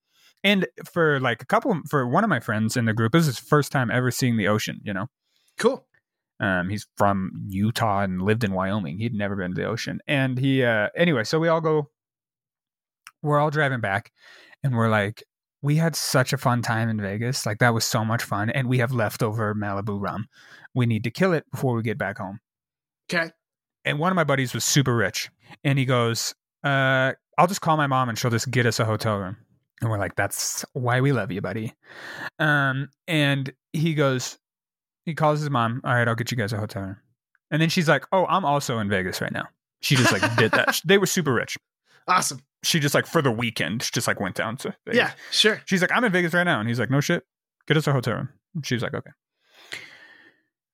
And 0.42 0.66
for 0.92 1.18
like 1.20 1.42
a 1.42 1.46
couple 1.46 1.80
for 1.88 2.06
one 2.06 2.22
of 2.22 2.30
my 2.30 2.40
friends 2.40 2.76
in 2.76 2.84
the 2.84 2.92
group, 2.92 3.12
this 3.12 3.22
is 3.22 3.38
his 3.38 3.38
first 3.38 3.72
time 3.72 3.90
ever 3.90 4.10
seeing 4.10 4.36
the 4.36 4.48
ocean, 4.48 4.80
you 4.84 4.92
know. 4.92 5.06
Cool. 5.58 5.86
Um, 6.40 6.68
he's 6.68 6.86
from 6.96 7.30
Utah 7.48 8.02
and 8.02 8.22
lived 8.22 8.44
in 8.44 8.52
Wyoming. 8.52 8.98
He'd 8.98 9.14
never 9.14 9.36
been 9.36 9.54
to 9.54 9.60
the 9.60 9.66
ocean. 9.66 10.00
And 10.06 10.38
he, 10.38 10.64
uh, 10.64 10.88
anyway, 10.96 11.24
so 11.24 11.38
we 11.38 11.48
all 11.48 11.60
go, 11.60 11.90
we're 13.22 13.38
all 13.38 13.50
driving 13.50 13.80
back 13.80 14.12
and 14.62 14.74
we're 14.74 14.88
like, 14.88 15.22
we 15.62 15.76
had 15.76 15.96
such 15.96 16.32
a 16.32 16.36
fun 16.36 16.60
time 16.60 16.90
in 16.90 17.00
Vegas. 17.00 17.46
Like, 17.46 17.58
that 17.58 17.72
was 17.72 17.84
so 17.84 18.04
much 18.04 18.22
fun. 18.22 18.50
And 18.50 18.68
we 18.68 18.78
have 18.78 18.92
leftover 18.92 19.54
Malibu 19.54 19.98
rum. 19.98 20.26
We 20.74 20.84
need 20.84 21.04
to 21.04 21.10
kill 21.10 21.32
it 21.32 21.50
before 21.50 21.74
we 21.74 21.82
get 21.82 21.96
back 21.96 22.18
home. 22.18 22.40
Okay. 23.10 23.30
And 23.86 23.98
one 23.98 24.12
of 24.12 24.16
my 24.16 24.24
buddies 24.24 24.52
was 24.52 24.64
super 24.64 24.94
rich. 24.94 25.30
And 25.62 25.78
he 25.78 25.86
goes, 25.86 26.34
uh, 26.64 27.12
I'll 27.38 27.46
just 27.46 27.60
call 27.60 27.76
my 27.76 27.86
mom 27.86 28.08
and 28.08 28.18
she'll 28.18 28.30
just 28.30 28.50
get 28.50 28.66
us 28.66 28.78
a 28.78 28.84
hotel 28.84 29.18
room. 29.18 29.36
And 29.80 29.90
we're 29.90 29.98
like, 29.98 30.16
that's 30.16 30.64
why 30.72 31.00
we 31.00 31.12
love 31.12 31.32
you, 31.32 31.40
buddy. 31.40 31.72
Um, 32.38 32.88
and 33.06 33.52
he 33.72 33.94
goes, 33.94 34.38
he 35.04 35.14
calls 35.14 35.40
his 35.40 35.50
mom. 35.50 35.80
All 35.84 35.94
right, 35.94 36.06
I'll 36.08 36.14
get 36.14 36.30
you 36.30 36.36
guys 36.36 36.52
a 36.52 36.58
hotel 36.58 36.82
room. 36.82 36.96
And 37.50 37.60
then 37.62 37.68
she's 37.68 37.88
like, 37.88 38.04
oh, 38.12 38.26
I'm 38.26 38.44
also 38.44 38.78
in 38.78 38.88
Vegas 38.88 39.20
right 39.20 39.32
now. 39.32 39.46
She 39.80 39.96
just 39.96 40.12
like 40.12 40.36
did 40.36 40.50
that. 40.52 40.80
They 40.84 40.98
were 40.98 41.06
super 41.06 41.32
rich. 41.32 41.56
Awesome. 42.08 42.40
She 42.62 42.80
just 42.80 42.94
like 42.94 43.06
for 43.06 43.20
the 43.22 43.30
weekend, 43.30 43.80
just 43.92 44.06
like 44.08 44.18
went 44.20 44.34
down 44.34 44.56
to 44.58 44.74
Vegas. 44.86 44.98
Yeah. 44.98 45.10
Sure. 45.30 45.60
She's 45.66 45.80
like, 45.82 45.92
I'm 45.92 46.04
in 46.04 46.12
Vegas 46.12 46.32
right 46.34 46.44
now. 46.44 46.58
And 46.60 46.68
he's 46.68 46.80
like, 46.80 46.90
no 46.90 47.00
shit. 47.00 47.22
Get 47.66 47.76
us 47.76 47.86
a 47.86 47.92
hotel 47.92 48.14
room. 48.14 48.28
And 48.54 48.64
she's 48.66 48.82
like, 48.82 48.94
okay. 48.94 49.10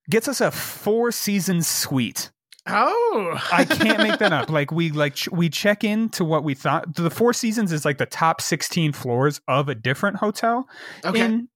Gets 0.09 0.29
us 0.29 0.41
a 0.41 0.51
four 0.51 1.13
season 1.13 1.63
suite. 1.63 2.31
Oh. 2.67 3.41
I 3.53 3.65
can't 3.65 3.99
make 3.99 4.19
that 4.19 4.33
up. 4.33 4.51
Like 4.61 4.71
we 4.73 4.91
like 4.91 5.15
ch- 5.15 5.29
we 5.31 5.49
check 5.49 5.85
in 5.85 6.09
to 6.11 6.25
what 6.25 6.43
we 6.45 6.55
thought. 6.55 6.95
The 6.97 7.11
Four 7.11 7.33
Seasons 7.33 7.73
is 7.73 7.85
like 7.85 7.99
the 7.99 8.07
top 8.07 8.41
16 8.41 8.93
floors 8.93 9.41
of 9.49 9.69
a 9.69 9.75
different 9.75 10.17
hotel. 10.17 10.69
Okay. 11.05 11.25
in- 11.25 11.49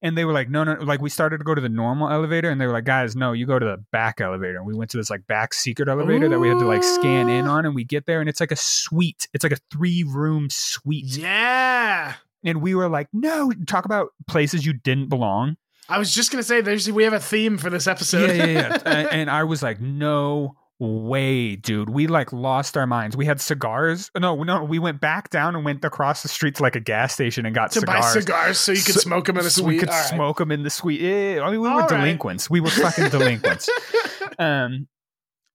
and 0.00 0.16
they 0.16 0.24
were 0.24 0.32
like, 0.32 0.48
no, 0.48 0.64
no. 0.64 0.74
Like 0.74 1.00
we 1.00 1.10
started 1.10 1.38
to 1.38 1.44
go 1.44 1.54
to 1.54 1.60
the 1.60 1.68
normal 1.68 2.08
elevator, 2.10 2.50
and 2.50 2.60
they 2.60 2.66
were 2.66 2.72
like, 2.72 2.84
guys, 2.84 3.16
no, 3.16 3.32
you 3.32 3.46
go 3.46 3.58
to 3.58 3.66
the 3.66 3.78
back 3.90 4.20
elevator. 4.20 4.56
And 4.56 4.66
we 4.66 4.74
went 4.74 4.90
to 4.92 4.96
this 4.96 5.10
like 5.10 5.26
back 5.26 5.52
secret 5.54 5.88
elevator 5.88 6.28
that 6.28 6.38
we 6.38 6.48
had 6.48 6.58
to 6.58 6.66
like 6.66 6.84
scan 6.84 7.28
in 7.28 7.46
on, 7.46 7.66
and 7.66 7.74
we 7.74 7.84
get 7.84 8.06
there, 8.06 8.20
and 8.20 8.28
it's 8.28 8.40
like 8.40 8.52
a 8.52 8.56
suite. 8.56 9.28
It's 9.34 9.42
like 9.42 9.52
a 9.52 9.58
three 9.70 10.04
room 10.04 10.48
suite. 10.50 11.16
yeah. 11.16 12.14
And 12.44 12.62
we 12.62 12.76
were 12.76 12.88
like, 12.88 13.08
no, 13.12 13.50
talk 13.66 13.84
about 13.84 14.12
places 14.28 14.64
you 14.64 14.72
didn't 14.72 15.08
belong. 15.08 15.56
I 15.88 15.98
was 15.98 16.14
just 16.14 16.30
gonna 16.30 16.44
say, 16.44 16.60
there's 16.60 16.90
we 16.90 17.02
have 17.04 17.12
a 17.12 17.20
theme 17.20 17.58
for 17.58 17.68
this 17.70 17.86
episode. 17.86 18.36
yeah, 18.36 18.44
yeah, 18.44 18.78
yeah. 18.84 19.08
and 19.10 19.28
I 19.28 19.44
was 19.44 19.62
like, 19.62 19.80
no 19.80 20.54
way, 20.80 21.56
dude. 21.56 21.90
We 21.90 22.06
like 22.06 22.32
lost 22.32 22.76
our 22.76 22.86
minds. 22.86 23.16
We 23.16 23.26
had 23.26 23.40
cigars. 23.40 24.10
No, 24.18 24.42
no, 24.44 24.62
we 24.64 24.78
went 24.78 25.00
back 25.00 25.30
down 25.30 25.56
and 25.56 25.64
went 25.64 25.84
across 25.84 26.22
the 26.22 26.28
street 26.28 26.54
to 26.56 26.62
like 26.62 26.76
a 26.76 26.80
gas 26.80 27.12
station 27.12 27.46
and 27.46 27.54
got 27.54 27.72
to 27.72 27.80
cigars. 27.80 28.14
buy 28.14 28.20
cigars 28.20 28.58
so 28.58 28.72
you 28.72 28.82
could 28.82 28.94
So- 28.94 29.00
smoke 29.00 29.26
them 29.26 29.38
in 29.38 29.44
the 29.44 29.50
so 29.50 29.62
suite. 29.62 29.74
we 29.74 29.78
could 29.80 29.88
All 29.88 29.94
right. 29.94 30.04
smoke 30.06 30.38
them 30.38 30.52
in 30.52 30.62
the 30.62 30.70
suite. 30.70 31.00
Yeah, 31.00 31.40
I 31.42 31.50
mean, 31.50 31.60
we 31.60 31.68
All 31.68 31.74
were 31.74 31.80
right. 31.80 31.88
delinquents. 31.90 32.48
We 32.48 32.60
were 32.60 32.70
fucking 32.70 33.08
delinquents. 33.10 33.68
um, 34.38 34.86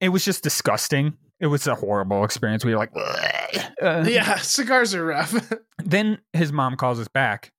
it 0.02 0.10
was 0.10 0.26
just 0.26 0.44
disgusting. 0.44 1.14
It 1.40 1.48
was 1.48 1.68
a 1.68 1.76
horrible 1.76 2.24
experience. 2.24 2.64
We 2.64 2.72
were 2.74 2.78
like, 2.80 2.92
uh, 2.96 4.06
yeah, 4.08 4.36
cigars 4.42 4.94
are 4.96 5.06
rough. 5.06 5.34
Then 5.84 6.20
his 6.32 6.52
mom 6.54 6.78
calls 6.78 7.00
us 7.00 7.08
back 7.10 7.52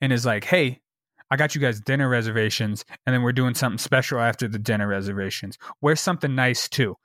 and 0.00 0.10
is 0.12 0.24
like, 0.24 0.44
"Hey, 0.44 0.80
I 1.30 1.36
got 1.36 1.54
you 1.54 1.60
guys 1.60 1.80
dinner 1.80 2.08
reservations, 2.08 2.84
and 3.04 3.14
then 3.14 3.22
we're 3.22 3.32
doing 3.32 3.54
something 3.54 3.78
special 3.78 4.20
after 4.20 4.46
the 4.48 4.58
dinner 4.58 4.86
reservations. 4.88 5.58
Wear 5.80 5.96
something 5.96 6.34
nice 6.34 6.68
too." 6.68 6.96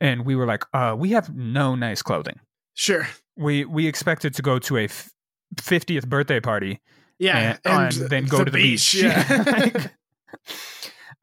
And 0.00 0.24
we 0.26 0.36
were 0.36 0.46
like, 0.46 0.64
"Uh, 0.72 0.94
we 0.98 1.10
have 1.10 1.34
no 1.34 1.74
nice 1.74 2.02
clothing. 2.02 2.40
sure. 2.74 3.08
We 3.36 3.64
we 3.64 3.86
expected 3.88 4.34
to 4.34 4.42
go 4.42 4.58
to 4.60 4.76
a 4.76 4.84
f- 4.84 5.10
50th 5.56 6.06
birthday 6.08 6.38
party 6.40 6.80
Yeah, 7.18 7.56
and, 7.64 7.92
and 7.96 8.10
then 8.10 8.24
go 8.26 8.44
to 8.44 8.50
the 8.50 8.58
beach. 8.58 8.94
Yeah. 8.94 9.44
Like, 9.46 9.92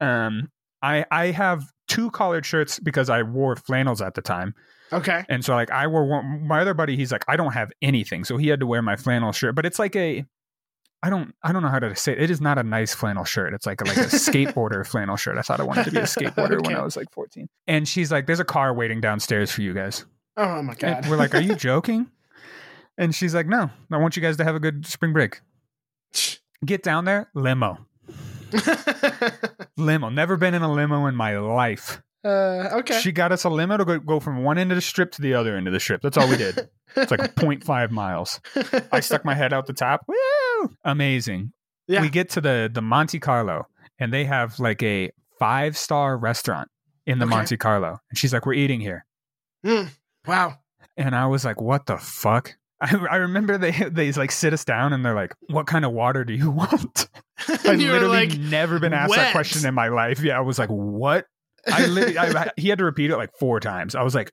um, 0.00 0.50
I 0.82 1.04
I 1.10 1.26
have 1.26 1.64
two 1.88 2.10
collared 2.10 2.44
shirts 2.46 2.78
because 2.78 3.08
I 3.10 3.22
wore 3.22 3.56
flannels 3.56 4.00
at 4.02 4.14
the 4.14 4.22
time, 4.22 4.54
okay. 4.92 5.24
and 5.28 5.44
so 5.44 5.54
like 5.54 5.70
I 5.70 5.86
wore 5.86 6.06
one. 6.06 6.46
My 6.46 6.60
other 6.60 6.74
buddy, 6.74 6.96
he's 6.96 7.12
like, 7.12 7.24
I 7.28 7.36
don't 7.36 7.52
have 7.52 7.70
anything, 7.82 8.24
so 8.24 8.36
he 8.36 8.48
had 8.48 8.60
to 8.60 8.66
wear 8.66 8.82
my 8.82 8.96
flannel 8.96 9.32
shirt. 9.32 9.54
But 9.54 9.66
it's 9.66 9.78
like 9.78 9.94
a, 9.96 10.24
I 11.02 11.10
don't 11.10 11.34
I 11.42 11.52
don't 11.52 11.62
know 11.62 11.68
how 11.68 11.78
to 11.80 11.94
say 11.96 12.12
it. 12.12 12.22
It 12.22 12.30
is 12.30 12.40
not 12.40 12.58
a 12.58 12.62
nice 12.62 12.94
flannel 12.94 13.24
shirt. 13.24 13.54
It's 13.54 13.66
like 13.66 13.80
a, 13.80 13.84
like 13.84 13.96
a 13.96 14.00
skateboarder 14.06 14.86
flannel 14.86 15.16
shirt. 15.16 15.36
I 15.38 15.42
thought 15.42 15.60
I 15.60 15.64
wanted 15.64 15.84
to 15.86 15.90
be 15.90 15.98
a 15.98 16.02
skateboarder 16.02 16.64
when 16.64 16.76
I 16.76 16.82
was 16.82 16.96
like 16.96 17.10
14. 17.12 17.48
And 17.66 17.88
she's 17.88 18.12
like, 18.12 18.26
"There's 18.26 18.40
a 18.40 18.44
car 18.44 18.72
waiting 18.72 19.00
downstairs 19.00 19.50
for 19.50 19.62
you 19.62 19.74
guys." 19.74 20.04
Oh 20.36 20.62
my 20.62 20.74
god. 20.74 20.98
And 21.02 21.06
we're 21.10 21.16
like, 21.16 21.34
"Are 21.34 21.40
you 21.40 21.54
joking?" 21.56 22.08
And 22.98 23.14
she's 23.14 23.34
like, 23.34 23.46
"No, 23.46 23.70
I 23.90 23.96
want 23.96 24.16
you 24.16 24.22
guys 24.22 24.36
to 24.36 24.44
have 24.44 24.54
a 24.54 24.60
good 24.60 24.86
spring 24.86 25.12
break." 25.12 25.40
Get 26.64 26.82
down 26.84 27.04
there, 27.04 27.28
limo. 27.34 27.78
Limo. 29.76 30.08
Never 30.10 30.36
been 30.36 30.54
in 30.54 30.62
a 30.62 30.72
limo 30.72 31.06
in 31.06 31.14
my 31.16 31.36
life. 31.38 32.02
uh, 32.24 32.68
okay. 32.74 33.00
She 33.00 33.10
got 33.10 33.32
us 33.32 33.42
a 33.44 33.48
limo 33.48 33.76
to 33.78 33.84
go, 33.84 33.98
go 33.98 34.20
from 34.20 34.44
one 34.44 34.58
end 34.58 34.70
of 34.70 34.76
the 34.76 34.82
strip 34.82 35.10
to 35.12 35.22
the 35.22 35.34
other 35.34 35.56
end 35.56 35.66
of 35.66 35.72
the 35.72 35.80
strip. 35.80 36.02
That's 36.02 36.16
all 36.16 36.28
we 36.28 36.36
did. 36.36 36.68
It's 36.94 37.10
like 37.10 37.34
0.5 37.34 37.90
miles. 37.90 38.40
I 38.92 39.00
stuck 39.00 39.24
my 39.24 39.34
head 39.34 39.52
out 39.52 39.66
the 39.66 39.72
top. 39.72 40.06
Woo! 40.62 40.70
Amazing. 40.84 41.52
Yeah. 41.88 42.00
We 42.00 42.08
get 42.08 42.30
to 42.30 42.40
the 42.40 42.70
the 42.72 42.82
Monte 42.82 43.18
Carlo 43.18 43.66
and 43.98 44.12
they 44.12 44.24
have 44.24 44.58
like 44.58 44.82
a 44.82 45.10
five 45.38 45.76
star 45.76 46.16
restaurant 46.16 46.68
in 47.06 47.18
the 47.18 47.24
Okay. 47.26 47.34
Monte 47.34 47.56
Carlo. 47.56 47.98
And 48.10 48.18
she's 48.18 48.32
like, 48.32 48.46
We're 48.46 48.54
eating 48.54 48.80
here. 48.80 49.04
Mm, 49.66 49.90
wow. 50.26 50.58
And 50.96 51.14
I 51.14 51.26
was 51.26 51.44
like, 51.44 51.60
What 51.60 51.86
the 51.86 51.98
fuck? 51.98 52.54
I, 52.80 52.96
I 53.10 53.16
remember 53.16 53.58
they 53.58 53.70
they 53.70 54.10
like 54.12 54.32
sit 54.32 54.52
us 54.52 54.64
down 54.64 54.92
and 54.92 55.04
they're 55.04 55.14
like, 55.14 55.34
"What 55.48 55.68
kind 55.68 55.84
of 55.84 55.92
water 55.92 56.24
do 56.24 56.32
you 56.32 56.50
want?" 56.62 57.08
I've 57.48 57.64
and 57.64 57.80
you 57.80 57.88
were 57.88 57.94
literally 57.94 58.26
like, 58.28 58.38
never 58.38 58.80
been 58.80 58.92
asked 58.92 59.10
"Wet." 59.10 59.18
that 59.18 59.32
question 59.32 59.64
in 59.68 59.72
my 59.74 59.86
life. 59.86 60.20
Yeah, 60.20 60.36
I 60.36 60.40
was 60.40 60.58
like, 60.58 60.68
"What?" 60.68 61.26
I 61.64 61.86
literally, 61.86 62.18
I, 62.18 62.50
he 62.56 62.68
had 62.70 62.78
to 62.78 62.84
repeat 62.84 63.12
it 63.12 63.16
like 63.16 63.30
four 63.38 63.60
times. 63.60 63.94
I 63.94 64.02
was 64.02 64.16
like, 64.16 64.32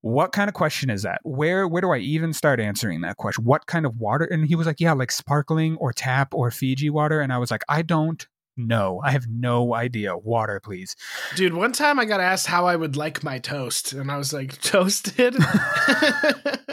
"What 0.00 0.32
kind 0.32 0.48
of 0.48 0.54
question 0.54 0.90
is 0.90 1.02
that? 1.02 1.20
Where 1.24 1.66
where 1.66 1.82
do 1.82 1.90
I 1.90 1.98
even 1.98 2.32
start 2.32 2.60
answering 2.60 3.00
that 3.02 3.16
question? 3.16 3.44
What 3.44 3.66
kind 3.66 3.86
of 3.86 3.96
water?" 3.96 4.24
And 4.24 4.46
he 4.46 4.54
was 4.54 4.66
like, 4.66 4.80
"Yeah, 4.80 4.92
like 4.92 5.10
sparkling 5.10 5.76
or 5.76 5.92
tap 5.92 6.34
or 6.34 6.50
Fiji 6.50 6.90
water." 6.90 7.20
And 7.20 7.32
I 7.32 7.38
was 7.38 7.50
like, 7.50 7.64
"I 7.68 7.82
don't 7.82 8.26
know. 8.56 9.00
I 9.04 9.10
have 9.10 9.26
no 9.28 9.74
idea. 9.74 10.16
Water, 10.16 10.60
please." 10.62 10.96
Dude, 11.36 11.54
one 11.54 11.72
time 11.72 11.98
I 11.98 12.04
got 12.04 12.20
asked 12.20 12.46
how 12.46 12.66
I 12.66 12.76
would 12.76 12.96
like 12.96 13.22
my 13.22 13.38
toast, 13.38 13.92
and 13.92 14.10
I 14.10 14.16
was 14.16 14.32
like, 14.32 14.60
toasted? 14.60 15.36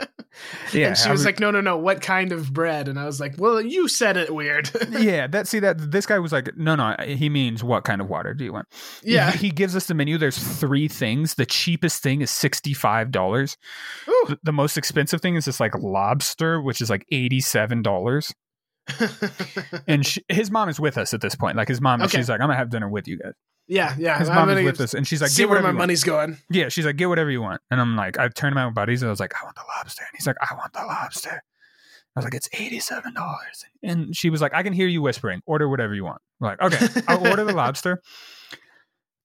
Yeah, 0.73 0.87
and 0.87 0.97
she 0.97 1.09
I 1.09 1.11
was 1.11 1.23
like, 1.25 1.39
no, 1.39 1.51
no, 1.51 1.61
no, 1.61 1.77
what 1.77 2.01
kind 2.01 2.31
of 2.31 2.51
bread? 2.53 2.87
And 2.87 2.99
I 2.99 3.05
was 3.05 3.19
like, 3.19 3.35
well, 3.37 3.61
you 3.61 3.87
said 3.87 4.17
it 4.17 4.33
weird. 4.33 4.69
yeah, 4.89 5.27
that 5.27 5.47
see 5.47 5.59
that 5.59 5.91
this 5.91 6.05
guy 6.05 6.19
was 6.19 6.31
like, 6.31 6.55
"No, 6.57 6.75
no." 6.75 6.95
He 7.05 7.29
means 7.29 7.63
what 7.63 7.83
kind 7.83 8.01
of 8.01 8.09
water 8.09 8.33
do 8.33 8.43
you 8.43 8.53
want? 8.53 8.67
yeah. 9.03 9.31
He, 9.31 9.47
he 9.47 9.49
gives 9.51 9.75
us 9.75 9.85
the 9.87 9.93
menu. 9.93 10.17
There's 10.17 10.37
three 10.37 10.87
things. 10.87 11.35
The 11.35 11.45
cheapest 11.45 12.01
thing 12.03 12.21
is 12.21 12.31
sixty 12.31 12.73
five 12.73 13.11
dollars. 13.11 13.57
The, 14.27 14.37
the 14.43 14.51
most 14.53 14.77
expensive 14.77 15.21
thing 15.21 15.35
is 15.35 15.45
this 15.45 15.59
like 15.59 15.73
lobster, 15.75 16.61
which 16.61 16.81
is 16.81 16.89
like 16.89 17.05
eighty 17.11 17.39
seven 17.39 17.81
dollars. 17.81 18.33
And 19.87 20.05
she, 20.05 20.23
his 20.29 20.49
mom 20.51 20.69
is 20.69 20.79
with 20.79 20.97
us 20.97 21.13
at 21.13 21.21
this 21.21 21.35
point. 21.35 21.57
Like 21.57 21.67
his 21.67 21.81
mom, 21.81 22.01
Okay. 22.01 22.17
she's 22.17 22.29
like, 22.29 22.39
"I'm 22.41 22.47
gonna 22.47 22.57
have 22.57 22.69
dinner 22.69 22.89
with 22.89 23.07
you 23.07 23.17
guys." 23.19 23.33
Yeah, 23.67 23.95
yeah. 23.97 24.19
His 24.19 24.29
mom 24.29 24.49
is 24.49 24.63
with 24.63 24.81
us, 24.81 24.93
and 24.93 25.07
she's 25.07 25.21
like, 25.21 25.31
see 25.31 25.43
"Get 25.43 25.49
where 25.49 25.59
my 25.61 25.69
you 25.69 25.75
want." 25.75 25.77
money's 25.77 26.03
going. 26.03 26.37
Yeah, 26.49 26.69
she's 26.69 26.85
like, 26.85 26.97
"Get 26.97 27.09
whatever 27.09 27.31
you 27.31 27.41
want," 27.41 27.61
and 27.71 27.81
I'm 27.81 27.95
like, 27.95 28.17
I 28.19 28.27
turned 28.27 28.55
to 28.55 28.55
my 28.55 28.69
buddies, 28.69 29.01
and 29.01 29.09
I 29.09 29.11
was 29.11 29.19
like, 29.19 29.33
"I 29.41 29.43
want 29.43 29.55
the 29.55 29.63
lobster," 29.77 30.03
and 30.03 30.11
he's 30.17 30.27
like, 30.27 30.37
"I 30.41 30.53
want 30.55 30.73
the 30.73 30.85
lobster." 30.85 31.41
I 32.15 32.19
was 32.19 32.23
like, 32.25 32.35
"It's 32.35 32.49
eighty 32.53 32.79
seven 32.79 33.13
dollars," 33.13 33.65
and 33.83 34.15
she 34.15 34.29
was 34.29 34.41
like, 34.41 34.53
"I 34.53 34.63
can 34.63 34.73
hear 34.73 34.87
you 34.87 35.01
whispering. 35.01 35.41
Order 35.45 35.67
whatever 35.67 35.93
you 35.93 36.03
want." 36.03 36.21
We're 36.39 36.49
like, 36.49 36.61
"Okay, 36.61 37.01
I'll 37.07 37.27
order 37.27 37.43
the 37.43 37.53
lobster." 37.53 38.01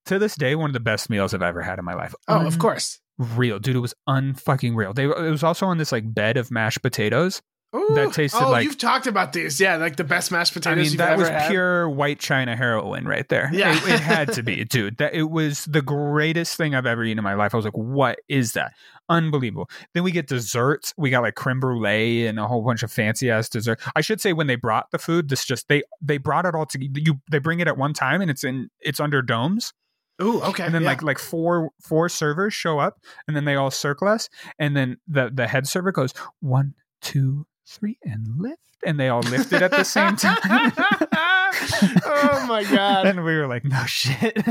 To 0.06 0.18
this 0.18 0.34
day, 0.34 0.54
one 0.54 0.70
of 0.70 0.74
the 0.74 0.80
best 0.80 1.10
meals 1.10 1.34
I've 1.34 1.42
ever 1.42 1.62
had 1.62 1.78
in 1.78 1.84
my 1.84 1.94
life. 1.94 2.14
Oh, 2.26 2.46
of 2.46 2.58
course. 2.58 2.98
Real, 3.18 3.58
dude. 3.58 3.76
It 3.76 3.80
was 3.80 3.94
unfucking 4.08 4.74
real. 4.74 4.94
They 4.94 5.04
it 5.04 5.30
was 5.30 5.44
also 5.44 5.66
on 5.66 5.78
this 5.78 5.92
like 5.92 6.12
bed 6.14 6.36
of 6.36 6.50
mashed 6.50 6.82
potatoes. 6.82 7.42
Ooh. 7.74 7.94
That 7.94 8.12
tasted 8.12 8.42
oh, 8.42 8.50
like- 8.50 8.64
you've 8.64 8.78
talked 8.78 9.06
about 9.06 9.32
these. 9.32 9.60
Yeah, 9.60 9.76
like 9.76 9.94
the 9.94 10.04
best 10.04 10.32
mashed 10.32 10.54
potatoes 10.54 10.86
I 10.86 10.88
mean, 10.88 10.96
that 10.96 11.16
was 11.16 11.28
had. 11.28 11.50
pure 11.50 11.88
white 11.88 12.18
china 12.18 12.56
heroin 12.56 13.06
right 13.06 13.28
there. 13.28 13.48
Yeah. 13.52 13.76
it, 13.76 13.88
it 13.88 14.00
had 14.00 14.32
to 14.32 14.42
be, 14.42 14.64
dude. 14.64 14.96
That 14.96 15.14
it 15.14 15.30
was 15.30 15.66
the 15.66 15.82
greatest 15.82 16.56
thing 16.56 16.74
I've 16.74 16.86
ever 16.86 17.04
eaten 17.04 17.18
in 17.18 17.24
my 17.24 17.34
life. 17.34 17.54
I 17.54 17.56
was 17.56 17.64
like, 17.64 17.76
"What 17.76 18.18
is 18.28 18.54
that? 18.54 18.72
Unbelievable!" 19.08 19.70
Then 19.94 20.02
we 20.02 20.10
get 20.10 20.26
desserts. 20.26 20.92
We 20.96 21.10
got 21.10 21.22
like 21.22 21.36
creme 21.36 21.60
brulee 21.60 22.26
and 22.26 22.40
a 22.40 22.48
whole 22.48 22.62
bunch 22.62 22.82
of 22.82 22.90
fancy 22.90 23.30
ass 23.30 23.48
dessert. 23.48 23.80
I 23.94 24.00
should 24.00 24.20
say 24.20 24.32
when 24.32 24.48
they 24.48 24.56
brought 24.56 24.90
the 24.90 24.98
food, 24.98 25.28
this 25.28 25.44
just 25.44 25.68
they 25.68 25.84
they 26.02 26.18
brought 26.18 26.46
it 26.46 26.56
all 26.56 26.66
together. 26.66 27.00
You 27.00 27.20
they 27.30 27.38
bring 27.38 27.60
it 27.60 27.68
at 27.68 27.76
one 27.76 27.92
time 27.92 28.20
and 28.20 28.30
it's 28.32 28.42
in 28.42 28.70
it's 28.80 28.98
under 28.98 29.22
domes, 29.22 29.72
Ooh, 30.20 30.42
okay. 30.42 30.64
and 30.64 30.74
then 30.74 30.82
yeah. 30.82 30.88
like 30.88 31.02
like 31.04 31.18
four 31.20 31.70
four 31.80 32.08
servers 32.08 32.52
show 32.52 32.80
up, 32.80 32.98
and 33.28 33.36
then 33.36 33.44
they 33.44 33.54
all 33.54 33.70
circle 33.70 34.08
us, 34.08 34.28
and 34.58 34.76
then 34.76 34.96
the 35.06 35.30
the 35.32 35.46
head 35.46 35.68
server 35.68 35.92
goes 35.92 36.12
one 36.40 36.74
two 37.00 37.46
three 37.70 37.98
and 38.04 38.26
lift, 38.38 38.58
and 38.84 38.98
they 38.98 39.08
all 39.08 39.20
lifted 39.20 39.62
at 39.62 39.70
the 39.70 39.84
same 39.84 40.16
time. 40.18 40.38
oh 42.04 42.44
my 42.48 42.64
god. 42.70 43.06
and 43.06 43.24
we 43.24 43.36
were 43.36 43.46
like, 43.46 43.64
no 43.64 43.84
shit. 43.86 44.36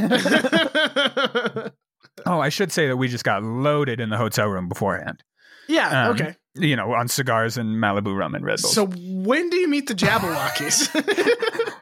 oh, 2.26 2.40
I 2.40 2.50
should 2.50 2.72
say 2.72 2.88
that 2.88 2.98
we 2.98 3.08
just 3.08 3.24
got 3.24 3.44
loaded 3.44 4.00
in 4.00 4.10
the 4.10 4.18
hotel 4.18 4.48
room 4.48 4.68
beforehand. 4.70 5.24
yeah. 5.68 6.08
Um, 6.08 6.16
okay. 6.16 6.36
You 6.56 6.76
know, 6.76 6.94
on 6.94 7.08
cigars 7.08 7.58
and 7.58 7.78
Malibu 7.78 8.18
rum 8.18 8.36
and 8.36 8.44
Red 8.44 8.60
Bulls. 8.62 8.74
So 8.74 8.88
when 8.88 9.50
do 9.50 9.58
you 9.58 9.68
meet 9.70 9.88
the 9.88 9.94
Jabbawockeez? 9.94 10.90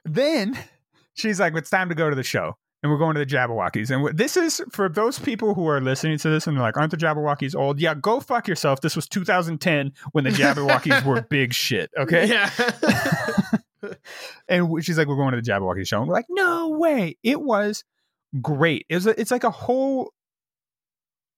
then 0.05 0.57
she's 1.15 1.39
like, 1.39 1.55
it's 1.55 1.69
time 1.69 1.89
to 1.89 1.95
go 1.95 2.09
to 2.09 2.15
the 2.15 2.21
show. 2.23 2.57
And 2.83 2.91
we're 2.91 2.99
going 2.99 3.15
to 3.15 3.19
the 3.19 3.25
Jabbawockeez. 3.25 3.89
And 3.89 4.15
this 4.17 4.37
is 4.37 4.61
for 4.71 4.87
those 4.87 5.17
people 5.17 5.55
who 5.55 5.67
are 5.67 5.81
listening 5.81 6.19
to 6.19 6.29
this 6.29 6.45
and 6.45 6.55
they're 6.55 6.63
like, 6.63 6.77
aren't 6.77 6.91
the 6.91 6.97
Jabbawockeez 6.97 7.55
old? 7.55 7.79
Yeah, 7.79 7.95
go 7.95 8.19
fuck 8.19 8.47
yourself. 8.47 8.81
This 8.81 8.95
was 8.95 9.07
2010 9.07 9.93
when 10.11 10.23
the 10.25 10.29
Jabbawockeez 10.41 11.03
were 11.03 11.21
big 11.21 11.53
shit. 11.53 11.89
Okay. 11.97 12.27
Yeah. 12.27 12.49
And 14.49 14.83
she's 14.83 14.97
like, 14.97 15.07
we're 15.07 15.15
going 15.15 15.33
to 15.33 15.41
the 15.41 15.49
Jabberwocky 15.49 15.87
show. 15.87 15.99
And 15.99 16.07
we're 16.07 16.13
like, 16.15 16.25
no 16.29 16.69
way. 16.69 17.17
It 17.23 17.41
was 17.41 17.83
great. 18.41 18.85
It 18.89 18.95
was 18.95 19.05
a, 19.07 19.19
it's 19.19 19.31
like 19.31 19.43
a 19.43 19.51
whole. 19.51 20.13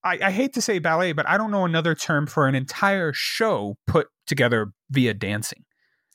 I, 0.04 0.20
I 0.24 0.32
hate 0.32 0.54
to 0.54 0.62
say 0.62 0.80
ballet, 0.80 1.12
but 1.12 1.28
I 1.28 1.38
don't 1.38 1.52
know 1.52 1.66
another 1.66 1.96
term 1.96 2.28
for 2.28 2.48
an 2.48 2.56
entire 2.56 3.12
show 3.14 3.78
put 3.86 4.08
together 4.26 4.72
via 4.90 5.14
dancing. 5.14 5.66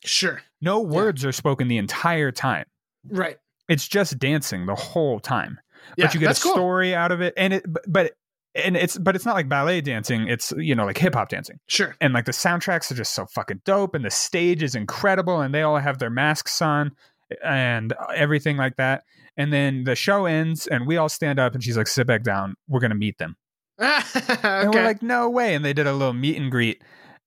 sure. 0.04 0.42
No 0.60 0.80
words 0.80 1.24
are 1.26 1.32
spoken 1.32 1.68
the 1.68 1.76
entire 1.76 2.32
time. 2.32 2.64
Right. 3.06 3.36
It's 3.68 3.88
just 3.88 4.18
dancing 4.18 4.66
the 4.66 4.74
whole 4.74 5.20
time. 5.20 5.58
Yeah, 5.96 6.06
but 6.06 6.14
you 6.14 6.20
get 6.20 6.26
a 6.26 6.28
that's 6.30 6.42
cool. 6.42 6.52
story 6.52 6.94
out 6.94 7.12
of 7.12 7.20
it, 7.20 7.34
and 7.36 7.52
it, 7.54 7.64
but, 7.66 7.82
but 7.86 8.12
and 8.54 8.76
it's 8.76 8.96
but 8.96 9.16
it's 9.16 9.24
not 9.24 9.34
like 9.34 9.48
ballet 9.48 9.80
dancing. 9.80 10.28
It's 10.28 10.52
you 10.56 10.74
know 10.74 10.84
like 10.84 10.98
hip 10.98 11.14
hop 11.14 11.28
dancing 11.28 11.58
Sure. 11.66 11.94
and 12.00 12.14
like 12.14 12.24
the 12.24 12.32
soundtracks 12.32 12.90
are 12.90 12.94
just 12.94 13.14
so 13.14 13.26
fucking 13.26 13.62
dope 13.64 13.94
and 13.94 14.04
the 14.04 14.10
stage 14.10 14.62
is 14.62 14.74
incredible 14.74 15.40
and 15.40 15.54
they 15.54 15.62
all 15.62 15.78
have 15.78 15.98
their 15.98 16.10
masks 16.10 16.62
on 16.62 16.92
and 17.42 17.94
everything 18.14 18.56
like 18.56 18.76
that 18.76 19.02
and 19.36 19.52
then 19.52 19.84
the 19.84 19.96
show 19.96 20.26
ends 20.26 20.66
and 20.68 20.86
we 20.86 20.96
all 20.96 21.08
stand 21.08 21.38
up 21.38 21.54
and 21.54 21.64
she's 21.64 21.76
like 21.76 21.86
sit 21.88 22.06
back 22.06 22.22
down 22.22 22.54
we're 22.68 22.78
gonna 22.80 22.94
meet 22.94 23.16
them 23.18 23.34
okay. 23.80 24.36
and 24.42 24.72
we're 24.72 24.84
like 24.84 25.02
no 25.02 25.28
way 25.28 25.54
and 25.54 25.64
they 25.64 25.72
did 25.72 25.86
a 25.86 25.92
little 25.92 26.12
meet 26.12 26.36
and 26.36 26.50
greet 26.50 26.82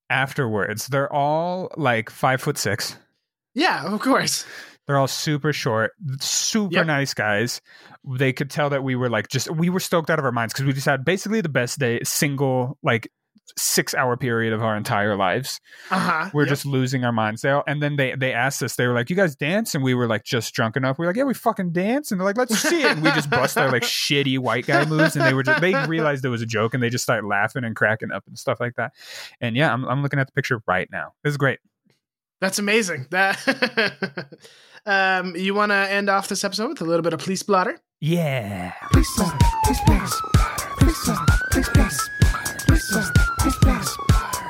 afterwards 0.10 0.88
they're 0.88 1.12
all 1.12 1.70
like 1.78 2.10
five 2.10 2.40
foot 2.40 2.58
six 2.58 2.96
yeah, 3.58 3.92
of 3.92 4.00
course. 4.02 4.46
They're 4.88 4.98
all 4.98 5.08
super 5.08 5.54
short 5.54 5.92
super 6.20 6.76
Yep. 6.76 6.86
nice 6.88 7.14
guys 7.14 7.62
they 8.18 8.34
could 8.34 8.50
tell 8.50 8.70
that 8.70 8.84
we 8.84 8.96
were 8.96 9.10
like 9.10 9.28
just 9.28 9.50
we 9.52 9.70
were 9.70 9.80
stoked 9.80 10.10
out 10.10 10.18
of 10.20 10.26
our 10.26 10.32
minds 10.32 10.54
because 10.54 10.66
we 10.66 10.74
just 10.74 10.86
had 10.86 11.04
basically 11.06 11.42
the 11.42 11.50
best 11.50 11.78
day 11.80 12.00
single 12.04 12.78
like 12.82 13.12
six 13.56 13.94
hour 13.94 14.18
period 14.18 14.52
of 14.52 14.62
our 14.62 14.76
entire 14.76 15.16
lives. 15.16 15.62
Uh 15.90 16.00
huh. 16.00 16.30
We're 16.34 16.46
just 16.46 16.66
losing 16.66 17.06
our 17.06 17.14
minds. 17.14 17.42
They, 17.44 17.62
and 17.66 17.82
then 17.82 17.96
they 17.96 18.14
they 18.14 18.34
asked 18.34 18.62
us, 18.62 18.76
they 18.76 18.86
were 18.86 18.94
like, 18.94 19.10
"You 19.10 19.16
guys 19.16 19.38
dance?" 19.38 19.74
And 19.74 19.84
we 19.86 19.94
were 19.94 20.06
like, 20.06 20.26
just 20.26 20.54
drunk 20.54 20.76
enough. 20.76 21.00
We 21.00 21.06
are 21.06 21.10
like, 21.10 21.16
"Yeah, 21.16 21.24
we 21.24 21.34
fucking 21.34 21.72
dance." 21.72 22.12
And 22.12 22.20
they're 22.20 22.26
like, 22.26 22.38
"Let's 22.38 22.58
see 22.60 22.82
it." 22.82 22.92
And 22.92 23.02
we 23.02 23.10
just 23.12 23.30
bust 23.30 23.58
our 23.58 23.72
like 23.72 23.84
shitty 23.84 24.38
white 24.38 24.66
guy 24.66 24.84
moves, 24.84 25.16
and 25.16 25.24
they 25.26 25.34
were 25.34 25.44
just, 25.44 25.62
they 25.62 25.74
realized 25.88 26.26
it 26.26 26.30
was 26.30 26.42
a 26.42 26.46
joke, 26.46 26.74
and 26.74 26.84
they 26.84 26.90
just 26.90 27.06
started 27.06 27.26
laughing 27.26 27.64
and 27.64 27.74
cracking 27.74 28.12
up 28.12 28.26
and 28.28 28.38
stuff 28.38 28.60
like 28.60 28.76
that. 28.76 28.92
And 29.40 29.56
yeah, 29.56 29.72
I'm 29.72 29.86
I'm 29.86 30.04
looking 30.04 30.20
at 30.20 30.28
the 30.28 30.34
picture 30.34 30.62
right 30.68 30.90
now. 30.92 31.14
This 31.24 31.32
is 31.32 31.38
great. 31.38 31.60
That's 32.42 32.60
amazing. 32.60 33.08
That. 33.12 34.28
um, 34.88 35.36
you 35.36 35.54
want 35.54 35.72
to 35.72 35.76
end 35.76 36.10
off 36.10 36.28
this 36.28 36.44
episode 36.44 36.70
with 36.70 36.82
a 36.82 36.86
little 36.86 37.04
bit 37.04 37.14
of 37.14 37.20
police 37.20 37.44
blotter? 37.44 37.78
Yeah. 38.00 38.74
Please 38.92 39.08
blotter, 39.16 39.38
please 39.66 39.80
blotter, 39.86 40.14
please 40.80 40.98
blotter, 41.06 41.26
please 41.52 41.70
blotter, 41.74 42.04
please 42.68 42.88
blotter, 42.90 43.12
please 43.40 43.58
blotter. 43.62 43.92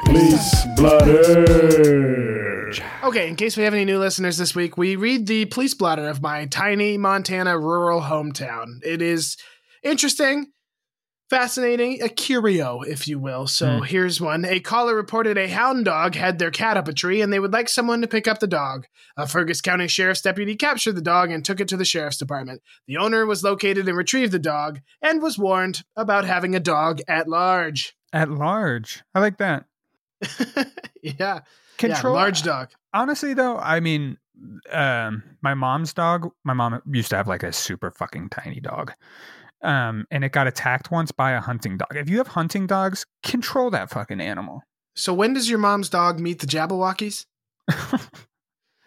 Police 0.05 0.65
blotter. 0.77 2.73
Okay, 3.03 3.27
in 3.27 3.35
case 3.35 3.57
we 3.57 3.63
have 3.63 3.73
any 3.73 3.85
new 3.85 3.99
listeners 3.99 4.37
this 4.37 4.53
week, 4.53 4.77
we 4.77 4.95
read 4.95 5.27
the 5.27 5.45
police 5.45 5.73
blotter 5.73 6.07
of 6.07 6.21
my 6.21 6.45
tiny 6.45 6.97
Montana 6.97 7.57
rural 7.57 8.01
hometown. 8.01 8.79
It 8.83 9.01
is 9.01 9.37
interesting, 9.83 10.47
fascinating, 11.29 12.01
a 12.01 12.09
curio, 12.09 12.81
if 12.81 13.07
you 13.07 13.19
will. 13.19 13.47
So 13.47 13.77
Hmm. 13.77 13.83
here's 13.83 14.19
one. 14.21 14.45
A 14.45 14.59
caller 14.59 14.95
reported 14.95 15.37
a 15.37 15.47
hound 15.47 15.85
dog 15.85 16.15
had 16.15 16.39
their 16.39 16.51
cat 16.51 16.77
up 16.77 16.87
a 16.87 16.93
tree 16.93 17.21
and 17.21 17.31
they 17.33 17.39
would 17.39 17.53
like 17.53 17.69
someone 17.69 18.01
to 18.01 18.07
pick 18.07 18.27
up 18.27 18.39
the 18.39 18.47
dog. 18.47 18.85
A 19.17 19.27
Fergus 19.27 19.61
County 19.61 19.87
Sheriff's 19.87 20.21
deputy 20.21 20.55
captured 20.55 20.93
the 20.95 21.01
dog 21.01 21.31
and 21.31 21.43
took 21.43 21.59
it 21.59 21.67
to 21.69 21.77
the 21.77 21.85
sheriff's 21.85 22.17
department. 22.17 22.61
The 22.87 22.97
owner 22.97 23.25
was 23.25 23.43
located 23.43 23.87
and 23.87 23.97
retrieved 23.97 24.31
the 24.31 24.39
dog 24.39 24.79
and 25.01 25.21
was 25.21 25.37
warned 25.37 25.83
about 25.95 26.25
having 26.25 26.55
a 26.55 26.59
dog 26.59 26.99
at 27.07 27.27
large. 27.27 27.95
At 28.13 28.29
large, 28.31 29.03
I 29.13 29.19
like 29.19 29.37
that. 29.39 29.65
yeah. 31.01 31.41
Control 31.77 32.13
yeah, 32.15 32.19
large 32.21 32.41
dog. 32.41 32.69
honestly 32.91 33.35
though 33.35 33.57
i 33.59 33.79
mean 33.79 34.17
um 34.71 35.21
my 35.43 35.53
mom's 35.53 35.93
dog 35.93 36.31
my 36.43 36.53
mom 36.53 36.81
used 36.91 37.11
to 37.11 37.15
have 37.15 37.27
like 37.27 37.43
a 37.43 37.53
super 37.53 37.91
fucking 37.91 38.29
tiny 38.29 38.59
dog 38.59 38.93
um 39.63 40.05
and 40.11 40.23
it 40.23 40.31
got 40.31 40.47
attacked 40.47 40.91
once 40.91 41.11
by 41.11 41.31
a 41.31 41.41
hunting 41.41 41.77
dog 41.77 41.87
if 41.95 42.09
you 42.09 42.17
have 42.17 42.27
hunting 42.27 42.67
dogs 42.67 43.05
control 43.23 43.69
that 43.71 43.89
fucking 43.89 44.21
animal 44.21 44.61
So 44.95 45.13
when 45.13 45.33
does 45.33 45.49
your 45.49 45.59
mom's 45.59 45.89
dog 45.89 46.19
meet 46.19 46.39
the 46.39 46.47
Jabbawockeez? 46.47 47.25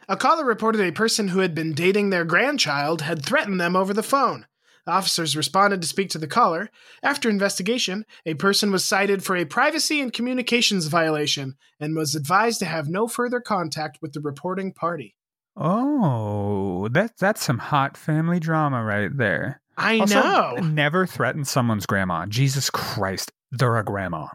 A 0.08 0.16
caller 0.16 0.44
reported 0.44 0.80
a 0.80 0.90
person 0.90 1.28
who 1.28 1.38
had 1.38 1.54
been 1.54 1.72
dating 1.72 2.10
their 2.10 2.24
grandchild 2.24 3.02
had 3.02 3.24
threatened 3.24 3.60
them 3.60 3.76
over 3.76 3.94
the 3.94 4.02
phone. 4.02 4.46
Officers 4.86 5.36
responded 5.36 5.80
to 5.82 5.86
speak 5.86 6.10
to 6.10 6.18
the 6.18 6.26
caller. 6.26 6.68
After 7.00 7.30
investigation, 7.30 8.04
a 8.26 8.34
person 8.34 8.72
was 8.72 8.84
cited 8.84 9.22
for 9.22 9.36
a 9.36 9.44
privacy 9.44 10.00
and 10.00 10.12
communications 10.12 10.86
violation 10.88 11.54
and 11.78 11.94
was 11.94 12.16
advised 12.16 12.58
to 12.58 12.66
have 12.66 12.88
no 12.88 13.06
further 13.06 13.40
contact 13.40 13.98
with 14.02 14.12
the 14.12 14.20
reporting 14.20 14.72
party. 14.72 15.14
oh 15.56 16.88
that 16.88 17.16
that's 17.18 17.44
some 17.44 17.58
hot 17.58 17.96
family 17.96 18.40
drama 18.40 18.82
right 18.82 19.16
there 19.16 19.60
I 19.81 19.99
Also, 20.01 20.20
know. 20.22 20.55
never 20.62 21.07
threaten 21.07 21.45
someone's 21.45 21.87
grandma 21.87 22.26
jesus 22.26 22.70
christ 22.70 23.33
they're 23.51 23.76
a 23.78 23.85
grandma 23.85 24.26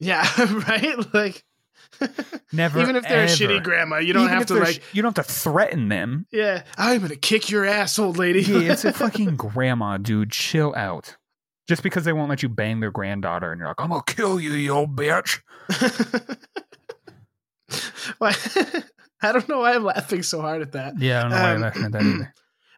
Yeah, 0.00 0.26
right? 0.68 1.14
Like 1.14 1.44
never 2.52 2.80
even 2.80 2.96
if 2.96 3.04
they're 3.04 3.22
ever. 3.24 3.32
a 3.32 3.36
shitty 3.36 3.62
grandma, 3.62 3.98
you 3.98 4.12
don't 4.12 4.24
Even 4.24 4.34
have 4.34 4.46
to 4.46 4.54
like 4.54 4.76
sh- 4.76 4.80
you 4.94 5.02
don't 5.02 5.16
have 5.16 5.26
to 5.26 5.32
threaten 5.32 5.88
them 5.88 6.26
yeah, 6.32 6.64
I'm 6.76 6.98
going 6.98 7.10
to 7.10 7.16
kick 7.16 7.50
your 7.50 7.64
ass, 7.64 7.98
old 7.98 8.16
lady. 8.18 8.40
yeah, 8.42 8.72
it's 8.72 8.84
a 8.84 8.92
fucking 9.02 9.36
grandma, 9.36 9.96
dude. 9.98 10.32
Chill 10.32 10.74
out. 10.76 11.16
Just 11.68 11.82
because 11.84 12.04
they 12.04 12.12
won't 12.12 12.28
let 12.28 12.42
you 12.42 12.48
bang 12.48 12.80
their 12.80 12.90
granddaughter, 12.90 13.52
and 13.52 13.58
you're 13.60 13.68
like, 13.68 13.80
I'm 13.80 13.88
gonna 13.90 14.02
kill 14.06 14.40
you, 14.40 14.52
you 14.54 14.70
old 14.72 14.96
bitch. 14.96 15.40
Why- 18.18 18.34
I 19.22 19.32
don't 19.32 19.48
know 19.48 19.60
why 19.60 19.74
I'm 19.74 19.84
laughing 19.84 20.22
so 20.22 20.40
hard 20.42 20.60
at 20.62 20.72
that. 20.72 20.98
Yeah, 20.98 21.20
I 21.20 21.22
don't 21.22 21.30
know 21.30 21.36
why 21.36 21.44
Um, 21.44 21.50
you're 21.52 21.60
laughing 21.60 21.84
at 21.84 21.92
that 21.92 22.02
either. 22.02 22.34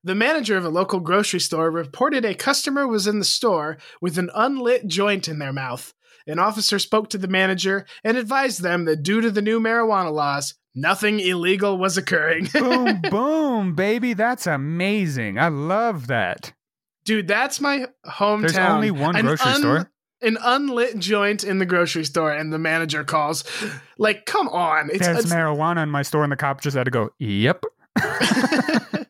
The 0.06 0.14
manager 0.14 0.56
of 0.56 0.64
a 0.64 0.68
local 0.68 1.00
grocery 1.00 1.40
store 1.40 1.68
reported 1.68 2.24
a 2.24 2.32
customer 2.32 2.86
was 2.86 3.08
in 3.08 3.18
the 3.18 3.24
store 3.24 3.76
with 4.00 4.18
an 4.18 4.30
unlit 4.36 4.86
joint 4.86 5.26
in 5.26 5.40
their 5.40 5.52
mouth. 5.52 5.92
An 6.28 6.38
officer 6.38 6.78
spoke 6.78 7.10
to 7.10 7.18
the 7.18 7.26
manager 7.26 7.84
and 8.04 8.16
advised 8.16 8.62
them 8.62 8.84
that 8.84 9.02
due 9.02 9.20
to 9.20 9.32
the 9.32 9.42
new 9.42 9.58
marijuana 9.58 10.12
laws, 10.12 10.54
nothing 10.76 11.18
illegal 11.18 11.76
was 11.76 11.98
occurring. 11.98 12.48
boom, 12.52 13.00
boom, 13.10 13.74
baby. 13.74 14.14
That's 14.14 14.46
amazing. 14.46 15.40
I 15.40 15.48
love 15.48 16.06
that. 16.06 16.52
Dude, 17.04 17.26
that's 17.26 17.60
my 17.60 17.86
hometown. 18.06 18.40
There's 18.42 18.56
only 18.58 18.92
one 18.92 19.16
An 19.16 19.26
grocery 19.26 19.50
un- 19.54 19.60
store. 19.60 19.90
An 20.22 20.38
unlit 20.40 21.00
joint 21.00 21.42
in 21.42 21.58
the 21.58 21.66
grocery 21.66 22.04
store, 22.04 22.32
and 22.32 22.52
the 22.52 22.60
manager 22.60 23.02
calls. 23.02 23.42
Like, 23.98 24.24
come 24.24 24.46
on. 24.50 24.88
It's, 24.90 25.04
There's 25.04 25.24
it's 25.24 25.32
marijuana 25.32 25.82
in 25.82 25.90
my 25.90 26.02
store, 26.02 26.22
and 26.22 26.30
the 26.30 26.36
cop 26.36 26.60
just 26.60 26.76
had 26.76 26.84
to 26.84 26.92
go, 26.92 27.10
Yep. 27.18 27.64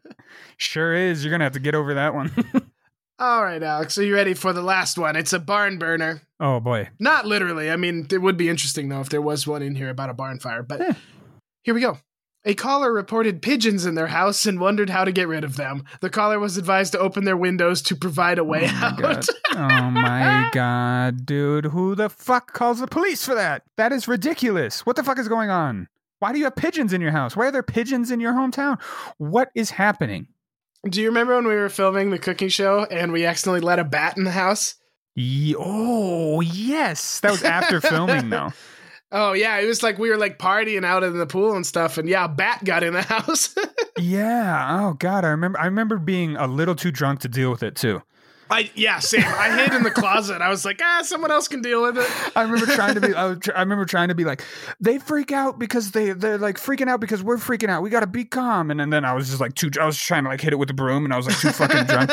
Sure 0.56 0.94
is. 0.94 1.24
You're 1.24 1.30
gonna 1.30 1.44
have 1.44 1.52
to 1.54 1.60
get 1.60 1.74
over 1.74 1.94
that 1.94 2.14
one. 2.14 2.32
All 3.18 3.42
right, 3.42 3.62
Alex. 3.62 3.96
Are 3.96 4.04
you 4.04 4.14
ready 4.14 4.34
for 4.34 4.52
the 4.52 4.62
last 4.62 4.98
one? 4.98 5.16
It's 5.16 5.32
a 5.32 5.38
barn 5.38 5.78
burner. 5.78 6.22
oh 6.40 6.60
boy. 6.60 6.88
Not 6.98 7.26
literally. 7.26 7.70
I 7.70 7.76
mean, 7.76 8.06
it 8.10 8.18
would 8.18 8.36
be 8.36 8.48
interesting 8.48 8.88
though 8.88 9.00
if 9.00 9.08
there 9.08 9.22
was 9.22 9.46
one 9.46 9.62
in 9.62 9.74
here 9.74 9.88
about 9.90 10.10
a 10.10 10.14
barn 10.14 10.38
fire. 10.38 10.62
But 10.62 10.96
here 11.62 11.74
we 11.74 11.80
go. 11.80 11.98
A 12.44 12.54
caller 12.54 12.92
reported 12.92 13.42
pigeons 13.42 13.86
in 13.86 13.96
their 13.96 14.06
house 14.06 14.46
and 14.46 14.60
wondered 14.60 14.88
how 14.88 15.04
to 15.04 15.10
get 15.10 15.26
rid 15.26 15.42
of 15.42 15.56
them. 15.56 15.82
The 16.00 16.10
caller 16.10 16.38
was 16.38 16.56
advised 16.56 16.92
to 16.92 16.98
open 17.00 17.24
their 17.24 17.36
windows 17.36 17.82
to 17.82 17.96
provide 17.96 18.38
a 18.38 18.44
way 18.44 18.68
oh 18.70 18.84
out. 18.84 18.98
god. 18.98 19.24
oh 19.56 19.90
my 19.90 20.48
god, 20.52 21.26
dude. 21.26 21.64
Who 21.66 21.96
the 21.96 22.08
fuck 22.08 22.52
calls 22.52 22.78
the 22.78 22.86
police 22.86 23.24
for 23.24 23.34
that? 23.34 23.62
That 23.76 23.90
is 23.90 24.06
ridiculous. 24.06 24.86
What 24.86 24.94
the 24.94 25.02
fuck 25.02 25.18
is 25.18 25.26
going 25.26 25.50
on? 25.50 25.88
Why 26.20 26.32
do 26.32 26.38
you 26.38 26.44
have 26.44 26.54
pigeons 26.54 26.92
in 26.92 27.00
your 27.00 27.10
house? 27.10 27.34
Why 27.34 27.46
are 27.48 27.50
there 27.52 27.64
pigeons 27.64 28.10
in 28.12 28.20
your 28.20 28.32
hometown? 28.32 28.80
What 29.18 29.50
is 29.56 29.70
happening? 29.70 30.28
Do 30.88 31.00
you 31.00 31.08
remember 31.08 31.34
when 31.36 31.46
we 31.46 31.54
were 31.54 31.68
filming 31.68 32.10
the 32.10 32.18
cooking 32.18 32.48
show 32.48 32.84
and 32.84 33.12
we 33.12 33.24
accidentally 33.26 33.60
let 33.60 33.78
a 33.78 33.84
bat 33.84 34.16
in 34.16 34.24
the 34.24 34.30
house? 34.30 34.74
Ye- 35.14 35.56
oh, 35.58 36.40
yes. 36.40 37.20
That 37.20 37.32
was 37.32 37.42
after 37.42 37.80
filming, 37.80 38.30
though. 38.30 38.52
Oh 39.12 39.34
yeah, 39.34 39.58
it 39.60 39.66
was 39.66 39.84
like 39.84 39.98
we 39.98 40.10
were 40.10 40.16
like 40.16 40.36
partying 40.36 40.84
out 40.84 41.04
in 41.04 41.16
the 41.16 41.26
pool 41.28 41.54
and 41.54 41.64
stuff, 41.64 41.96
and 41.96 42.08
yeah, 42.08 42.24
a 42.24 42.28
bat 42.28 42.64
got 42.64 42.82
in 42.82 42.92
the 42.92 43.02
house. 43.14 43.54
Yeah. 44.00 44.80
Oh 44.82 44.94
God, 44.94 45.24
I 45.24 45.28
remember. 45.28 45.60
I 45.60 45.66
remember 45.66 45.98
being 45.98 46.34
a 46.36 46.48
little 46.48 46.74
too 46.74 46.90
drunk 46.90 47.20
to 47.20 47.28
deal 47.28 47.52
with 47.52 47.62
it 47.62 47.76
too. 47.76 48.02
I 48.50 48.70
yeah, 48.74 49.00
same. 49.00 49.24
I 49.24 49.50
hid 49.56 49.74
in 49.74 49.82
the 49.82 49.90
closet. 49.90 50.40
I 50.40 50.48
was 50.48 50.64
like, 50.64 50.80
ah, 50.82 51.00
someone 51.02 51.30
else 51.30 51.48
can 51.48 51.62
deal 51.62 51.82
with 51.82 51.98
it. 51.98 52.36
I 52.36 52.42
remember 52.42 52.66
trying 52.66 52.94
to 52.94 53.00
be. 53.00 53.14
I, 53.16 53.34
tr- 53.34 53.52
I 53.56 53.60
remember 53.60 53.84
trying 53.84 54.08
to 54.08 54.14
be 54.14 54.24
like, 54.24 54.42
they 54.80 54.98
freak 54.98 55.32
out 55.32 55.58
because 55.58 55.90
they 55.90 56.12
they're 56.12 56.38
like 56.38 56.56
freaking 56.56 56.88
out 56.88 57.00
because 57.00 57.22
we're 57.22 57.38
freaking 57.38 57.68
out. 57.68 57.82
We 57.82 57.90
got 57.90 58.00
to 58.00 58.06
be 58.06 58.24
calm. 58.24 58.70
And 58.70 58.78
then, 58.78 58.90
then 58.90 59.04
I 59.04 59.14
was 59.14 59.28
just 59.28 59.40
like 59.40 59.54
too. 59.54 59.70
I 59.80 59.86
was 59.86 59.98
trying 59.98 60.24
to 60.24 60.30
like 60.30 60.40
hit 60.40 60.52
it 60.52 60.56
with 60.56 60.68
the 60.68 60.74
broom, 60.74 61.04
and 61.04 61.12
I 61.12 61.16
was 61.16 61.26
like 61.26 61.38
too 61.38 61.50
fucking 61.50 61.84
drunk. 61.86 62.10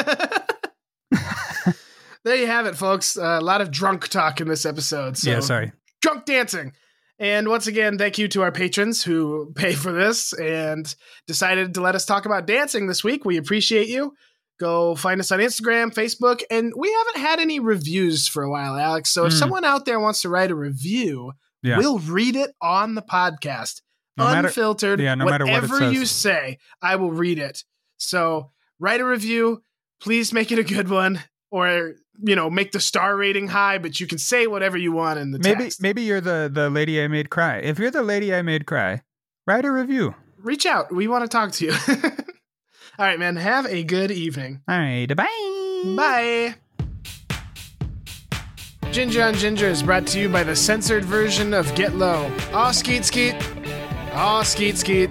there 2.23 2.35
you 2.35 2.47
have 2.47 2.65
it, 2.65 2.75
folks. 2.75 3.17
Uh, 3.17 3.37
a 3.39 3.41
lot 3.41 3.61
of 3.61 3.69
drunk 3.69 4.07
talk 4.07 4.41
in 4.41 4.47
this 4.47 4.65
episode. 4.65 5.17
So 5.17 5.29
yeah. 5.29 5.39
Sorry. 5.39 5.71
drunk 6.01 6.25
dancing. 6.25 6.73
And 7.19 7.47
once 7.47 7.67
again, 7.67 7.97
thank 7.97 8.17
you 8.17 8.27
to 8.29 8.41
our 8.41 8.51
patrons 8.51 9.03
who 9.03 9.53
pay 9.55 9.73
for 9.73 9.91
this 9.91 10.33
and 10.33 10.93
decided 11.27 11.75
to 11.75 11.81
let 11.81 11.95
us 11.95 12.05
talk 12.05 12.25
about 12.25 12.47
dancing 12.47 12.87
this 12.87 13.03
week. 13.03 13.23
We 13.23 13.37
appreciate 13.37 13.87
you. 13.87 14.13
Go 14.59 14.95
find 14.95 15.19
us 15.19 15.31
on 15.31 15.39
Instagram, 15.39 15.93
Facebook, 15.93 16.41
and 16.51 16.71
we 16.77 16.91
haven't 16.91 17.17
had 17.21 17.39
any 17.39 17.59
reviews 17.59 18.27
for 18.27 18.43
a 18.43 18.49
while, 18.49 18.77
Alex. 18.77 19.09
So 19.09 19.25
if 19.25 19.33
Hmm. 19.33 19.39
someone 19.39 19.65
out 19.65 19.85
there 19.85 19.99
wants 19.99 20.21
to 20.21 20.29
write 20.29 20.51
a 20.51 20.55
review, 20.55 21.33
Yeah. 21.63 21.77
we'll 21.79 21.99
read 21.99 22.35
it 22.35 22.51
on 22.61 22.95
the 22.95 23.01
podcast. 23.01 23.81
No 24.15 24.25
matter- 24.25 24.47
Unfiltered. 24.49 24.99
yeah, 24.99 25.15
no 25.15 25.25
matter 25.25 25.45
whatever 25.45 25.91
you 25.91 26.05
say, 26.05 26.59
I 26.81 26.95
will 26.97 27.11
read 27.11 27.39
it. 27.39 27.63
So 27.97 28.51
write 28.79 29.01
a 29.01 29.05
review. 29.05 29.63
Please 29.99 30.31
make 30.33 30.51
it 30.51 30.59
a 30.59 30.63
good 30.63 30.87
one. 30.89 31.21
Or, 31.49 31.93
you 32.23 32.35
know, 32.35 32.49
make 32.49 32.71
the 32.73 32.79
star 32.79 33.15
rating 33.15 33.47
high, 33.47 33.77
but 33.79 33.99
you 33.99 34.05
can 34.07 34.17
say 34.19 34.45
whatever 34.47 34.77
you 34.77 34.91
want 34.91 35.19
in 35.19 35.31
the 35.31 35.39
Maybe 35.39 35.63
text. 35.65 35.81
maybe 35.81 36.01
you're 36.03 36.21
the 36.21 36.49
the 36.53 36.69
lady 36.69 37.01
I 37.01 37.07
made 37.07 37.29
cry. 37.29 37.57
If 37.57 37.79
you're 37.79 37.91
the 37.91 38.03
lady 38.03 38.33
I 38.33 38.41
made 38.43 38.65
cry, 38.67 39.01
write 39.47 39.65
a 39.65 39.71
review. 39.71 40.13
reach 40.39 40.65
out. 40.65 40.93
We 40.93 41.07
want 41.07 41.23
to 41.23 41.27
talk 41.27 41.51
to 41.53 41.65
you. 41.65 41.73
All 42.99 43.05
right, 43.07 43.17
man. 43.17 43.35
Have 43.37 43.65
a 43.65 43.83
good 43.83 44.11
evening. 44.11 44.61
All 44.67 44.77
right. 44.77 45.07
Bye. 45.07 45.95
Bye. 45.97 46.55
Ginger 48.91 49.23
on 49.23 49.33
Ginger 49.33 49.67
is 49.67 49.81
brought 49.81 50.05
to 50.07 50.19
you 50.19 50.29
by 50.29 50.43
the 50.43 50.55
censored 50.55 51.03
version 51.03 51.55
of 51.55 51.73
Get 51.73 51.95
Low. 51.95 52.31
Aw, 52.53 52.69
skeet 52.71 53.03
skeet. 53.03 53.33
Aw, 54.13 54.43
skeet 54.43 54.77
skeet. 54.77 55.09